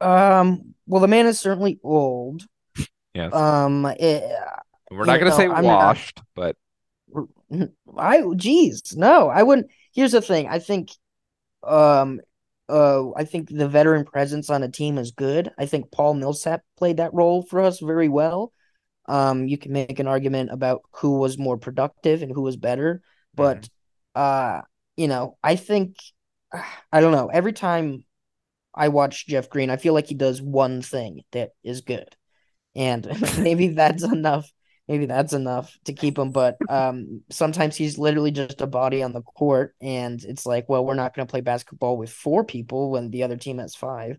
Um, 0.00 0.74
well, 0.86 1.00
the 1.00 1.08
man 1.08 1.26
is 1.26 1.38
certainly 1.38 1.78
old. 1.82 2.46
Yes, 3.14 3.32
Um, 3.32 3.86
eh, 3.86 4.20
we're 4.90 5.06
not 5.06 5.18
gonna 5.18 5.30
know, 5.30 5.36
say 5.36 5.48
I'm 5.48 5.66
not. 5.66 5.98
washed, 5.98 6.20
but 6.34 6.56
I, 7.96 8.22
geez, 8.36 8.96
no, 8.96 9.28
I 9.28 9.42
wouldn't. 9.42 9.68
Here's 9.92 10.12
the 10.12 10.22
thing. 10.22 10.48
I 10.48 10.58
think, 10.58 10.90
um, 11.62 12.20
uh, 12.68 13.10
I 13.12 13.24
think 13.24 13.48
the 13.48 13.68
veteran 13.68 14.04
presence 14.04 14.50
on 14.50 14.62
a 14.62 14.68
team 14.70 14.98
is 14.98 15.10
good. 15.10 15.50
I 15.58 15.66
think 15.66 15.90
Paul 15.90 16.14
Millsap 16.14 16.62
played 16.78 16.98
that 16.98 17.14
role 17.14 17.42
for 17.42 17.60
us 17.60 17.80
very 17.80 18.08
well. 18.08 18.52
Um, 19.08 19.48
you 19.48 19.58
can 19.58 19.72
make 19.72 19.98
an 19.98 20.06
argument 20.06 20.50
about 20.52 20.82
who 20.92 21.18
was 21.18 21.38
more 21.38 21.58
productive 21.58 22.22
and 22.22 22.30
who 22.32 22.42
was 22.42 22.56
better, 22.56 23.02
but, 23.34 23.68
uh, 24.14 24.60
you 24.96 25.08
know, 25.08 25.36
I 25.42 25.56
think, 25.56 25.96
I 26.92 27.00
don't 27.00 27.12
know. 27.12 27.28
Every 27.28 27.52
time 27.52 28.04
I 28.74 28.88
watch 28.88 29.26
Jeff 29.26 29.50
Green, 29.50 29.70
I 29.70 29.76
feel 29.76 29.94
like 29.94 30.06
he 30.06 30.14
does 30.14 30.40
one 30.40 30.82
thing 30.82 31.22
that 31.32 31.50
is 31.64 31.80
good. 31.80 32.14
And 32.76 33.06
maybe 33.38 33.68
that's 33.68 34.04
enough. 34.04 34.50
Maybe 34.90 35.06
that's 35.06 35.34
enough 35.34 35.78
to 35.86 35.94
keep 35.94 36.18
him. 36.18 36.32
But 36.32 36.60
um, 36.68 37.22
sometimes 37.30 37.76
he's 37.76 37.98
literally 37.98 38.32
just 38.32 38.60
a 38.60 38.68
body 38.68 39.02
on 39.04 39.14
the 39.14 39.22
court, 39.22 39.76
and 39.80 40.22
it's 40.24 40.46
like, 40.46 40.68
well, 40.68 40.84
we're 40.84 40.94
not 40.94 41.14
going 41.14 41.26
to 41.26 41.30
play 41.30 41.42
basketball 41.42 41.96
with 41.96 42.10
four 42.12 42.44
people 42.44 42.90
when 42.90 43.10
the 43.10 43.22
other 43.22 43.38
team 43.38 43.58
has 43.58 43.76
five. 43.76 44.18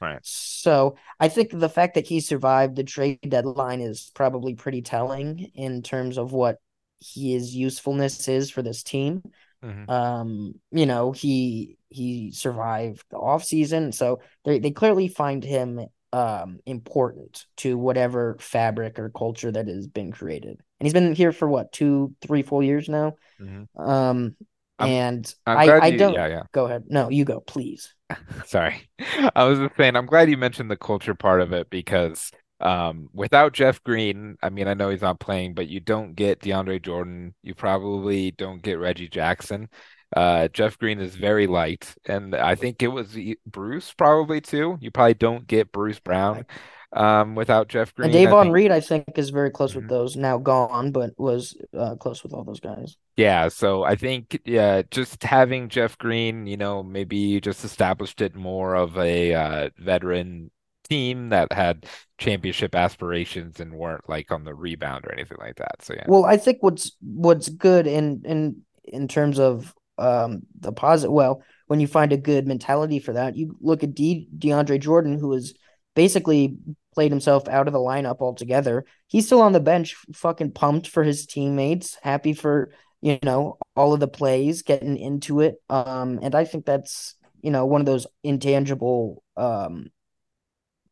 right. 0.00 0.22
So 0.22 0.96
I 1.18 1.28
think 1.28 1.50
the 1.52 1.68
fact 1.68 1.94
that 1.94 2.06
he 2.06 2.20
survived 2.20 2.76
the 2.76 2.84
trade 2.84 3.20
deadline 3.26 3.80
is 3.80 4.10
probably 4.14 4.54
pretty 4.54 4.82
telling 4.82 5.50
in 5.54 5.82
terms 5.82 6.18
of 6.18 6.32
what 6.32 6.58
his 7.00 7.54
usefulness 7.56 8.28
is 8.28 8.50
for 8.50 8.62
this 8.62 8.82
team. 8.82 9.22
hmm 9.62 9.84
Um, 9.88 10.54
you 10.70 10.86
know, 10.86 11.12
he 11.12 11.78
he 11.88 12.32
survived 12.32 13.04
the 13.10 13.18
off 13.18 13.44
season, 13.44 13.92
so 13.92 14.20
they 14.44 14.58
they 14.58 14.70
clearly 14.70 15.08
find 15.08 15.42
him 15.42 15.80
um 16.12 16.58
important 16.66 17.46
to 17.56 17.78
whatever 17.78 18.36
fabric 18.40 18.98
or 18.98 19.10
culture 19.10 19.52
that 19.52 19.68
has 19.68 19.86
been 19.86 20.12
created. 20.12 20.50
And 20.80 20.86
he's 20.86 20.92
been 20.92 21.14
here 21.14 21.32
for 21.32 21.48
what, 21.48 21.72
two, 21.72 22.14
three, 22.20 22.42
four 22.42 22.62
years 22.62 22.88
now. 22.88 23.16
hmm 23.38 23.64
Um, 23.76 24.36
I'm 24.78 24.88
and 24.88 25.32
I'm 25.46 25.60
I 25.60 25.76
I 25.78 25.90
you. 25.90 25.98
don't 25.98 26.14
Yeah, 26.14 26.26
yeah. 26.26 26.42
go 26.52 26.66
ahead. 26.66 26.84
No, 26.88 27.10
you 27.10 27.24
go, 27.24 27.40
please. 27.40 27.94
Sorry. 28.44 28.88
I 29.34 29.44
was 29.44 29.58
just 29.58 29.76
saying, 29.76 29.96
I'm 29.96 30.06
glad 30.06 30.30
you 30.30 30.36
mentioned 30.36 30.70
the 30.70 30.76
culture 30.76 31.14
part 31.14 31.40
of 31.40 31.52
it 31.52 31.70
because 31.70 32.30
um, 32.60 33.08
without 33.12 33.52
Jeff 33.52 33.82
Green, 33.82 34.36
I 34.42 34.50
mean, 34.50 34.68
I 34.68 34.74
know 34.74 34.90
he's 34.90 35.00
not 35.02 35.20
playing, 35.20 35.54
but 35.54 35.68
you 35.68 35.80
don't 35.80 36.14
get 36.14 36.40
DeAndre 36.40 36.82
Jordan. 36.82 37.34
You 37.42 37.54
probably 37.54 38.30
don't 38.32 38.62
get 38.62 38.78
Reggie 38.78 39.08
Jackson. 39.08 39.68
Uh, 40.14 40.48
Jeff 40.48 40.78
Green 40.78 41.00
is 41.00 41.14
very 41.16 41.46
light, 41.46 41.94
and 42.06 42.34
I 42.34 42.54
think 42.56 42.82
it 42.82 42.88
was 42.88 43.16
Bruce 43.46 43.92
probably 43.92 44.40
too. 44.40 44.76
You 44.80 44.90
probably 44.90 45.14
don't 45.14 45.46
get 45.46 45.72
Bruce 45.72 46.00
Brown 46.00 46.46
um, 46.92 47.34
without 47.36 47.68
Jeff 47.68 47.94
and 48.02 48.10
Green. 48.10 48.24
I 48.24 48.32
Davon 48.32 48.34
think. 48.34 48.52
Reed, 48.52 48.70
I 48.70 48.80
think, 48.80 49.16
is 49.18 49.30
very 49.30 49.50
close 49.50 49.74
with 49.74 49.86
Mhm. 49.86 49.88
those. 49.88 50.16
Now 50.16 50.38
gone, 50.38 50.92
but 50.92 51.12
was 51.18 51.56
uh 51.76 51.96
close 51.96 52.22
with 52.22 52.32
all 52.32 52.44
those 52.44 52.60
guys. 52.60 52.96
Yeah, 53.16 53.48
so 53.48 53.82
I 53.84 53.96
think 53.96 54.40
yeah, 54.46 54.82
just 54.90 55.22
having 55.24 55.68
Jeff 55.68 55.98
Green, 55.98 56.46
you 56.46 56.56
know, 56.56 56.82
maybe 56.82 57.40
just 57.40 57.64
established 57.64 58.20
it 58.22 58.34
more 58.34 58.74
of 58.74 58.96
a 58.96 59.34
uh, 59.34 59.70
veteran 59.78 60.50
team 60.88 61.28
that 61.28 61.52
had 61.52 61.86
championship 62.18 62.74
aspirations 62.74 63.60
and 63.60 63.74
weren't 63.74 64.08
like 64.08 64.30
on 64.32 64.44
the 64.44 64.54
rebound 64.54 65.04
or 65.06 65.12
anything 65.12 65.38
like 65.38 65.56
that. 65.56 65.82
So 65.82 65.94
yeah. 65.94 66.06
Well, 66.06 66.24
I 66.24 66.36
think 66.36 66.58
what's 66.62 66.92
what's 67.02 67.48
good 67.48 67.86
in 67.86 68.22
in 68.24 68.62
in 68.84 69.06
terms 69.08 69.38
of 69.38 69.74
um 70.00 70.42
the 70.58 70.72
positive. 70.72 71.12
Well, 71.12 71.42
when 71.66 71.80
you 71.80 71.86
find 71.86 72.12
a 72.12 72.16
good 72.16 72.46
mentality 72.46 72.98
for 72.98 73.12
that, 73.12 73.36
you 73.36 73.56
look 73.60 73.82
at 73.84 73.94
De 73.94 74.28
DeAndre 74.36 74.80
Jordan, 74.80 75.18
who 75.18 75.32
has 75.32 75.54
basically 75.94 76.56
played 76.94 77.12
himself 77.12 77.48
out 77.48 77.66
of 77.66 77.72
the 77.72 77.78
lineup 77.78 78.20
altogether. 78.20 78.84
He's 79.06 79.26
still 79.26 79.42
on 79.42 79.52
the 79.52 79.60
bench, 79.60 79.96
fucking 80.12 80.52
pumped 80.52 80.88
for 80.88 81.04
his 81.04 81.26
teammates, 81.26 81.96
happy 82.02 82.32
for 82.32 82.72
you 83.00 83.18
know 83.22 83.58
all 83.76 83.92
of 83.92 84.00
the 84.00 84.08
plays, 84.08 84.62
getting 84.62 84.96
into 84.96 85.40
it. 85.40 85.56
Um, 85.68 86.18
and 86.22 86.34
I 86.34 86.44
think 86.44 86.66
that's 86.66 87.14
you 87.42 87.50
know 87.50 87.66
one 87.66 87.80
of 87.80 87.86
those 87.86 88.06
intangible 88.22 89.22
um 89.36 89.90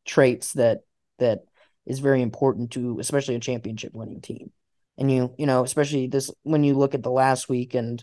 traits 0.05 0.55
that 0.55 0.81
that 1.19 1.41
is 1.87 1.99
very 1.99 2.23
important 2.23 2.73
to 2.73 2.99
especially 3.01 3.35
a 3.35 3.41
championship 3.41 3.93
winning 3.95 4.21
team. 4.21 4.53
And 4.99 5.11
you, 5.11 5.35
you 5.39 5.47
know, 5.47 5.63
especially 5.63 6.09
this 6.09 6.31
when 6.43 6.65
you 6.65 6.75
look 6.75 6.95
at 6.95 7.03
the 7.03 7.11
last 7.11 7.49
week 7.49 7.75
and 7.75 8.03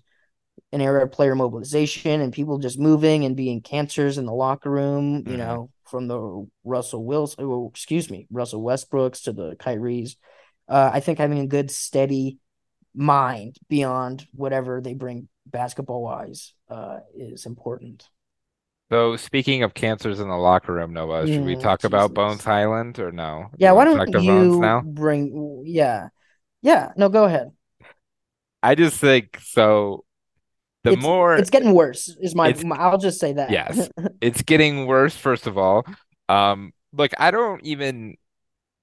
an 0.71 0.81
era 0.81 1.03
of 1.03 1.11
player 1.11 1.35
mobilization 1.35 2.21
and 2.21 2.33
people 2.33 2.57
just 2.59 2.79
moving 2.79 3.25
and 3.25 3.35
being 3.35 3.61
cancers 3.61 4.17
in 4.17 4.25
the 4.25 4.33
locker 4.33 4.69
room, 4.69 5.23
you 5.27 5.37
hmm 5.37 5.37
know, 5.37 5.69
from 5.85 6.07
the 6.07 6.47
Russell 6.63 7.05
Wilson, 7.05 7.45
oh, 7.45 7.69
excuse 7.69 8.09
me, 8.09 8.27
Russell 8.31 8.61
Westbrooks 8.63 9.23
to 9.23 9.33
the 9.33 9.55
Kyries. 9.55 10.15
Uh, 10.67 10.89
I 10.93 10.99
think 10.99 11.19
having 11.19 11.39
a 11.39 11.47
good, 11.47 11.71
steady 11.71 12.39
mind 12.95 13.57
beyond 13.69 14.27
whatever 14.33 14.81
they 14.81 14.93
bring 14.93 15.29
basketball 15.45 16.03
wise 16.03 16.53
uh, 16.69 16.99
is 17.15 17.45
important. 17.45 18.09
So 18.91 19.15
speaking 19.15 19.61
of 19.61 19.75
cancers 19.75 20.19
in 20.19 20.27
the 20.27 20.37
locker 20.37 20.73
room, 20.73 20.91
Noah, 20.93 21.27
should 21.27 21.43
we 21.43 21.55
Mm, 21.55 21.55
talk 21.55 21.83
about 21.83 22.13
Bones 22.15 22.43
Jesus. 22.43 22.45
Hyland 22.45 22.97
or 22.99 23.11
no? 23.11 23.51
Yeah, 23.57 23.71
you 23.71 23.73
why 23.73 23.85
want 23.85 23.89
to 23.89 23.99
talk 23.99 24.09
don't 24.11 24.23
Bones 24.25 24.59
you 24.59 24.59
now? 24.59 24.87
bring, 24.93 25.63
yeah, 25.65 26.09
yeah, 26.61 26.93
no, 26.97 27.09
go 27.09 27.25
ahead. 27.25 27.53
I 28.63 28.75
just 28.75 28.97
think 28.99 29.39
so. 29.41 30.05
The 30.85 30.93
It's 30.93 31.01
more 31.01 31.37
it's 31.39 31.49
getting 31.49 31.73
worse. 31.73 32.15
Is 32.21 32.35
my, 32.35 32.53
my 32.63 32.77
I'll 32.77 32.97
just 32.97 33.19
say 33.19 33.33
that. 33.33 33.51
yes, 33.51 33.89
it's 34.21 34.41
getting 34.43 34.85
worse, 34.85 35.15
first 35.15 35.47
of 35.47 35.57
all. 35.57 35.85
Um, 36.29 36.73
look, 36.93 37.11
I 37.17 37.31
don't 37.31 37.63
even 37.63 38.17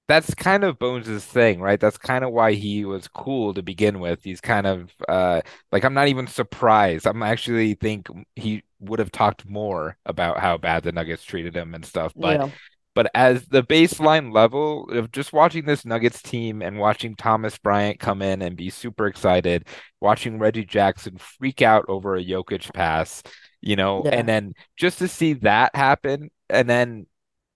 that's 0.07 0.33
kind 0.35 0.63
of 0.65 0.79
Bones's 0.79 1.25
thing, 1.25 1.61
right? 1.61 1.79
That's 1.79 1.97
kind 1.97 2.25
of 2.25 2.31
why 2.31 2.53
he 2.53 2.85
was 2.85 3.07
cool 3.07 3.53
to 3.53 3.63
begin 3.63 3.99
with. 3.99 4.23
He's 4.23 4.41
kind 4.41 4.67
of 4.67 4.91
uh 5.07 5.41
like 5.71 5.83
I'm 5.85 5.93
not 5.93 6.09
even 6.09 6.27
surprised. 6.27 7.07
I'm 7.07 7.23
actually 7.23 7.75
think 7.75 8.07
he 8.35 8.63
would 8.79 8.99
have 8.99 9.11
talked 9.11 9.47
more 9.47 9.97
about 10.05 10.39
how 10.39 10.57
bad 10.57 10.83
the 10.83 10.91
Nuggets 10.91 11.23
treated 11.23 11.55
him 11.55 11.73
and 11.73 11.85
stuff. 11.85 12.13
But 12.19 12.41
Yeah. 12.41 12.49
But 12.95 13.09
as 13.15 13.47
the 13.47 13.63
baseline 13.63 14.33
level 14.33 14.89
of 14.91 15.11
just 15.11 15.33
watching 15.33 15.65
this 15.65 15.85
Nuggets 15.85 16.21
team 16.21 16.61
and 16.61 16.77
watching 16.79 17.15
Thomas 17.15 17.57
Bryant 17.57 17.99
come 17.99 18.21
in 18.21 18.41
and 18.41 18.55
be 18.55 18.69
super 18.69 19.07
excited, 19.07 19.67
watching 19.99 20.39
Reggie 20.39 20.65
Jackson 20.65 21.17
freak 21.17 21.61
out 21.61 21.85
over 21.87 22.15
a 22.15 22.23
Jokic 22.23 22.73
pass, 22.73 23.23
you 23.61 23.75
know, 23.75 24.05
and 24.11 24.27
then 24.27 24.53
just 24.77 24.99
to 24.99 25.07
see 25.07 25.33
that 25.33 25.75
happen 25.75 26.29
and 26.49 26.69
then 26.69 27.07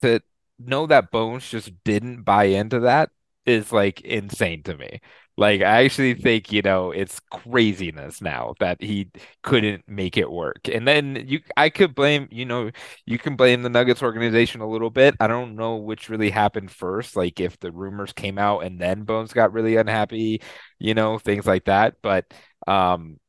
to 0.02 0.22
know 0.60 0.88
that 0.88 1.12
Bones 1.12 1.48
just 1.50 1.72
didn't 1.84 2.24
buy 2.24 2.46
into 2.46 2.82
that 2.82 3.10
is 3.48 3.72
like 3.72 4.02
insane 4.02 4.64
to 4.64 4.78
me. 4.78 5.02
Like 5.38 5.62
I 5.62 5.84
actually 5.86 6.16
think, 6.16 6.52
you 6.52 6.64
know, 6.64 6.92
it's 6.92 7.20
craziness 7.32 8.22
now 8.22 8.56
that 8.60 8.82
he 8.82 9.12
couldn't 9.44 9.84
make 9.88 10.18
it 10.18 10.32
work. 10.32 10.68
And 10.68 10.88
then 10.88 11.26
you 11.28 11.40
I 11.56 11.70
could 11.70 11.96
blame, 11.96 12.28
you 12.32 12.46
know, 12.46 12.72
you 13.06 13.20
can 13.20 13.36
blame 13.36 13.62
the 13.64 13.70
Nuggets 13.70 14.04
organization 14.04 14.62
a 14.62 14.70
little 14.70 14.90
bit. 14.90 15.16
I 15.20 15.28
don't 15.28 15.56
know 15.56 15.78
which 15.78 16.10
really 16.10 16.32
happened 16.32 16.72
first, 16.72 17.16
like 17.16 17.40
if 17.40 17.60
the 17.60 17.72
rumors 17.72 18.14
came 18.14 18.38
out 18.40 18.62
and 18.64 18.80
then 18.82 19.04
Bones 19.04 19.34
got 19.34 19.54
really 19.54 19.78
unhappy, 19.78 20.42
you 20.80 20.94
know, 20.96 21.20
things 21.20 21.46
like 21.48 21.66
that. 21.66 21.96
But 22.02 22.26
um 22.68 23.20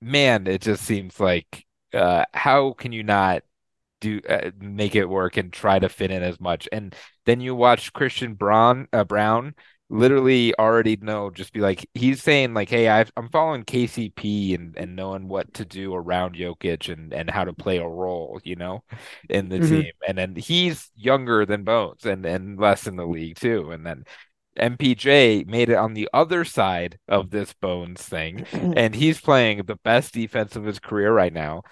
man, 0.00 0.46
it 0.46 0.62
just 0.62 0.84
seems 0.84 1.20
like 1.20 1.66
uh 1.94 2.24
how 2.34 2.72
can 2.72 2.92
you 2.92 3.02
not 3.02 3.42
do 4.02 4.20
uh, 4.28 4.50
make 4.60 4.94
it 4.96 5.06
work 5.08 5.36
and 5.38 5.52
try 5.52 5.78
to 5.78 5.88
fit 5.88 6.10
in 6.10 6.22
as 6.22 6.40
much. 6.40 6.68
And 6.72 6.94
then 7.26 7.40
you 7.40 7.54
watch 7.54 7.92
Christian 7.94 8.34
Braun 8.34 8.88
uh, 8.92 9.04
Brown 9.04 9.54
literally 9.90 10.54
already 10.58 10.96
know 10.96 11.30
just 11.30 11.52
be 11.52 11.60
like 11.60 11.86
he's 11.92 12.22
saying 12.22 12.54
like 12.54 12.70
hey 12.70 12.88
i 12.88 13.04
am 13.18 13.28
following 13.30 13.62
KCP 13.62 14.54
and 14.54 14.74
and 14.78 14.96
knowing 14.96 15.28
what 15.28 15.52
to 15.54 15.66
do 15.66 15.94
around 15.94 16.34
Jokic 16.34 16.90
and 16.90 17.12
and 17.12 17.28
how 17.30 17.44
to 17.44 17.52
play 17.52 17.76
a 17.78 17.86
role 17.86 18.40
you 18.42 18.56
know 18.56 18.82
in 19.28 19.48
the 19.48 19.60
hmm 19.60 19.82
team. 19.82 19.92
And 20.06 20.18
then 20.18 20.36
he's 20.36 20.90
younger 20.96 21.46
than 21.46 21.64
Bones 21.64 22.04
and 22.06 22.24
and 22.26 22.58
less 22.58 22.86
in 22.86 22.96
the 22.96 23.06
league 23.06 23.36
too. 23.38 23.70
And 23.70 23.86
then 23.86 24.04
MPJ 24.56 25.44
made 25.44 25.70
it 25.70 25.76
on 25.76 25.94
the 25.94 26.08
other 26.12 26.44
side 26.44 26.98
of 27.08 27.30
this 27.30 27.52
Bones 27.54 28.02
thing 28.02 28.42
and 28.72 28.94
he's 28.94 29.20
playing 29.20 29.64
the 29.64 29.76
best 29.84 30.12
defense 30.14 30.56
of 30.56 30.64
his 30.64 30.78
career 30.78 31.12
right 31.12 31.32
now. 31.32 31.62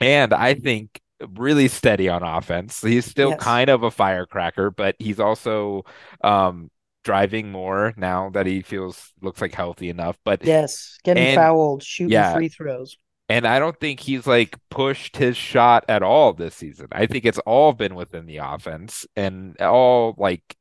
And 0.00 0.32
I 0.34 0.54
think 0.54 1.00
really 1.36 1.68
steady 1.68 2.08
on 2.08 2.22
offense. 2.22 2.80
He's 2.82 3.06
still 3.06 3.34
Yes. 3.34 3.36
kind 3.36 3.70
of 3.70 3.82
a 3.82 3.90
firecracker, 3.90 4.70
but 4.70 4.96
he's 4.98 5.20
also 5.20 5.84
um, 6.22 6.70
driving 7.04 7.50
more 7.52 7.94
now 7.96 8.30
that 8.30 8.46
he 8.46 8.62
feels 8.62 9.12
looks 9.20 9.40
like 9.40 9.54
healthy 9.54 9.88
enough. 9.90 10.16
But 10.24 10.42
Yes. 10.42 10.98
Getting 11.04 11.26
and 11.26 11.28
fouled, 11.28 11.82
shooting 11.82 12.12
yeah, 12.12 12.32
free 12.32 12.48
throws. 12.48 12.98
and 13.28 13.46
I 13.46 13.58
don't 13.58 13.78
think 13.78 14.00
he's 14.00 14.26
like 14.26 14.56
pushed 14.70 15.16
his 15.16 15.36
shot 15.36 15.84
at 15.88 16.02
all 16.02 16.32
this 16.32 16.54
season. 16.54 16.88
I 16.92 17.06
think 17.06 17.24
it's 17.24 17.38
all 17.40 17.72
been 17.72 17.94
within 17.94 18.26
the 18.26 18.38
offense 18.38 19.06
and 19.16 19.60
all 19.60 20.14
like 20.18 20.56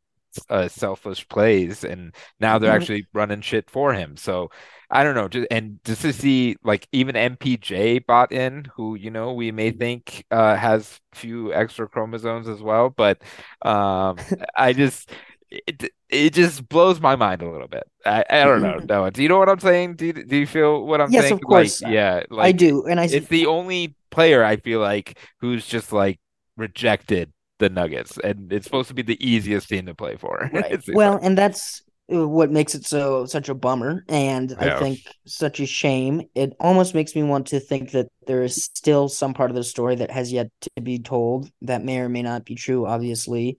uh, 0.49 0.67
selfish 0.67 1.27
plays, 1.27 1.84
and 1.84 2.13
now 2.39 2.57
they're 2.59 2.71
Mhm. 2.71 2.75
actually 2.75 3.07
running 3.13 3.41
shit 3.41 3.69
for 3.69 3.93
him. 3.93 4.17
So 4.17 4.49
I 4.89 5.03
don't 5.03 5.15
know. 5.15 5.27
Just, 5.27 5.47
and 5.51 5.80
just 5.86 6.01
to 6.03 6.13
see 6.13 6.55
like 6.63 6.88
even 6.91 7.15
MPJ 7.15 7.99
bought 7.99 8.32
in, 8.32 8.65
who 8.75 8.95
you 8.95 9.11
know 9.11 9.34
we 9.34 9.51
may 9.51 9.71
think 9.71 10.25
uh, 10.32 10.55
has 10.55 10.99
few 11.13 11.53
extra 11.53 11.88
chromosomes 11.88 12.47
as 12.47 12.61
well, 12.61 12.89
but 12.89 13.21
um, 13.63 14.25
I 14.55 14.73
just. 14.73 15.09
It, 15.51 15.91
it 16.09 16.34
just 16.34 16.69
blows 16.69 16.99
my 17.01 17.15
mind 17.15 17.41
a 17.41 17.49
little 17.49 17.67
bit. 17.67 17.84
I, 18.05 18.23
I 18.30 18.43
don't 18.43 18.61
know. 18.61 18.80
No, 18.88 19.09
do 19.09 19.23
you 19.23 19.30
know 19.30 19.39
what 19.39 19.49
I'm 19.49 19.59
saying? 19.59 19.95
Do 19.95 20.05
you, 20.07 20.13
do 20.13 20.38
you 20.38 20.45
feel 20.45 20.86
what 20.86 21.01
I'm 21.01 21.11
Yes, 21.11 21.11
saying? 21.11 21.32
of 21.32 21.41
Like, 21.47 21.73
course. 21.73 21.82
yeah, 21.82 22.21
I 22.38 22.51
do. 22.51 22.86
And 22.86 22.99
I 22.99 23.07
it's 23.07 23.27
the 23.27 23.45
only 23.47 23.95
player 24.11 24.43
I 24.43 24.57
feel 24.57 24.80
like 24.80 25.17
who's 25.41 25.65
just 25.67 25.91
like 25.91 26.19
rejected 26.57 27.32
the 27.60 27.70
Nuggets, 27.70 28.18
and 28.18 28.51
it's 28.51 28.66
supposed 28.66 28.88
to 28.89 28.93
be 28.93 29.01
the 29.01 29.24
easiest 29.26 29.70
team 29.70 29.86
to 29.86 29.95
play 29.95 30.16
for. 30.16 30.49
Right. 30.53 30.82
Well, 30.93 31.14
like. 31.14 31.24
and 31.24 31.38
that's 31.38 31.82
uh, 32.14 32.28
what 32.28 32.51
makes 32.51 32.74
it 32.76 32.86
so 32.86 33.26
such 33.26 33.49
a 33.49 33.53
bummer 33.53 34.03
and 34.10 34.55
I 34.60 34.70
think 34.80 34.99
such 35.26 35.60
a 35.60 35.66
shame. 35.66 36.24
It 36.36 36.53
almost 36.60 36.95
makes 36.95 37.16
me 37.16 37.24
want 37.24 37.47
to 37.47 37.60
think 37.60 37.91
that 37.91 38.07
there 38.26 38.41
is 38.43 38.55
still 38.64 39.10
some 39.10 39.34
part 39.34 39.51
of 39.51 39.55
the 39.55 39.64
story 39.64 39.95
that 39.95 40.12
has 40.12 40.32
yet 40.32 40.49
to 40.62 40.82
be 40.82 40.99
told 40.99 41.51
that 41.62 41.84
may 41.84 41.99
or 41.99 42.10
may 42.10 42.24
not 42.24 42.45
be 42.45 42.55
true, 42.55 42.88
obviously. 42.88 43.57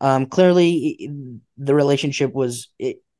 Um, 0.00 0.26
clearly 0.26 1.10
the 1.56 1.74
relationship 1.74 2.32
was 2.32 2.68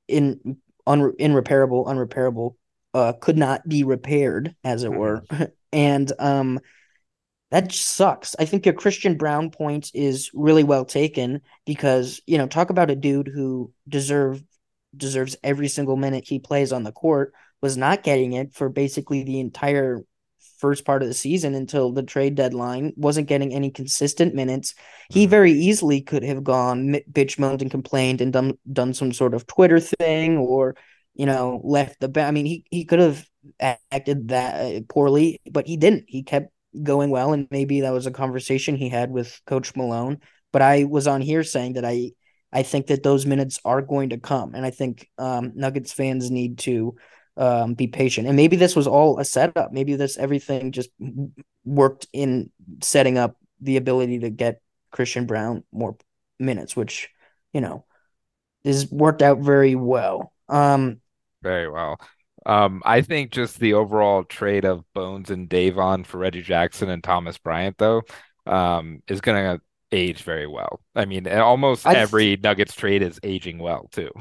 in 0.06 0.58
un, 0.86 1.12
irreparable, 1.18 1.86
unrepairable, 1.86 2.54
uh, 2.94 3.12
could 3.14 3.36
not 3.36 3.68
be 3.68 3.84
repaired, 3.84 4.54
as 4.64 4.84
it 4.84 4.90
Mhm. 4.90 4.96
were. 4.98 5.24
And 5.70 6.10
um 6.18 6.60
that 7.50 7.72
sucks. 7.72 8.36
I 8.38 8.44
think 8.44 8.66
your 8.66 8.74
Christian 8.74 9.16
Braun 9.16 9.50
point 9.50 9.90
is 9.94 10.30
really 10.34 10.64
well 10.64 10.84
taken 10.84 11.40
because, 11.64 12.20
you 12.26 12.36
know, 12.38 12.46
talk 12.46 12.70
about 12.70 12.90
a 12.90 12.96
dude 12.96 13.28
who 13.28 13.72
deserve 13.88 14.42
deserves 14.96 15.36
every 15.44 15.68
single 15.68 15.96
minute 15.96 16.24
he 16.26 16.38
plays 16.38 16.72
on 16.72 16.82
the 16.82 16.92
court, 16.92 17.32
was 17.60 17.76
not 17.76 18.02
getting 18.02 18.32
it 18.32 18.54
for 18.54 18.68
basically 18.68 19.22
the 19.22 19.40
entire 19.40 20.00
first 20.58 20.84
part 20.84 21.02
of 21.02 21.08
the 21.08 21.14
season 21.14 21.54
until 21.54 21.92
the 21.92 22.02
trade 22.02 22.34
deadline, 22.34 22.92
wasn't 22.96 23.28
getting 23.28 23.54
any 23.54 23.70
consistent 23.70 24.34
minutes. 24.34 24.74
He 25.08 25.26
Mhm. 25.26 25.30
very 25.30 25.52
easily 25.52 26.00
could 26.00 26.24
have 26.24 26.42
gone 26.42 26.96
bitch 27.10 27.38
moaned 27.38 27.62
and 27.62 27.70
complained 27.70 28.20
and 28.20 28.32
done 28.32 28.58
done 28.70 28.92
some 28.94 29.12
sort 29.12 29.34
of 29.34 29.46
Twitter 29.46 29.78
thing 29.80 30.36
or, 30.36 30.74
you 31.14 31.26
know, 31.26 31.60
left 31.64 32.00
the 32.00 32.10
I 32.20 32.30
mean, 32.30 32.46
he 32.46 32.64
he 32.70 32.84
could 32.84 32.98
have 32.98 33.24
acted 33.90 34.28
that 34.28 34.76
uh, 34.76 34.80
poorly, 34.88 35.40
but 35.50 35.66
he 35.66 35.76
didn't. 35.76 36.04
He 36.08 36.22
kept 36.22 36.52
going 36.82 37.10
well, 37.10 37.32
and 37.32 37.48
maybe 37.50 37.82
that 37.82 37.92
was 37.92 38.06
a 38.06 38.10
conversation 38.10 38.76
he 38.76 38.88
had 38.88 39.10
with 39.10 39.40
Coach 39.46 39.74
Malone. 39.76 40.18
But 40.52 40.62
I 40.62 40.84
was 40.84 41.06
on 41.06 41.20
here 41.20 41.44
saying 41.44 41.74
that 41.74 41.84
I 41.84 42.12
I 42.52 42.62
think 42.62 42.86
that 42.86 43.02
those 43.02 43.26
minutes 43.26 43.60
are 43.64 43.82
going 43.82 44.10
to 44.10 44.18
come, 44.18 44.54
and 44.54 44.64
I 44.64 44.70
think 44.70 45.08
um, 45.18 45.52
Nuggets 45.54 45.92
fans 45.92 46.30
need 46.30 46.58
to 46.60 46.96
um, 47.36 47.74
be 47.74 47.86
patient. 47.86 48.26
And 48.26 48.36
maybe 48.36 48.56
this 48.56 48.74
was 48.74 48.86
all 48.86 49.18
a 49.18 49.24
setup. 49.24 49.72
Maybe 49.72 49.94
this 49.96 50.18
everything 50.18 50.72
just 50.72 50.90
worked 51.64 52.06
in 52.12 52.50
setting 52.82 53.18
up 53.18 53.36
the 53.60 53.76
ability 53.76 54.20
to 54.20 54.30
get 54.30 54.60
Christian 54.90 55.26
Braun 55.26 55.64
more 55.72 55.96
minutes, 56.38 56.74
which 56.74 57.08
you 57.52 57.60
know 57.60 57.84
is 58.64 58.90
worked 58.90 59.22
out 59.22 59.38
very 59.38 59.74
well. 59.74 60.32
Um, 60.48 61.00
Very 61.42 61.68
well. 61.70 62.00
Um, 62.48 62.82
I 62.84 63.02
think 63.02 63.30
just 63.32 63.60
the 63.60 63.74
overall 63.74 64.24
trade 64.24 64.64
of 64.64 64.84
Bones 64.94 65.30
and 65.30 65.48
Davon 65.48 66.04
for 66.04 66.18
Reggie 66.18 66.42
Jackson 66.42 66.88
and 66.88 67.04
Thomas 67.04 67.38
Bryant, 67.38 67.76
though, 67.78 68.02
um, 68.46 69.02
is 69.08 69.20
gonna 69.20 69.60
age 69.92 70.22
very 70.22 70.46
well. 70.46 70.80
I 70.94 71.04
mean, 71.04 71.28
almost 71.28 71.86
I 71.86 71.94
th- 71.94 72.02
every 72.02 72.36
Nuggets 72.36 72.74
trade 72.74 73.02
is 73.02 73.20
aging 73.22 73.58
well 73.58 73.88
too. 73.92 74.10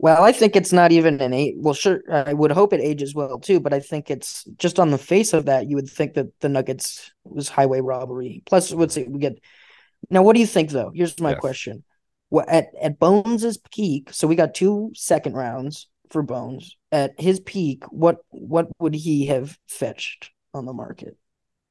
Well, 0.00 0.22
I 0.22 0.30
think 0.30 0.54
it's 0.54 0.72
not 0.72 0.92
even 0.92 1.20
an 1.20 1.32
eight. 1.32 1.56
Well, 1.58 1.74
sure, 1.74 2.00
I 2.10 2.32
would 2.32 2.52
hope 2.52 2.72
it 2.72 2.80
ages 2.80 3.14
well 3.14 3.40
too, 3.40 3.58
but 3.58 3.72
I 3.72 3.80
think 3.80 4.10
it's 4.10 4.44
just 4.56 4.78
on 4.78 4.90
the 4.90 4.98
face 4.98 5.32
of 5.32 5.46
that, 5.46 5.68
you 5.68 5.74
would 5.74 5.90
think 5.90 6.14
that 6.14 6.26
the 6.40 6.48
Nuggets 6.48 7.10
was 7.24 7.48
highway 7.48 7.80
robbery. 7.80 8.42
Plus, 8.46 8.72
let's 8.72 8.94
see, 8.94 9.04
we 9.04 9.18
get 9.18 9.40
now. 10.10 10.22
What 10.22 10.34
do 10.34 10.40
you 10.40 10.46
think 10.46 10.70
though? 10.70 10.92
Here's 10.94 11.20
my 11.20 11.32
Yes. 11.32 11.40
question: 11.40 11.84
What 12.28 12.48
at 12.48 12.68
at 12.80 12.98
Bones's 13.00 13.58
peak? 13.72 14.12
So 14.12 14.28
we 14.28 14.36
got 14.36 14.54
two 14.54 14.92
second 14.94 15.34
rounds 15.34 15.88
for 16.10 16.22
Bones. 16.22 16.76
At 16.92 17.20
his 17.20 17.40
peak, 17.40 17.84
what 17.92 18.18
what 18.30 18.68
would 18.80 18.94
he 18.94 19.26
have 19.26 19.58
fetched 19.68 20.30
on 20.54 20.64
the 20.66 20.72
market? 20.72 21.16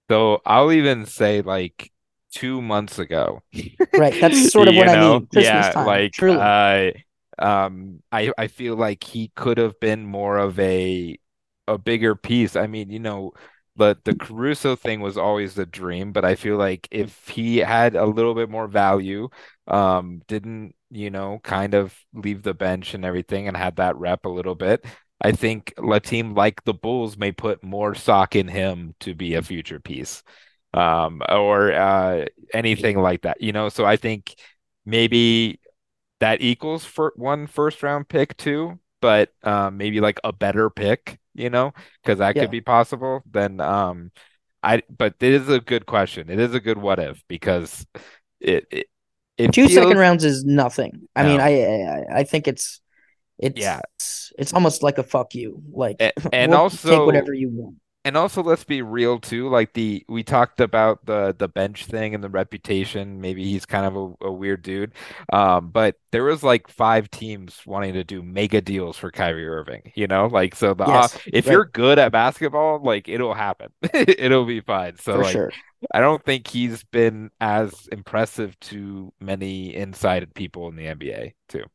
So 0.09 0.41
I'll 0.45 0.71
even 0.71 1.05
say 1.05 1.41
like 1.41 1.91
two 2.31 2.61
months 2.61 2.99
ago. 2.99 3.41
Right, 3.95 4.17
that's 4.19 4.39
sort 4.39 4.67
of 4.67 4.75
what 4.75 4.87
You 4.87 4.89
I 4.89 4.95
mean. 4.95 5.27
Christmas 5.31 5.69
yeah, 5.69 5.69
time, 5.69 6.07
like 6.07 6.13
truly. 6.13 6.53
uh 6.67 6.91
um 7.39 8.01
I 8.11 8.31
I 8.37 8.47
feel 8.47 8.75
like 8.75 9.03
he 9.03 9.29
could 9.35 9.57
have 9.57 9.79
been 9.79 10.05
more 10.05 10.37
of 10.37 10.59
a 10.59 11.17
a 11.67 11.77
bigger 11.77 12.15
piece. 12.15 12.55
I 12.55 12.67
mean, 12.67 12.89
you 12.89 12.99
know, 12.99 13.33
but 13.77 14.03
the 14.05 14.15
Caruso 14.15 14.75
thing 14.75 15.01
was 15.01 15.17
always 15.17 15.55
the 15.55 15.65
dream, 15.65 16.11
but 16.11 16.25
I 16.25 16.35
feel 16.35 16.57
like 16.57 16.87
if 16.91 17.27
he 17.29 17.57
had 17.57 17.95
a 17.95 18.05
little 18.05 18.35
bit 18.35 18.49
more 18.49 18.67
value, 18.67 19.29
um, 19.67 20.21
didn't, 20.27 20.75
you 20.89 21.09
know, 21.11 21.39
kind 21.43 21.73
of 21.75 21.95
leave 22.13 22.43
the 22.43 22.53
bench 22.53 22.93
and 22.93 23.05
everything 23.05 23.47
and 23.47 23.55
had 23.57 23.77
that 23.77 23.95
rep 23.97 24.25
a 24.25 24.29
little 24.29 24.55
bit, 24.55 24.85
I 25.21 25.31
think 25.31 25.73
a 25.77 25.99
team 25.99 26.33
like 26.35 26.63
the 26.63 26.73
Bulls 26.73 27.17
may 27.17 27.31
put 27.31 27.63
more 27.63 27.95
stock 27.95 28.35
in 28.35 28.47
him 28.47 28.95
to 29.01 29.15
be 29.15 29.35
a 29.35 29.41
future 29.41 29.79
piece 29.79 30.23
um, 30.73 31.21
or 31.29 31.71
uh, 31.73 32.25
anything 32.53 32.99
like 32.99 33.21
that. 33.23 33.41
You 33.41 33.51
know, 33.51 33.69
so 33.69 33.85
I 33.85 33.97
think 33.97 34.35
maybe 34.85 35.59
that 36.19 36.41
equals 36.41 36.85
for 36.85 37.13
one 37.15 37.47
first 37.47 37.83
round 37.83 38.07
pick 38.09 38.35
too, 38.37 38.79
but 39.01 39.31
um, 39.43 39.77
maybe 39.77 40.01
like 40.01 40.19
a 40.23 40.33
better 40.33 40.69
pick, 40.69 41.19
you 41.37 41.49
know, 41.49 41.73
because 42.03 42.19
that 42.19 42.37
could 42.37 42.51
be 42.51 42.61
possible. 42.61 43.21
Then 43.29 43.59
um, 43.61 44.11
I, 44.63 44.83
but 44.89 45.15
it 45.21 45.33
is 45.33 45.49
a 45.49 45.59
good 45.61 45.85
question. 45.85 46.29
It 46.29 46.39
is 46.39 46.53
a 46.53 46.59
good 46.59 46.77
what 46.77 46.99
if 46.99 47.23
because 47.27 47.85
it 48.39 48.67
it, 48.71 48.87
it 49.37 49.51
two 49.51 49.67
second 49.67 49.97
feels 49.97 49.97
rounds 49.97 50.23
is 50.23 50.43
nothing. 50.45 51.07
I 51.15 51.23
mean, 51.23 51.39
I 51.39 51.63
I, 51.63 52.05
I 52.19 52.23
think 52.23 52.47
it's 52.47 52.81
it's 53.37 53.59
yeah, 53.61 53.81
it's 53.95 54.33
it's 54.39 54.53
almost 54.53 54.83
like 54.83 54.97
a 54.97 55.03
fuck 55.03 55.35
you. 55.35 55.63
Like 55.71 55.99
A- 55.99 56.13
and 56.33 56.53
we'll 56.53 56.61
take 56.87 57.05
also 57.05 57.05
whatever 57.05 57.33
you 57.33 57.49
want. 57.49 57.77
And 58.07 58.15
also, 58.15 58.41
let's 58.41 58.63
be 58.63 58.81
real 58.81 59.19
too. 59.19 59.49
Like 59.49 59.73
the 59.73 60.05
we 60.07 60.23
talked 60.23 60.61
about 60.61 61.05
the 61.05 61.35
the 61.37 61.49
bench 61.49 61.87
thing 61.87 62.15
and 62.15 62.23
the 62.23 62.29
reputation. 62.29 63.19
Maybe 63.19 63.43
he's 63.43 63.65
kind 63.65 63.85
of 63.85 63.97
a, 63.97 64.27
a 64.27 64.31
weird 64.31 64.61
dude. 64.61 64.93
Um, 65.33 65.71
but 65.71 65.95
there 66.11 66.23
was 66.23 66.41
like 66.41 66.69
five 66.69 67.11
teams 67.11 67.61
wanting 67.65 67.95
to 67.95 68.05
do 68.05 68.23
mega 68.23 68.61
deals 68.61 68.95
for 68.95 69.11
Kyrie 69.11 69.45
Irving. 69.45 69.91
You 69.93 70.07
know, 70.07 70.27
like 70.27 70.55
so 70.55 70.73
the 70.73 70.85
uh, 70.85 71.01
Yes, 71.01 71.17
if 71.33 71.47
right, 71.47 71.51
you're 71.51 71.65
good 71.65 71.99
at 71.99 72.13
basketball, 72.13 72.81
like 72.81 73.09
it'll 73.09 73.33
happen. 73.33 73.73
It'll 73.93 74.45
be 74.45 74.61
fine. 74.61 74.95
So 74.99 75.15
for 75.15 75.23
like 75.23 75.33
sure. 75.33 75.51
I 75.93 75.99
don't 75.99 76.23
think 76.23 76.47
he's 76.47 76.85
been 76.85 77.29
as 77.41 77.89
impressive 77.91 78.57
to 78.61 79.11
many 79.19 79.75
inside 79.75 80.33
people 80.33 80.69
in 80.69 80.77
the 80.77 80.85
NBA 80.85 81.33
too. 81.49 81.65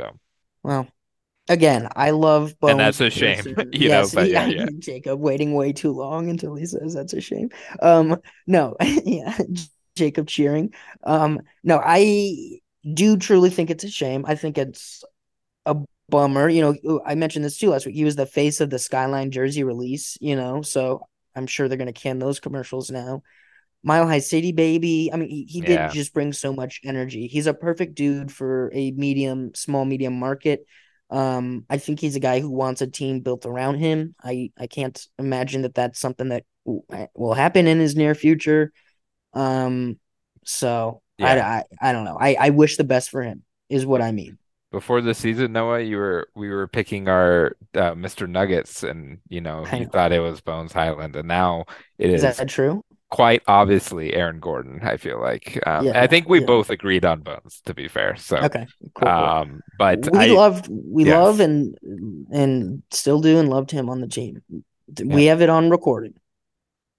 So. 0.00 0.18
Well, 0.64 0.88
again, 1.48 1.88
I 1.94 2.10
love 2.10 2.54
And 2.66 2.80
that's 2.80 3.00
a 3.00 3.10
shame, 3.10 3.44
you 3.72 3.88
know, 3.88 4.00
Yes, 4.00 4.14
but 4.14 4.30
yeah, 4.30 4.46
yeah, 4.46 4.64
yeah. 4.64 4.66
Jacob 4.78 5.20
waiting 5.20 5.54
way 5.54 5.72
too 5.72 5.92
long 5.92 6.28
until 6.28 6.54
he 6.54 6.66
says 6.66 6.94
that's 6.94 7.12
a 7.12 7.20
shame. 7.20 7.50
Um, 7.80 8.20
no, 8.46 8.76
yeah, 8.80 9.36
Jacob 9.96 10.26
cheering. 10.26 10.72
Um, 11.04 11.40
no, 11.62 11.80
I 11.82 12.60
do 12.92 13.16
truly 13.16 13.50
think 13.50 13.70
it's 13.70 13.84
a 13.84 13.90
shame. 13.90 14.24
I 14.26 14.34
think 14.34 14.58
it's 14.58 15.04
a 15.66 15.76
bummer. 16.08 16.48
You 16.48 16.76
know, 16.84 17.00
I 17.04 17.14
mentioned 17.14 17.44
this 17.44 17.58
too 17.58 17.70
last 17.70 17.86
week. 17.86 17.94
He 17.96 18.04
was 18.04 18.16
the 18.16 18.26
face 18.26 18.60
of 18.60 18.70
the 18.70 18.78
Skyline 18.78 19.30
jersey 19.30 19.64
release, 19.64 20.16
you 20.20 20.36
know, 20.36 20.62
so 20.62 21.02
I'm 21.34 21.46
sure 21.46 21.68
they're 21.68 21.78
gonna 21.78 21.92
can 21.92 22.18
those 22.18 22.40
commercials 22.40 22.90
now. 22.90 23.22
Mile 23.82 24.06
High 24.08 24.18
City 24.18 24.52
Baby. 24.52 25.10
I 25.12 25.16
mean, 25.16 25.28
he, 25.28 25.44
he 25.44 25.60
did 25.60 25.78
Yeah. 25.78 25.88
just 25.88 26.12
bring 26.12 26.32
so 26.32 26.52
much 26.52 26.80
energy. 26.84 27.28
He's 27.28 27.46
a 27.46 27.54
perfect 27.54 27.94
dude 27.94 28.32
for 28.32 28.70
a 28.74 28.90
medium, 28.92 29.54
small 29.54 29.84
medium 29.84 30.18
market. 30.18 30.66
Um, 31.10 31.64
I 31.70 31.78
think 31.78 32.00
he's 32.00 32.16
a 32.16 32.20
guy 32.20 32.40
who 32.40 32.50
wants 32.50 32.82
a 32.82 32.86
team 32.86 33.20
built 33.20 33.46
around 33.46 33.78
him. 33.78 34.14
I 34.22 34.50
I 34.58 34.66
can't 34.66 35.00
imagine 35.18 35.62
that 35.62 35.74
that's 35.74 36.00
something 36.00 36.30
that 36.30 36.44
will 36.64 37.34
happen 37.34 37.66
in 37.66 37.78
his 37.78 37.94
near 37.96 38.14
future. 38.14 38.72
Um, 39.34 39.98
so 40.44 41.02
I, 41.20 41.36
Yeah. 41.36 41.40
I 41.40 41.64
I 41.80 41.92
don't 41.92 42.04
know. 42.04 42.18
I 42.20 42.36
I 42.40 42.50
wish 42.50 42.76
the 42.76 42.84
best 42.84 43.10
for 43.10 43.22
him 43.22 43.44
is 43.68 43.86
what 43.86 44.02
I 44.02 44.12
mean. 44.12 44.38
Before 44.72 45.00
the 45.00 45.14
season, 45.14 45.52
Noah, 45.52 45.80
you 45.80 45.96
were 45.96 46.28
we 46.34 46.50
were 46.50 46.66
picking 46.66 47.08
our 47.08 47.56
uh, 47.74 47.94
Mr. 47.94 48.26
Nuggets, 48.26 48.82
and 48.82 49.20
you 49.28 49.40
know 49.40 49.68
I 49.70 49.76
you 49.76 49.86
know. 49.86 49.90
thought 49.92 50.12
it 50.12 50.20
was 50.20 50.40
Bones 50.40 50.72
Hyland, 50.72 51.16
and 51.16 51.28
now 51.28 51.64
it 51.98 52.10
Is 52.10 52.22
is 52.22 52.22
that 52.22 52.48
true? 52.48 52.84
Quite 53.10 53.42
obviously 53.46 54.14
Aaron 54.14 54.40
Gordon. 54.40 54.80
I 54.82 54.96
feel 54.96 55.20
like 55.20 55.60
um, 55.66 55.90
I 55.94 56.06
think 56.06 56.28
we 56.28 56.40
yeah. 56.40 56.46
both 56.46 56.70
agreed 56.70 57.04
on 57.04 57.22
Bones, 57.22 57.60
to 57.66 57.74
be 57.74 57.88
fair. 57.88 58.16
So, 58.16 58.42
Okay, 58.42 58.66
cool, 58.94 59.12
cool. 59.12 59.32
um, 59.40 59.62
but 59.78 60.08
We 60.10 60.18
I 60.18 60.26
loved, 60.26 60.68
we 60.70 61.04
love, 61.04 61.40
and 61.40 61.76
and 62.30 62.82
still 62.90 63.20
do, 63.20 63.38
and 63.38 63.48
loved 63.50 63.70
him 63.70 63.88
on 63.90 64.00
the 64.00 64.08
team. 64.08 64.42
yeah. 65.02 65.20
We 65.20 65.26
have 65.26 65.42
it 65.42 65.50
on 65.50 65.70
recording. 65.70 66.14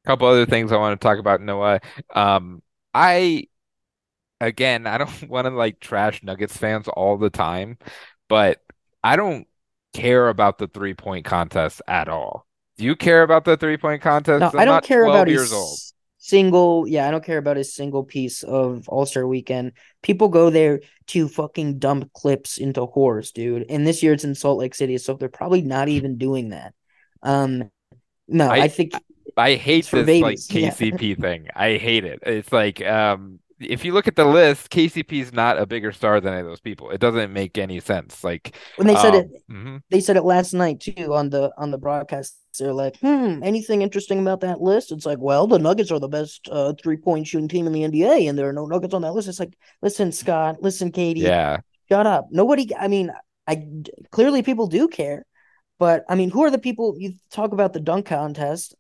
couple 0.05 0.27
other 0.27 0.45
things 0.45 0.71
I 0.71 0.77
want 0.77 0.99
to 0.99 1.05
talk 1.05 1.19
about, 1.19 1.41
Noah. 1.41 1.79
Um, 2.13 2.61
I 2.93 3.47
again, 4.41 4.87
I 4.87 4.97
don't 4.99 5.23
want 5.29 5.45
to 5.47 5.51
like 5.51 5.79
trash 5.79 6.23
Nuggets 6.23 6.57
fans 6.57 6.87
all 6.89 7.17
the 7.17 7.29
time, 7.29 7.77
but 8.29 8.63
I 9.03 9.15
don't 9.15 9.47
care 9.93 10.29
about 10.29 10.57
the 10.57 10.67
three 10.67 10.93
point 10.93 11.25
contest 11.25 11.81
at 11.87 12.09
all. 12.09 12.47
Do 12.77 12.85
you 12.85 12.95
care 12.95 13.23
about 13.23 13.45
the 13.45 13.57
three 13.57 13.77
point 13.77 14.01
contest? 14.01 14.39
No, 14.39 14.51
'Cause 14.51 14.55
I 14.55 14.63
I'm 14.63 14.65
don't 14.65 14.81
not 14.81 14.83
care 14.83 15.03
12 15.03 15.27
about 15.27 15.29
years 15.29 15.51
old. 15.53 15.81
Single. 16.27 16.87
Yeah, 16.87 17.07
I 17.07 17.11
don't 17.11 17.23
care 17.23 17.37
about 17.37 17.57
his 17.57 17.73
single 17.73 18.03
piece 18.03 18.43
of 18.43 18.87
All 18.89 19.05
Star 19.05 19.25
Weekend. 19.27 19.73
People 20.01 20.27
go 20.27 20.49
there 20.49 20.81
to 21.07 21.27
fucking 21.27 21.79
dump 21.79 22.11
clips 22.13 22.57
into 22.57 22.85
whores, 22.85 23.31
dude. 23.31 23.65
And 23.69 23.85
this 23.87 24.03
year 24.03 24.13
it's 24.13 24.23
in 24.23 24.35
Salt 24.35 24.59
Lake 24.59 24.75
City, 24.75 24.97
so 24.97 25.13
they're 25.13 25.29
probably 25.29 25.61
not 25.61 25.87
even 25.87 26.17
doing 26.17 26.49
that. 26.49 26.73
Um, 27.23 27.71
no, 28.27 28.47
I 28.49 28.63
I 28.63 28.67
think 28.67 28.93
I 29.37 29.55
hate 29.55 29.85
this 29.85 29.93
like 29.93 30.05
babies. 30.05 30.47
Yeah. 30.51 30.71
KCP 30.71 31.19
thing. 31.19 31.47
I 31.55 31.77
hate 31.77 32.03
it. 32.03 32.19
It's 32.23 32.51
like 32.51 32.81
um 32.85 33.39
if 33.59 33.83
you 33.83 33.91
look 33.91 34.07
at 34.07 34.15
the 34.15 34.25
list, 34.25 34.69
KCP 34.69 35.13
is 35.13 35.33
not 35.33 35.57
a 35.57 35.65
bigger 35.65 35.91
star 35.91 36.21
than 36.21 36.33
any 36.33 36.41
of 36.41 36.47
those 36.47 36.59
people. 36.59 36.91
It 36.91 36.99
doesn't 36.99 37.33
make 37.33 37.57
any 37.57 37.79
sense. 37.79 38.23
Like 38.23 38.55
When 38.75 38.87
they 38.87 38.95
said 38.95 39.15
it, 39.15 39.27
um 39.49 39.55
mhm. 39.55 39.81
they 39.89 39.99
said 39.99 40.17
it 40.17 40.23
last 40.23 40.53
night 40.53 40.79
too 40.79 41.13
on 41.13 41.29
the 41.29 41.51
on 41.57 41.71
the 41.71 41.77
broadcast. 41.77 42.37
They're 42.57 42.73
like, 42.73 42.97
hmm, 42.99 43.41
anything 43.43 43.81
interesting 43.81 44.19
about 44.19 44.41
that 44.41 44.61
list? 44.61 44.91
It's 44.91 45.05
like, 45.05 45.19
well, 45.19 45.47
the 45.47 45.59
Nuggets 45.59 45.91
are 45.91 45.99
the 45.99 46.07
best 46.07 46.47
uh, 46.51 46.73
three 46.81 46.97
point 46.97 47.27
shooting 47.27 47.47
team 47.47 47.67
in 47.67 47.73
the 47.73 47.83
NBA, 47.83 48.27
and 48.27 48.37
there 48.37 48.49
are 48.49 48.53
no 48.53 48.65
Nuggets 48.65 48.93
on 48.93 49.01
that 49.03 49.13
list. 49.13 49.27
It's 49.27 49.39
like, 49.39 49.57
listen, 49.81 50.11
Scott, 50.11 50.57
listen, 50.61 50.91
Katie, 50.91 51.21
Yeah. 51.21 51.59
shut 51.89 52.07
up. 52.07 52.27
Nobody. 52.31 52.75
I 52.75 52.87
mean, 52.87 53.11
I 53.47 53.67
clearly 54.11 54.43
people 54.43 54.67
do 54.67 54.87
care, 54.87 55.25
but 55.79 56.03
I 56.09 56.15
mean, 56.15 56.29
who 56.29 56.43
are 56.43 56.51
the 56.51 56.57
people 56.59 56.95
you 56.97 57.13
talk 57.31 57.53
about 57.53 57.73
the 57.73 57.79
dunk 57.79 58.05
contest? 58.07 58.75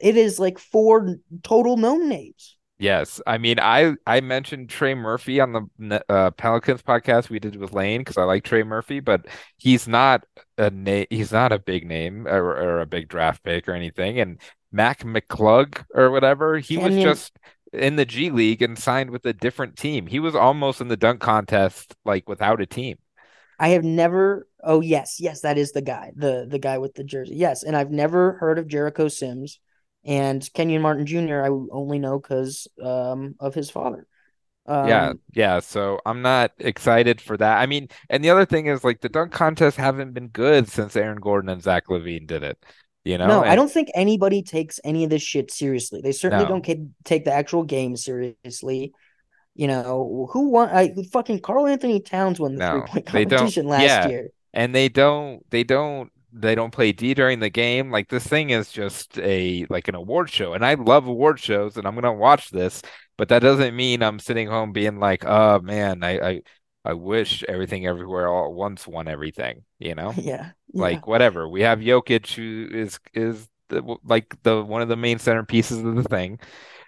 It 0.00 0.16
is 0.16 0.38
like 0.38 0.58
four 0.58 1.16
total 1.42 1.76
known 1.76 2.08
names. 2.08 2.56
Yes, 2.80 3.20
I 3.26 3.36
mean, 3.36 3.60
I 3.60 3.94
I 4.06 4.22
mentioned 4.22 4.70
Trey 4.70 4.94
Murphy 4.94 5.38
on 5.38 5.68
the 5.78 6.02
uh, 6.08 6.30
Pelicans 6.30 6.80
podcast 6.80 7.28
we 7.28 7.38
did 7.38 7.56
with 7.56 7.74
Lane 7.74 8.00
because 8.00 8.16
I 8.16 8.22
like 8.22 8.42
Trey 8.42 8.62
Murphy, 8.62 9.00
but 9.00 9.26
he's 9.58 9.86
not 9.86 10.24
a 10.56 10.70
name. 10.70 11.04
He's 11.10 11.30
not 11.30 11.52
a 11.52 11.58
big 11.58 11.86
name 11.86 12.26
or, 12.26 12.42
or 12.42 12.80
a 12.80 12.86
big 12.86 13.08
draft 13.08 13.42
pick 13.42 13.68
or 13.68 13.72
anything. 13.72 14.18
And 14.18 14.40
Mac 14.72 15.00
McClung 15.00 15.84
or 15.94 16.10
whatever, 16.10 16.56
he 16.56 16.78
was 16.78 16.86
Kenyon, 16.86 17.02
just 17.02 17.32
in 17.74 17.96
the 17.96 18.06
G 18.06 18.30
League 18.30 18.62
and 18.62 18.78
signed 18.78 19.10
with 19.10 19.26
a 19.26 19.34
different 19.34 19.76
team. 19.76 20.06
He 20.06 20.18
was 20.18 20.34
almost 20.34 20.80
in 20.80 20.88
the 20.88 20.96
dunk 20.96 21.20
contest 21.20 21.94
like 22.06 22.30
without 22.30 22.62
a 22.62 22.66
team. 22.66 22.96
I 23.58 23.68
have 23.68 23.84
never. 23.84 24.48
Oh 24.64 24.80
yes, 24.80 25.18
yes, 25.20 25.42
that 25.42 25.58
is 25.58 25.72
the 25.72 25.82
guy, 25.82 26.12
the 26.16 26.46
the 26.48 26.58
guy 26.58 26.78
with 26.78 26.94
the 26.94 27.04
jersey. 27.04 27.34
Yes, 27.36 27.62
and 27.62 27.76
I've 27.76 27.90
never 27.90 28.38
heard 28.38 28.58
of 28.58 28.68
Jericho 28.68 29.08
Sims 29.08 29.60
and 30.04 30.48
Kenyon 30.54 30.82
Martin 30.82 31.06
Jr. 31.06 31.42
I 31.44 31.48
only 31.48 31.98
know 31.98 32.18
because 32.18 32.68
um 32.82 33.34
of 33.40 33.54
his 33.54 33.70
father. 33.70 34.06
Yeah, 34.82 35.12
Um, 35.12 35.20
yeah. 35.34 35.60
So 35.60 36.00
I'm 36.06 36.22
not 36.22 36.52
excited 36.58 37.20
for 37.20 37.36
that. 37.36 37.58
I 37.60 37.66
mean, 37.66 37.88
and 38.08 38.24
the 38.24 38.30
other 38.30 38.46
thing 38.46 38.66
is 38.66 38.82
like 38.82 39.00
the 39.00 39.08
dunk 39.10 39.32
contests 39.32 39.76
haven't 39.76 40.12
been 40.14 40.28
good 40.28 40.68
since 40.68 40.96
Aaron 40.96 41.18
Gordon 41.20 41.50
and 41.50 41.62
Zach 41.62 41.86
LaVine 41.88 42.26
did 42.26 42.42
it, 42.42 42.64
you 43.04 43.18
know? 43.18 43.42
no, 43.42 43.44
I 43.44 43.54
don't 43.56 43.70
think 43.70 43.88
anybody 43.94 44.42
takes 44.42 44.80
any 44.84 45.04
of 45.04 45.10
this 45.10 45.22
shit 45.22 45.50
seriously. 45.50 46.00
They 46.00 46.12
certainly 46.12 46.46
don't 46.46 46.62
no. 46.66 46.90
take 47.04 47.24
the 47.24 47.32
actual 47.32 47.64
game 47.64 47.96
seriously. 47.96 48.94
You 49.54 49.68
know, 49.68 50.28
who 50.32 50.50
won? 50.50 50.70
I 50.70 50.94
fucking 51.12 51.40
Karl-Anthony 51.40 52.00
Towns 52.00 52.40
won 52.40 52.54
the 52.56 52.62
three 52.62 52.82
No, 52.82 52.82
point 52.82 53.06
they 53.10 53.24
don't. 53.24 53.54
competition 53.54 53.66
last 53.68 54.04
Yeah, 54.04 54.04
year. 54.04 54.30
and 54.52 54.74
they 54.74 54.88
don't. 54.88 55.48
They 55.50 55.64
don't. 55.64 56.12
They 56.32 56.54
don't 56.54 56.70
play 56.72 56.92
D 56.92 57.14
during 57.14 57.40
the 57.40 57.50
game. 57.50 57.90
Like 57.90 58.08
this 58.08 58.26
thing 58.26 58.50
is 58.50 58.70
just 58.70 59.18
a 59.18 59.66
like 59.70 59.88
an 59.88 59.94
award 59.94 60.30
show, 60.30 60.54
and 60.54 60.64
I 60.64 60.74
love 60.74 61.06
award 61.06 61.40
shows, 61.40 61.76
and 61.76 61.86
I'm 61.86 61.94
gonna 61.94 62.12
watch 62.12 62.50
this. 62.50 62.82
But 63.16 63.28
that 63.30 63.40
doesn't 63.40 63.74
mean 63.76 64.02
I'm 64.02 64.18
sitting 64.18 64.48
home 64.48 64.72
being 64.72 64.98
like, 65.00 65.24
oh 65.24 65.60
man, 65.60 66.02
I 66.04 66.28
I, 66.30 66.42
I 66.84 66.92
wish 66.94 67.44
everything 67.48 67.86
everywhere 67.86 68.28
all 68.28 68.46
at 68.46 68.52
once 68.52 68.86
won 68.86 69.08
everything. 69.08 69.64
You 69.78 69.94
know, 69.94 70.14
Yeah, 70.16 70.52
yeah. 70.72 71.00
like 71.00 71.06
whatever. 71.06 71.48
We 71.48 71.62
have 71.62 71.80
Jokic, 71.80 72.32
who 72.34 72.68
is 72.72 72.98
is 73.14 73.48
the, 73.68 73.96
like 74.04 74.40
the 74.42 74.62
one 74.64 74.82
of 74.82 74.88
the 74.88 74.96
main 74.96 75.18
centerpieces 75.18 75.84
of 75.86 75.96
the 75.96 76.04
thing. 76.04 76.38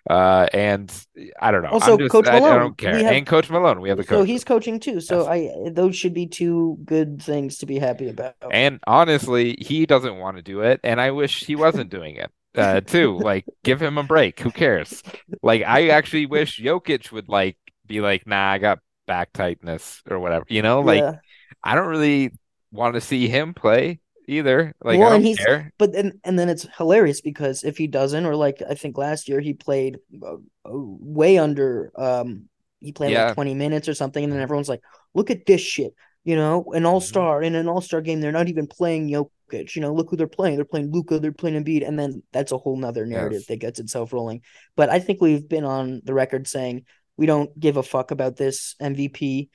Uh, 0.09 0.47
and 0.53 0.93
I 1.41 1.51
don't 1.53 1.63
know. 1.63 1.69
Also, 1.71 1.97
just 1.97 2.11
Coach 2.11 2.27
I, 2.27 2.37
I 2.37 2.41
don't 2.41 2.77
care. 2.77 2.97
have 2.99 3.13
And 3.13 3.27
Coach 3.27 3.49
Malone, 3.51 3.81
we 3.81 3.89
have 3.89 3.99
the 3.99 4.05
so 4.05 4.19
coach. 4.19 4.29
he's 4.29 4.45
coaching 4.45 4.81
too. 4.81 5.01
So 5.01 5.21
Yes. 5.21 5.29
I 5.29 5.71
those 5.71 5.97
should 5.97 6.15
be 6.15 6.27
two 6.27 6.79
good 6.85 7.23
things 7.23 7.59
to 7.59 7.67
be 7.67 7.79
happy 7.79 8.09
about. 8.09 8.35
And 8.51 8.81
honestly, 8.87 9.57
he 9.61 9.87
doesn't 9.87 10.17
want 10.17 10.37
to 10.39 10.43
do 10.43 10.61
it, 10.63 10.81
and 10.83 11.01
I 11.01 11.13
wish 11.13 11.45
he 11.45 11.55
wasn't 11.57 11.91
doing 11.91 12.17
it 12.17 12.31
uh, 12.57 12.81
too. 12.81 13.17
Like, 13.23 13.47
give 13.65 13.81
him 13.81 13.97
a 13.99 14.03
break. 14.03 14.41
Who 14.41 14.51
cares? 14.51 15.03
Like, 15.43 15.63
I 15.63 15.89
actually 15.89 16.27
wish 16.27 16.61
Jokic 16.61 17.13
would 17.13 17.29
like 17.29 17.57
be 17.87 18.01
like, 18.01 18.27
nah, 18.27 18.51
I 18.53 18.59
got 18.59 18.81
back 19.07 19.33
tightness 19.33 20.03
or 20.11 20.19
whatever. 20.19 20.45
You 20.49 20.63
know, 20.63 20.81
like 20.81 21.01
Yeah. 21.03 21.17
I 21.63 21.75
don't 21.75 21.89
really 21.89 22.33
want 22.73 22.95
to 22.95 23.01
see 23.01 23.29
him 23.29 23.55
play 23.55 24.01
either. 24.33 24.75
Like, 24.83 24.99
Well, 24.99 25.13
and 25.13 25.25
he's 25.25 25.39
care. 25.39 25.71
but 25.79 25.93
then 25.93 26.21
and 26.25 26.39
then 26.39 26.49
it's 26.49 26.67
hilarious 26.77 27.21
because 27.21 27.65
if 27.65 27.79
he 27.79 27.87
doesn't, 27.87 28.27
or 28.27 28.37
like 28.37 28.63
I 28.69 28.75
think 28.75 28.99
last 28.99 29.29
year 29.29 29.41
he 29.41 29.55
played 29.55 29.99
uh, 30.23 30.35
uh, 30.35 30.39
way 30.73 31.39
under 31.39 31.93
um 31.97 32.49
he 32.81 32.93
played 32.93 33.13
like 33.27 33.35
20 33.35 33.55
minutes 33.55 33.89
or 33.89 33.95
something, 33.95 34.23
and 34.25 34.33
then 34.33 34.41
everyone's 34.41 34.69
like, 34.69 34.83
look 35.15 35.31
at 35.31 35.47
this 35.47 35.61
shit, 35.61 35.95
you 36.25 36.35
know, 36.37 36.65
an 36.73 36.83
Mhm. 36.83 36.87
all-star 36.87 37.43
in 37.43 37.55
an 37.55 37.69
all-star 37.69 38.01
game, 38.01 38.21
they're 38.21 38.33
not 38.33 38.49
even 38.49 38.67
playing 38.67 39.09
Jokic, 39.09 39.77
you 39.77 39.83
know, 39.83 39.95
look 39.95 40.11
who 40.11 40.17
they're 40.17 40.27
playing. 40.27 40.57
They're 40.57 40.65
playing 40.65 40.91
Luka, 40.91 41.21
they're 41.21 41.31
playing 41.33 41.63
Embiid, 41.63 41.87
and 41.87 41.97
then 41.99 42.23
that's 42.33 42.51
a 42.53 42.59
whole 42.59 42.77
nother 42.77 43.07
narrative 43.07 43.41
Yes. 43.43 43.47
that 43.47 43.61
gets 43.61 43.79
itself 43.79 44.13
rolling. 44.13 44.43
But 44.75 44.91
I 44.91 44.99
think 44.99 45.21
we've 45.21 45.49
been 45.49 45.65
on 45.65 46.01
the 46.05 46.15
record 46.15 46.49
saying 46.49 46.85
we 47.17 47.27
don't 47.27 47.57
give 47.61 47.77
a 47.77 47.83
fuck 47.85 48.11
about 48.11 48.37
this 48.37 48.75
MVP. 48.81 49.49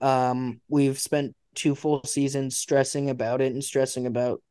Um, 0.00 0.60
we've 0.68 0.98
spent 0.98 1.34
two 1.54 1.74
full 1.74 2.02
seasons 2.04 2.56
stressing 2.56 3.10
about 3.10 3.40
it 3.40 3.52
and 3.52 3.62
stressing 3.64 4.06
about 4.06 4.42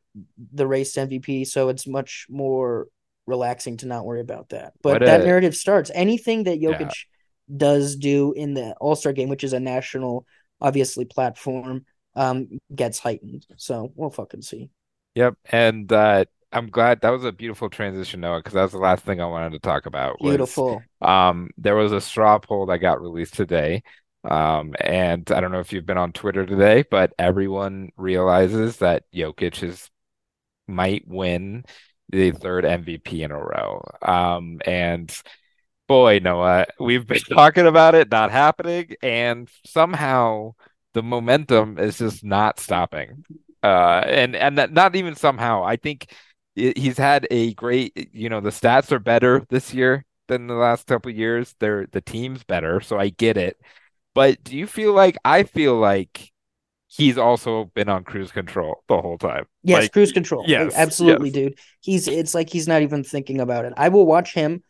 the 0.53 0.67
race 0.67 0.95
MVP, 0.95 1.47
so 1.47 1.69
it's 1.69 1.87
much 1.87 2.25
more 2.29 2.87
relaxing 3.25 3.77
to 3.77 3.85
not 3.85 4.05
worry 4.05 4.21
about 4.21 4.49
that. 4.49 4.73
What 4.81 4.99
But 4.99 5.05
that 5.05 5.21
a 5.21 5.25
narrative 5.25 5.55
starts. 5.55 5.91
Anything 5.93 6.43
that 6.43 6.59
yeah. 6.59 6.71
Jokic 6.71 6.93
does 7.55 7.95
do 7.95 8.33
in 8.33 8.53
the 8.53 8.73
All 8.79 8.95
Star 8.95 9.13
game, 9.13 9.29
which 9.29 9.43
is 9.43 9.53
a 9.53 9.59
national, 9.59 10.25
obviously, 10.59 11.05
platform, 11.05 11.85
um, 12.15 12.59
gets 12.73 12.99
heightened. 12.99 13.45
So 13.57 13.91
we'll 13.95 14.09
fucking 14.09 14.41
see. 14.41 14.69
Yep. 15.15 15.35
And 15.51 15.91
uh, 15.91 16.25
I'm 16.51 16.67
glad 16.69 17.01
that 17.01 17.09
was 17.09 17.25
a 17.25 17.31
beautiful 17.31 17.69
transition, 17.69 18.21
Noah, 18.21 18.39
because 18.39 18.53
that 18.53 18.63
was 18.63 18.71
the 18.71 18.77
last 18.77 19.03
thing 19.03 19.21
I 19.21 19.25
wanted 19.25 19.51
to 19.53 19.59
talk 19.59 19.85
about 19.85 20.21
was 20.21 20.31
Beautiful. 20.31 20.81
um 21.01 21.49
there 21.57 21.75
was 21.75 21.91
a 21.91 22.01
straw 22.01 22.39
poll 22.39 22.67
that 22.67 22.79
got 22.79 23.01
released 23.01 23.33
today. 23.33 23.83
Um, 24.23 24.75
and 24.79 25.29
I 25.31 25.39
don't 25.39 25.51
know 25.51 25.59
if 25.59 25.71
you've 25.71 25.85
been 25.85 25.97
on 25.97 26.11
Twitter 26.11 26.45
today, 26.45 26.83
but 26.89 27.13
everyone 27.17 27.91
realizes 27.97 28.77
that 28.77 29.03
Jokic 29.13 29.63
is 29.63 29.89
might 30.67 31.07
win 31.07 31.63
the 32.09 32.31
third 32.31 32.63
MVP 32.63 33.21
in 33.23 33.31
a 33.31 33.39
row. 33.39 33.83
Um, 34.01 34.59
and 34.65 35.15
boy, 35.87 36.19
Noah, 36.21 36.67
we've 36.79 37.07
been 37.07 37.19
talking 37.33 37.67
about 37.67 37.95
it 37.95 38.11
not 38.11 38.31
happening, 38.31 38.95
and 39.01 39.49
somehow 39.65 40.55
the 40.93 41.03
momentum 41.03 41.77
is 41.77 41.97
just 41.97 42.23
not 42.23 42.59
stopping. 42.59 43.23
Uh, 43.63 44.03
and 44.05 44.35
and 44.35 44.55
not 44.73 44.95
even 44.95 45.15
somehow. 45.15 45.63
I 45.63 45.77
think 45.77 46.11
he's 46.55 46.97
had 46.97 47.27
a 47.31 47.53
great, 47.53 48.09
you 48.13 48.29
know, 48.29 48.39
the 48.39 48.49
stats 48.49 48.91
are 48.91 48.99
better 48.99 49.45
this 49.49 49.73
year 49.73 50.05
than 50.27 50.47
the 50.47 50.53
last 50.53 50.87
couple 50.87 51.11
years. 51.11 51.55
They're 51.59 51.87
the 51.91 52.01
team's 52.01 52.43
better, 52.43 52.81
so 52.81 52.99
I 52.99 53.09
get 53.09 53.37
it. 53.37 53.57
But 54.17 54.43
do 54.43 54.57
you 54.57 54.65
feel 54.65 54.93
like 54.93 55.15
I 55.23 55.43
feel 55.43 55.75
like 55.75 56.31
he's 56.87 57.19
also 57.19 57.65
been 57.75 57.87
on 57.87 58.03
cruise 58.03 58.31
control 58.31 58.83
the 58.87 58.99
whole 58.99 59.19
time? 59.19 59.45
Yes, 59.61 59.83
like, 59.83 59.91
cruise 59.91 60.11
control. 60.11 60.43
Yes, 60.47 60.73
absolutely, 60.75 61.29
yes. 61.29 61.35
dude. 61.35 61.59
He's 61.81 62.07
it's 62.07 62.33
like 62.33 62.49
he's 62.49 62.67
not 62.67 62.81
even 62.81 63.03
thinking 63.03 63.39
about 63.39 63.65
it. 63.65 63.73
I 63.77 63.89
will 63.89 64.07
watch 64.07 64.33
him. 64.33 64.63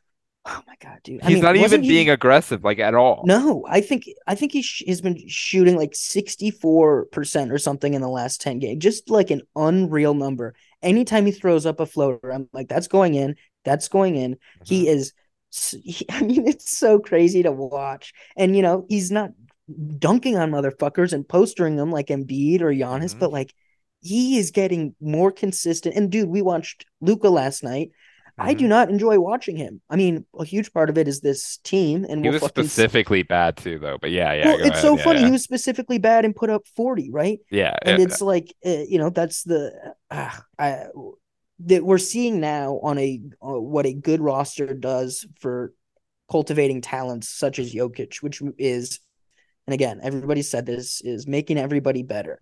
Oh 0.45 0.61
my 0.67 0.75
god, 0.81 0.99
dude! 1.05 1.21
He's 1.21 1.31
I 1.31 1.33
mean, 1.35 1.43
not 1.43 1.55
even 1.55 1.81
he... 1.81 1.87
being 1.87 2.09
aggressive 2.09 2.65
like 2.65 2.79
at 2.79 2.93
all. 2.93 3.23
No, 3.25 3.65
I 3.69 3.79
think 3.79 4.09
I 4.27 4.35
think 4.35 4.51
he 4.51 4.61
sh- 4.61 4.83
has 4.85 4.99
been 4.99 5.17
shooting 5.29 5.77
like 5.77 5.95
sixty 5.95 6.51
four 6.51 7.05
percent 7.05 7.53
or 7.53 7.57
something 7.57 7.93
in 7.93 8.01
the 8.01 8.09
last 8.09 8.41
ten 8.41 8.59
games, 8.59 8.83
just 8.83 9.09
like 9.09 9.31
an 9.31 9.43
unreal 9.55 10.13
number. 10.13 10.55
Anytime 10.81 11.25
he 11.25 11.31
throws 11.31 11.65
up 11.65 11.79
a 11.79 11.85
floater, 11.85 12.33
I'm 12.33 12.49
like, 12.51 12.67
that's 12.67 12.89
going 12.89 13.15
in. 13.15 13.37
That's 13.63 13.87
going 13.87 14.17
in. 14.17 14.33
Mm-hmm. 14.33 14.65
He 14.65 14.89
is. 14.89 15.13
I 16.11 16.21
mean, 16.21 16.47
it's 16.47 16.77
so 16.77 16.99
crazy 16.99 17.43
to 17.43 17.51
watch, 17.51 18.13
and 18.35 18.55
you 18.55 18.61
know, 18.61 18.85
he's 18.89 19.11
not 19.11 19.31
dunking 19.97 20.37
on 20.37 20.51
motherfuckers 20.51 21.13
and 21.13 21.27
postering 21.27 21.75
them 21.75 21.91
like 21.91 22.07
Embiid 22.07 22.61
or 22.61 22.71
Giannis, 22.71 23.11
mm-hmm. 23.11 23.19
but 23.19 23.31
like 23.31 23.53
he 24.01 24.37
is 24.37 24.51
getting 24.51 24.95
more 25.01 25.31
consistent. 25.31 25.95
And 25.95 26.11
dude, 26.11 26.29
we 26.29 26.41
watched 26.41 26.85
Luka 27.01 27.29
last 27.29 27.63
night. 27.63 27.91
Mm-hmm. 28.39 28.49
I 28.49 28.53
do 28.53 28.63
mm-hmm. 28.63 28.69
not 28.69 28.89
enjoy 28.89 29.19
watching 29.19 29.57
him. 29.57 29.81
I 29.89 29.95
mean, 29.95 30.25
a 30.37 30.45
huge 30.45 30.71
part 30.71 30.89
of 30.89 30.97
it 30.97 31.07
is 31.07 31.21
this 31.21 31.57
team, 31.63 32.05
and 32.05 32.23
he 32.23 32.29
we'll 32.29 32.39
was 32.39 32.49
specifically 32.49 33.23
bad 33.23 33.57
too, 33.57 33.79
though. 33.79 33.97
But 33.99 34.11
yeah, 34.11 34.33
yeah. 34.33 34.45
Well, 34.45 34.59
it's 34.59 34.69
ahead. 34.69 34.81
so 34.81 34.97
yeah, 34.97 35.03
funny. 35.03 35.19
Yeah. 35.19 35.25
He 35.25 35.31
was 35.31 35.43
specifically 35.43 35.97
bad 35.97 36.23
and 36.23 36.35
put 36.35 36.49
up 36.49 36.67
forty, 36.75 37.09
right? 37.09 37.39
Yeah, 37.49 37.75
and 37.81 37.97
yeah. 37.97 38.05
it's 38.05 38.21
like 38.21 38.53
uh, 38.65 38.83
you 38.87 38.99
know 38.99 39.09
that's 39.09 39.43
the 39.43 39.95
uh, 40.11 40.29
I, 40.59 40.85
that 41.59 41.83
we're 41.83 41.97
seeing 41.97 42.39
now 42.39 42.79
on 42.83 42.97
a 42.97 43.21
uh, 43.41 43.59
what 43.59 43.85
a 43.85 43.93
good 43.93 44.21
roster 44.21 44.73
does 44.73 45.25
for 45.39 45.73
cultivating 46.29 46.81
talents 46.81 47.29
such 47.29 47.57
as 47.59 47.73
Jokic, 47.73 48.21
which 48.21 48.41
is, 48.57 48.99
and 49.65 49.73
again, 49.73 49.99
everybody 50.03 50.41
said 50.41 50.65
this 50.65 51.01
is 51.01 51.27
making 51.27 51.57
everybody 51.57 52.03
better, 52.03 52.39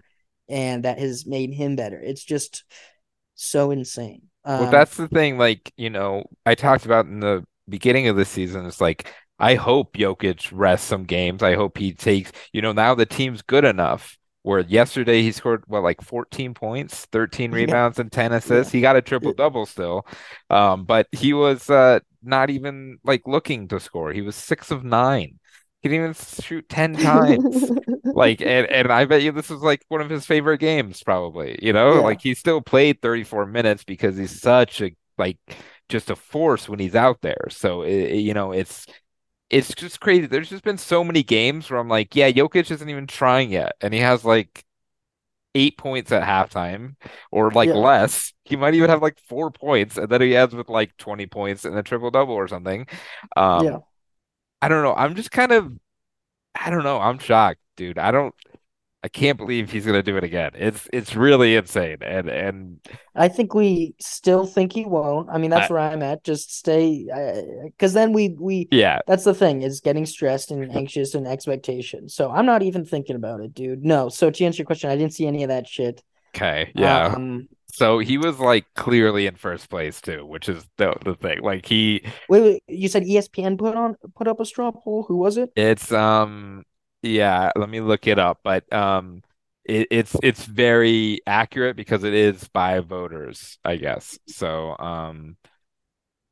and 0.50 0.84
that 0.84 1.00
has 1.00 1.26
made 1.26 1.54
him 1.54 1.76
better. 1.76 2.00
It's 2.00 2.24
just 2.24 2.64
so 3.36 3.72
insane. 3.72 4.24
Um, 4.44 4.62
well, 4.62 4.72
that's 4.72 4.98
the 4.98 5.08
thing. 5.08 5.38
Like, 5.38 5.72
you 5.78 5.90
know, 5.90 6.26
I 6.46 6.56
talked 6.56 6.86
about 6.86 7.06
in 7.06 7.20
the 7.20 7.46
beginning 7.68 8.08
of 8.08 8.16
the 8.16 8.26
season. 8.26 8.66
It's 8.66 8.82
like, 8.82 9.14
I 9.40 9.56
hope 9.56 9.98
Jokic 9.98 10.50
rests 10.54 10.88
some 10.88 11.04
games. 11.04 11.42
I 11.44 11.56
hope 11.56 11.78
he 11.78 11.94
takes, 11.94 12.32
you 12.54 12.62
know, 12.62 12.72
now 12.72 12.96
the 12.96 13.06
team's 13.06 13.42
good 13.42 13.66
enough 13.66 14.18
where 14.46 14.60
yesterday 14.60 15.24
he 15.24 15.32
scored, 15.32 15.64
what, 15.66 15.82
like 15.82 16.02
14 16.02 16.54
points, 16.54 17.06
13 17.12 17.52
rebounds, 17.52 17.98
yeah. 17.98 18.04
and 18.04 18.12
10 18.12 18.32
assists. 18.32 18.72
Yeah. 18.72 18.78
He 18.78 18.82
got 18.82 18.96
a 18.96 19.02
triple 19.02 19.34
double 19.34 19.66
still. 19.66 20.06
Um, 20.52 20.86
but 20.86 21.08
he 21.12 21.34
was 21.34 21.68
uh, 21.68 22.00
not 22.22 22.52
even 22.52 23.00
like 23.04 23.24
looking 23.26 23.68
to 23.70 23.80
score. 23.80 24.14
He 24.14 24.22
was 24.22 24.36
six 24.36 24.70
of 24.70 24.84
nine. 24.84 25.40
He 25.82 25.90
didn't 25.90 26.12
even 26.12 26.14
shoot 26.14 26.70
10 26.70 26.94
times. 26.98 27.72
like 28.04 28.40
and, 28.42 28.68
and 28.68 28.92
I 28.92 29.06
bet 29.06 29.24
you 29.24 29.32
this 29.32 29.50
was 29.50 29.62
like 29.62 29.82
one 29.88 30.02
of 30.02 30.12
his 30.12 30.28
favorite 30.28 30.60
games 30.60 31.02
probably, 31.02 31.58
you 31.62 31.74
know? 31.74 31.96
Yeah. 31.96 32.02
Like 32.02 32.22
he 32.22 32.36
still 32.36 32.62
played 32.62 33.02
34 33.02 33.48
minutes 33.48 33.84
because 33.84 34.16
he's 34.16 34.40
such 34.40 34.80
a 34.80 34.96
like 35.18 35.38
just 35.90 36.12
a 36.12 36.16
force 36.16 36.70
when 36.70 36.78
he's 36.78 36.96
out 36.96 37.22
there. 37.22 37.48
So 37.50 37.82
it, 37.82 38.18
you 38.18 38.36
know, 38.36 38.52
it's 38.52 38.86
it's 39.50 39.74
just 39.74 40.00
crazy. 40.00 40.26
There's 40.26 40.50
just 40.50 40.64
been 40.64 40.78
so 40.78 41.04
many 41.04 41.24
games 41.24 41.70
where 41.70 41.80
I'm 41.80 41.90
like, 41.90 42.16
yeah, 42.16 42.32
Jokic 42.32 42.72
isn't 42.72 42.90
even 42.90 43.08
trying 43.08 43.52
yet 43.52 43.76
and 43.82 43.94
he 43.94 44.00
has 44.00 44.26
like 44.26 44.66
eight 45.54 45.78
points 45.78 46.12
at 46.12 46.24
halftime 46.24 46.96
or 47.32 47.52
like 47.52 47.70
yeah. 47.70 47.76
less. 47.76 48.34
He 48.44 48.56
might 48.56 48.74
even 48.74 48.90
have 48.90 49.02
like 49.02 49.18
four 49.28 49.52
points 49.52 49.98
and 49.98 50.10
then 50.10 50.22
he 50.22 50.36
adds 50.36 50.54
with 50.54 50.70
like 50.70 50.96
20 50.98 51.26
points 51.28 51.66
and 51.66 51.78
a 51.78 51.84
triple 51.84 52.12
double 52.12 52.34
or 52.34 52.48
something. 52.48 52.88
Um, 53.36 53.66
yeah. 53.66 53.78
I 54.62 54.68
don't 54.68 54.84
know. 54.84 54.94
I'm 54.96 55.16
just 55.16 55.32
kind 55.32 55.52
of, 55.52 55.72
I 56.60 56.70
don't 56.70 56.84
know. 56.84 57.00
I'm 57.00 57.20
shocked, 57.20 57.60
dude. 57.78 57.98
I 57.98 58.12
don't, 58.12 58.34
I 59.06 59.08
can't 59.08 59.38
believe 59.38 59.70
he's 59.70 59.86
gonna 59.86 60.02
do 60.02 60.18
it 60.18 60.24
again. 60.24 60.54
It's 60.56 60.90
it's 60.92 61.16
really 61.16 61.56
insane, 61.56 61.98
and 62.02 62.28
and 62.28 62.80
I 63.14 63.28
think 63.28 63.54
we 63.54 63.94
still 64.00 64.48
think 64.48 64.74
he 64.74 64.84
won't. 64.84 65.30
I 65.30 65.38
mean, 65.38 65.52
that's 65.52 65.70
I, 65.70 65.74
where 65.76 65.84
I'm 65.84 66.02
at. 66.02 66.24
Just 66.24 66.58
stay, 66.58 67.06
because 67.66 67.94
then 67.94 68.14
we 68.14 68.30
we 68.30 68.68
yeah. 68.72 68.98
That's 69.06 69.24
the 69.24 69.36
thing 69.36 69.62
is 69.62 69.80
getting 69.80 70.08
stressed 70.08 70.50
and 70.50 70.76
anxious 70.76 71.14
and 71.14 71.28
expectation. 71.28 72.10
So 72.10 72.32
I'm 72.32 72.48
not 72.48 72.64
even 72.64 72.84
thinking 72.84 73.16
about 73.16 73.42
it, 73.42 73.54
dude. 73.54 73.86
No. 73.86 74.10
So 74.10 74.32
to 74.32 74.44
answer 74.44 74.62
your 74.62 74.66
question, 74.66 74.90
I 74.90 74.96
didn't 74.96 75.14
see 75.14 75.28
any 75.28 75.44
of 75.44 75.50
that 75.50 75.68
shit. 75.68 76.02
Okay. 76.36 76.72
Yeah. 76.74 77.14
Um, 77.16 77.48
so 77.68 78.00
he 78.00 78.18
was 78.18 78.40
like 78.40 78.66
clearly 78.74 79.28
in 79.28 79.36
first 79.36 79.70
place 79.70 80.02
too, 80.02 80.26
which 80.26 80.50
is 80.50 80.66
the 80.78 80.96
the 81.06 81.14
thing. 81.14 81.44
Like 81.44 81.68
he 81.68 82.04
wait, 82.28 82.42
wait, 82.42 82.64
you 82.68 82.88
said 82.88 83.04
ESPN 83.04 83.60
put 83.60 83.76
on 83.76 83.98
put 84.16 84.28
up 84.28 84.40
a 84.40 84.46
straw 84.46 84.72
poll. 84.72 85.06
Who 85.08 85.18
was 85.18 85.38
it? 85.38 85.52
It's 85.56 85.92
um 85.92 86.64
yeah, 87.06 87.52
let 87.56 87.70
me 87.70 87.82
look 87.82 88.08
it 88.08 88.20
up, 88.20 88.40
but 88.44 88.72
um 88.74 89.22
it, 89.64 89.88
it's 89.92 90.16
it's 90.24 90.46
very 90.46 91.22
accurate 91.26 91.76
because 91.76 92.04
it 92.04 92.14
is 92.14 92.48
by 92.50 92.80
voters, 92.80 93.58
I 93.64 93.78
guess. 93.78 94.18
So 94.28 94.76
um 94.78 95.38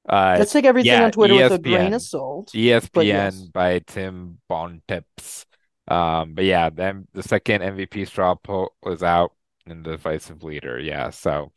uh 0.07 0.35
let's 0.37 0.51
take 0.51 0.65
everything 0.65 0.91
yeah, 0.91 1.05
on 1.05 1.11
Twitter 1.11 1.35
ESPN, 1.35 1.49
with 1.49 1.51
a 1.53 1.59
grain 1.59 1.93
of 1.93 2.01
salt. 2.01 2.51
ESPN 2.53 3.05
yes. 3.05 3.39
by 3.41 3.79
Tim 3.79 4.39
Bontemps. 4.49 5.45
Um 5.87 6.33
but 6.33 6.45
yeah, 6.45 6.69
then 6.69 7.07
the 7.13 7.23
second 7.23 7.61
MVP 7.61 8.07
straw 8.07 8.35
poll 8.35 8.73
was 8.83 9.03
out 9.03 9.33
and 9.65 9.83
the 9.83 9.91
divisive 9.91 10.43
leader. 10.43 10.79
Yeah. 10.79 11.09
So, 11.09 11.51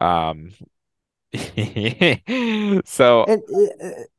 um, 0.00 0.50
so 2.86 3.24
and, 3.24 3.42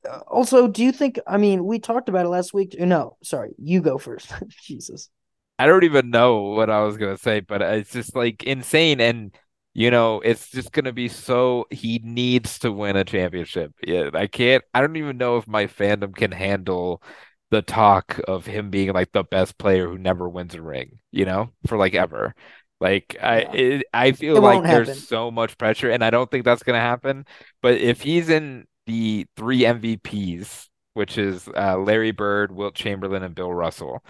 uh, 0.08 0.20
also, 0.28 0.68
do 0.68 0.84
you 0.84 0.92
think? 0.92 1.20
I 1.26 1.38
mean, 1.38 1.66
we 1.66 1.80
talked 1.80 2.08
about 2.08 2.28
it 2.28 2.30
last 2.30 2.54
week. 2.54 2.76
No, 2.78 3.18
sorry, 3.24 3.56
you 3.58 3.82
go 3.82 3.98
first. 3.98 4.32
Jesus, 4.64 5.10
I 5.58 5.66
don't 5.66 5.84
even 5.84 6.12
know 6.12 6.42
what 6.44 6.70
I 6.70 6.82
was 6.82 6.98
gonna 6.98 7.18
say, 7.18 7.40
but 7.40 7.64
it's 7.64 7.92
just 7.92 8.16
like 8.16 8.44
insane, 8.44 9.02
and 9.02 9.36
you 9.74 9.90
know, 9.90 10.22
it's 10.22 10.52
just 10.52 10.72
gonna 10.72 10.94
be 10.94 11.08
so. 11.08 11.66
He 11.72 12.00
needs 12.04 12.60
to 12.60 12.72
win 12.72 12.96
a 12.96 13.04
championship. 13.04 13.74
Yeah, 13.84 14.12
I 14.14 14.28
can't. 14.28 14.64
I 14.76 14.82
don't 14.82 14.96
even 14.98 15.18
know 15.18 15.38
if 15.38 15.48
my 15.48 15.66
fandom 15.66 16.16
can 16.16 16.32
handle 16.32 17.02
the 17.50 17.64
talk 17.64 18.20
of 18.28 18.46
him 18.46 18.70
being 18.70 18.94
like 18.94 19.12
the 19.14 19.24
best 19.24 19.58
player 19.58 19.88
who 19.88 19.98
never 19.98 20.30
wins 20.30 20.54
a 20.54 20.62
ring. 20.62 21.00
You 21.12 21.26
know, 21.26 21.50
for 21.66 21.76
like 21.76 21.96
ever. 21.96 22.36
Like 22.80 23.18
I, 23.22 23.42
yeah. 23.42 23.52
it, 23.52 23.86
I 23.94 24.12
feel 24.14 24.38
it 24.38 24.42
like 24.42 24.64
there's 24.64 25.08
so 25.08 25.32
much 25.32 25.58
pressure, 25.58 25.90
and 25.90 26.04
I 26.04 26.10
don't 26.10 26.32
think 26.32 26.46
that's 26.46 26.64
gonna 26.64 26.80
happen. 26.80 27.26
But 27.62 27.76
if 27.76 28.02
he's 28.02 28.30
in 28.30 28.68
the 28.86 29.28
three 29.36 29.62
MVPs, 29.62 30.68
which 30.94 31.18
is 31.18 31.48
uh, 31.56 31.78
Larry 31.78 32.12
Bird, 32.12 32.52
Wilt 32.52 32.76
Chamberlain, 32.76 33.24
and 33.24 33.36
Bill 33.36 33.54
Russell, 33.54 34.04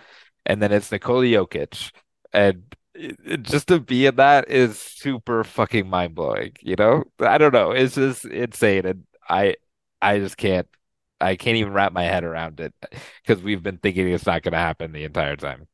and 0.45 0.61
then 0.61 0.71
it's 0.71 0.91
Nikola 0.91 1.25
Jokic, 1.25 1.91
and 2.31 2.63
it, 2.93 3.41
just 3.43 3.67
to 3.69 3.79
be 3.79 4.05
in 4.05 4.15
that 4.17 4.49
is 4.49 4.77
super 4.79 5.43
fucking 5.43 5.89
mind 5.89 6.13
blowing. 6.15 6.53
You 6.61 6.75
know, 6.75 7.03
I 7.19 7.37
don't 7.39 7.53
know, 7.53 7.71
it's 7.71 7.95
just 7.95 8.25
insane, 8.25 8.85
and 8.85 9.03
I, 9.27 9.55
I 10.01 10.19
just 10.19 10.37
can't, 10.37 10.67
I 11.19 11.35
can't 11.35 11.57
even 11.57 11.73
wrap 11.73 11.91
my 11.91 12.03
head 12.03 12.23
around 12.23 12.59
it 12.59 12.73
because 13.23 13.43
we've 13.43 13.63
been 13.63 13.77
thinking 13.79 14.07
it's 14.09 14.25
not 14.27 14.43
gonna 14.43 14.57
happen 14.57 14.91
the 14.91 15.05
entire 15.05 15.35
time, 15.35 15.67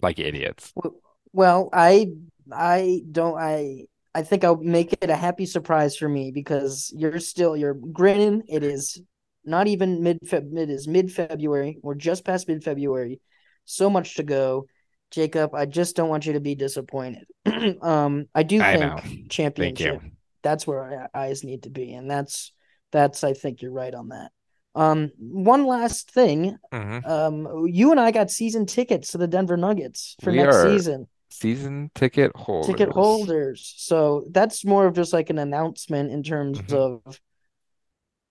like 0.00 0.18
idiots. 0.18 0.72
Well, 0.74 0.94
well, 1.32 1.70
I 1.72 2.08
I 2.52 3.02
don't 3.10 3.38
I 3.38 3.84
I 4.14 4.22
think 4.22 4.44
I'll 4.44 4.56
make 4.56 4.92
it 4.92 5.10
a 5.10 5.16
happy 5.16 5.46
surprise 5.46 5.96
for 5.96 6.08
me 6.08 6.30
because 6.32 6.92
you're 6.94 7.18
still 7.18 7.56
you're 7.56 7.74
grinning. 7.74 8.42
It 8.48 8.62
is 8.62 9.00
not 9.44 9.66
even 9.66 10.02
mid 10.02 10.18
it 10.22 10.70
is 10.70 10.86
mid 10.86 11.12
February. 11.12 11.78
We're 11.82 11.94
just 11.94 12.24
past 12.24 12.48
mid 12.48 12.62
February. 12.62 13.20
So 13.64 13.88
much 13.88 14.16
to 14.16 14.22
go. 14.22 14.66
Jacob, 15.10 15.54
I 15.54 15.66
just 15.66 15.94
don't 15.94 16.08
want 16.08 16.24
you 16.24 16.34
to 16.34 16.40
be 16.40 16.54
disappointed. 16.54 17.26
um, 17.82 18.26
I 18.34 18.42
do 18.42 18.62
I 18.62 18.76
think 18.76 19.04
know. 19.04 19.28
championship. 19.28 20.00
That's 20.42 20.66
where 20.66 20.82
our 20.82 21.10
eyes 21.14 21.44
need 21.44 21.64
to 21.64 21.70
be, 21.70 21.92
and 21.92 22.10
that's 22.10 22.52
that's 22.92 23.22
I 23.22 23.34
think 23.34 23.62
you're 23.62 23.72
right 23.72 23.94
on 23.94 24.08
that. 24.08 24.30
Um, 24.74 25.10
one 25.18 25.66
last 25.66 26.10
thing. 26.10 26.56
Mm-hmm. 26.72 27.10
Um, 27.10 27.66
you 27.66 27.90
and 27.90 28.00
I 28.00 28.10
got 28.10 28.30
season 28.30 28.64
tickets 28.64 29.12
to 29.12 29.18
the 29.18 29.28
Denver 29.28 29.58
Nuggets 29.58 30.16
for 30.22 30.30
we 30.30 30.38
next 30.38 30.56
are. 30.56 30.70
season 30.70 31.08
season 31.32 31.90
ticket 31.94 32.32
holders. 32.34 32.66
Ticket 32.66 32.90
holders. 32.90 33.74
So 33.76 34.24
that's 34.30 34.64
more 34.64 34.86
of 34.86 34.94
just 34.94 35.12
like 35.12 35.30
an 35.30 35.38
announcement 35.38 36.10
in 36.10 36.22
terms 36.22 36.60
mm-hmm. 36.60 37.08
of 37.08 37.20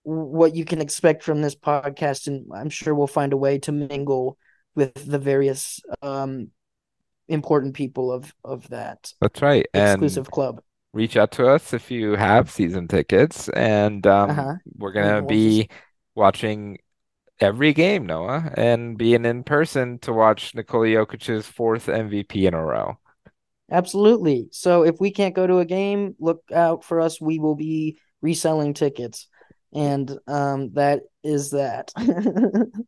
what 0.04 0.54
you 0.54 0.64
can 0.64 0.80
expect 0.80 1.22
from 1.22 1.42
this 1.42 1.54
podcast, 1.54 2.26
and 2.26 2.46
I'm 2.52 2.70
sure 2.70 2.94
we'll 2.94 3.06
find 3.06 3.32
a 3.32 3.36
way 3.36 3.58
to 3.60 3.72
mingle 3.72 4.36
with 4.74 4.94
the 4.94 5.18
various 5.18 5.80
um, 6.02 6.50
important 7.28 7.74
people 7.74 8.12
of 8.12 8.34
of 8.44 8.68
that. 8.70 9.12
That's 9.20 9.40
right, 9.42 9.66
exclusive 9.72 10.26
and 10.26 10.32
club. 10.32 10.62
Reach 10.92 11.16
out 11.16 11.32
to 11.32 11.46
us 11.46 11.72
if 11.72 11.90
you 11.90 12.16
have 12.16 12.50
season 12.50 12.88
tickets, 12.88 13.48
and 13.50 14.06
um, 14.06 14.30
uh-huh. 14.30 14.54
we're 14.76 14.92
gonna 14.92 15.22
be 15.22 15.68
watching 16.14 16.78
every 17.42 17.72
game, 17.74 18.06
Noah, 18.06 18.52
and 18.56 18.96
being 18.98 19.24
in 19.24 19.44
person 19.44 19.98
to 20.00 20.12
watch 20.12 20.54
Nikola 20.54 20.86
Jokic's 20.88 21.46
fourth 21.46 21.88
MVP 21.88 22.46
in 22.46 22.54
a 22.54 22.64
row. 22.64 22.98
Absolutely. 23.70 24.48
So 24.52 24.84
if 24.84 25.00
we 25.00 25.10
can't 25.10 25.34
go 25.34 25.46
to 25.46 25.58
a 25.58 25.64
game, 25.64 26.14
look 26.18 26.42
out 26.52 26.84
for 26.84 27.00
us. 27.00 27.20
We 27.20 27.38
will 27.38 27.54
be 27.54 27.98
reselling 28.20 28.74
tickets. 28.74 29.28
And 29.74 30.18
um 30.26 30.72
that 30.74 31.00
is 31.24 31.50
that. 31.50 31.92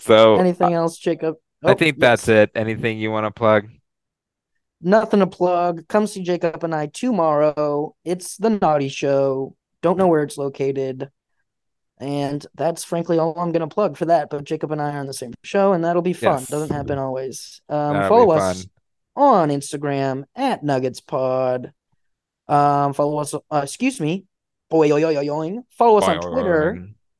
So 0.00 0.36
uh, 0.36 0.38
Anything 0.38 0.72
else, 0.72 0.96
Jacob? 0.98 1.36
I 1.64 1.72
Oh, 1.72 1.74
think 1.74 1.98
that's 1.98 2.28
it. 2.28 2.50
Anything 2.54 2.98
you 2.98 3.10
want 3.10 3.26
to 3.26 3.30
plug? 3.30 3.68
Nothing 4.80 5.20
to 5.20 5.26
plug. 5.26 5.88
Come 5.88 6.06
see 6.06 6.22
Jacob 6.22 6.62
and 6.62 6.74
I 6.74 6.86
tomorrow. 6.86 7.94
It's 8.04 8.36
the 8.36 8.50
Naughty 8.50 8.88
Show. 8.88 9.56
Don't 9.82 9.98
know 9.98 10.06
where 10.08 10.22
it's 10.22 10.38
located. 10.38 11.10
And 12.00 12.46
that's 12.54 12.84
frankly 12.84 13.18
all 13.18 13.38
I'm 13.38 13.52
going 13.52 13.68
to 13.68 13.74
plug 13.74 13.96
for 13.96 14.04
that. 14.06 14.30
But 14.30 14.44
Jacob 14.44 14.70
and 14.72 14.80
I 14.80 14.94
are 14.94 15.00
on 15.00 15.06
the 15.06 15.12
same 15.12 15.34
show, 15.42 15.72
and 15.72 15.84
that'll 15.84 16.02
be 16.02 16.12
fun. 16.12 16.44
Doesn't 16.48 16.70
happen 16.76 16.98
always. 16.98 17.60
Um, 17.68 17.96
follow 18.08 18.30
us 18.32 18.66
on 19.16 19.48
Instagram 19.50 20.24
at 20.36 20.62
Nuggets 20.62 21.00
Pod. 21.00 21.72
Um, 22.46 22.92
follow 22.94 23.18
us. 23.18 23.34
Uh, 23.34 23.60
excuse 23.62 24.00
me. 24.00 24.24
Boy, 24.70 24.86
yo, 24.86 24.96
yo, 24.96 25.08
yo, 25.10 25.22
yoing. 25.22 25.64
Follow 25.70 25.98
us 25.98 26.04
on 26.04 26.20
Twitter. 26.32 26.72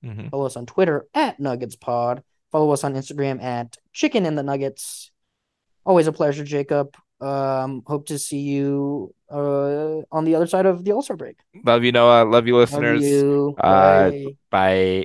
hmm 0.02 0.28
Follow 0.28 0.46
us 0.46 0.56
on 0.56 0.66
Twitter 0.66 1.06
at 1.14 1.40
Nuggets 1.40 1.76
Pod. 1.76 2.22
Follow 2.52 2.70
us 2.72 2.84
on 2.84 2.94
Instagram 2.94 3.42
at 3.42 3.76
Chicken 3.92 4.26
and 4.26 4.38
the 4.38 4.42
Nuggets. 4.42 5.10
Always 5.84 6.06
a 6.06 6.12
pleasure, 6.12 6.44
Jacob. 6.44 6.94
Um, 7.20 7.82
hope 7.86 8.06
to 8.06 8.18
see 8.18 8.38
you 8.38 9.14
uh, 9.30 10.02
on 10.12 10.24
the 10.24 10.34
other 10.34 10.46
side 10.46 10.66
of 10.66 10.84
the 10.84 10.92
All 10.92 11.02
Star 11.02 11.16
break. 11.16 11.38
Love 11.64 11.84
you, 11.84 11.92
Noah. 11.92 12.24
Love 12.24 12.46
you, 12.46 12.56
listeners. 12.56 13.02
Love 13.02 13.10
you. 13.10 13.56
Uh, 13.58 14.10
bye. 14.50 15.04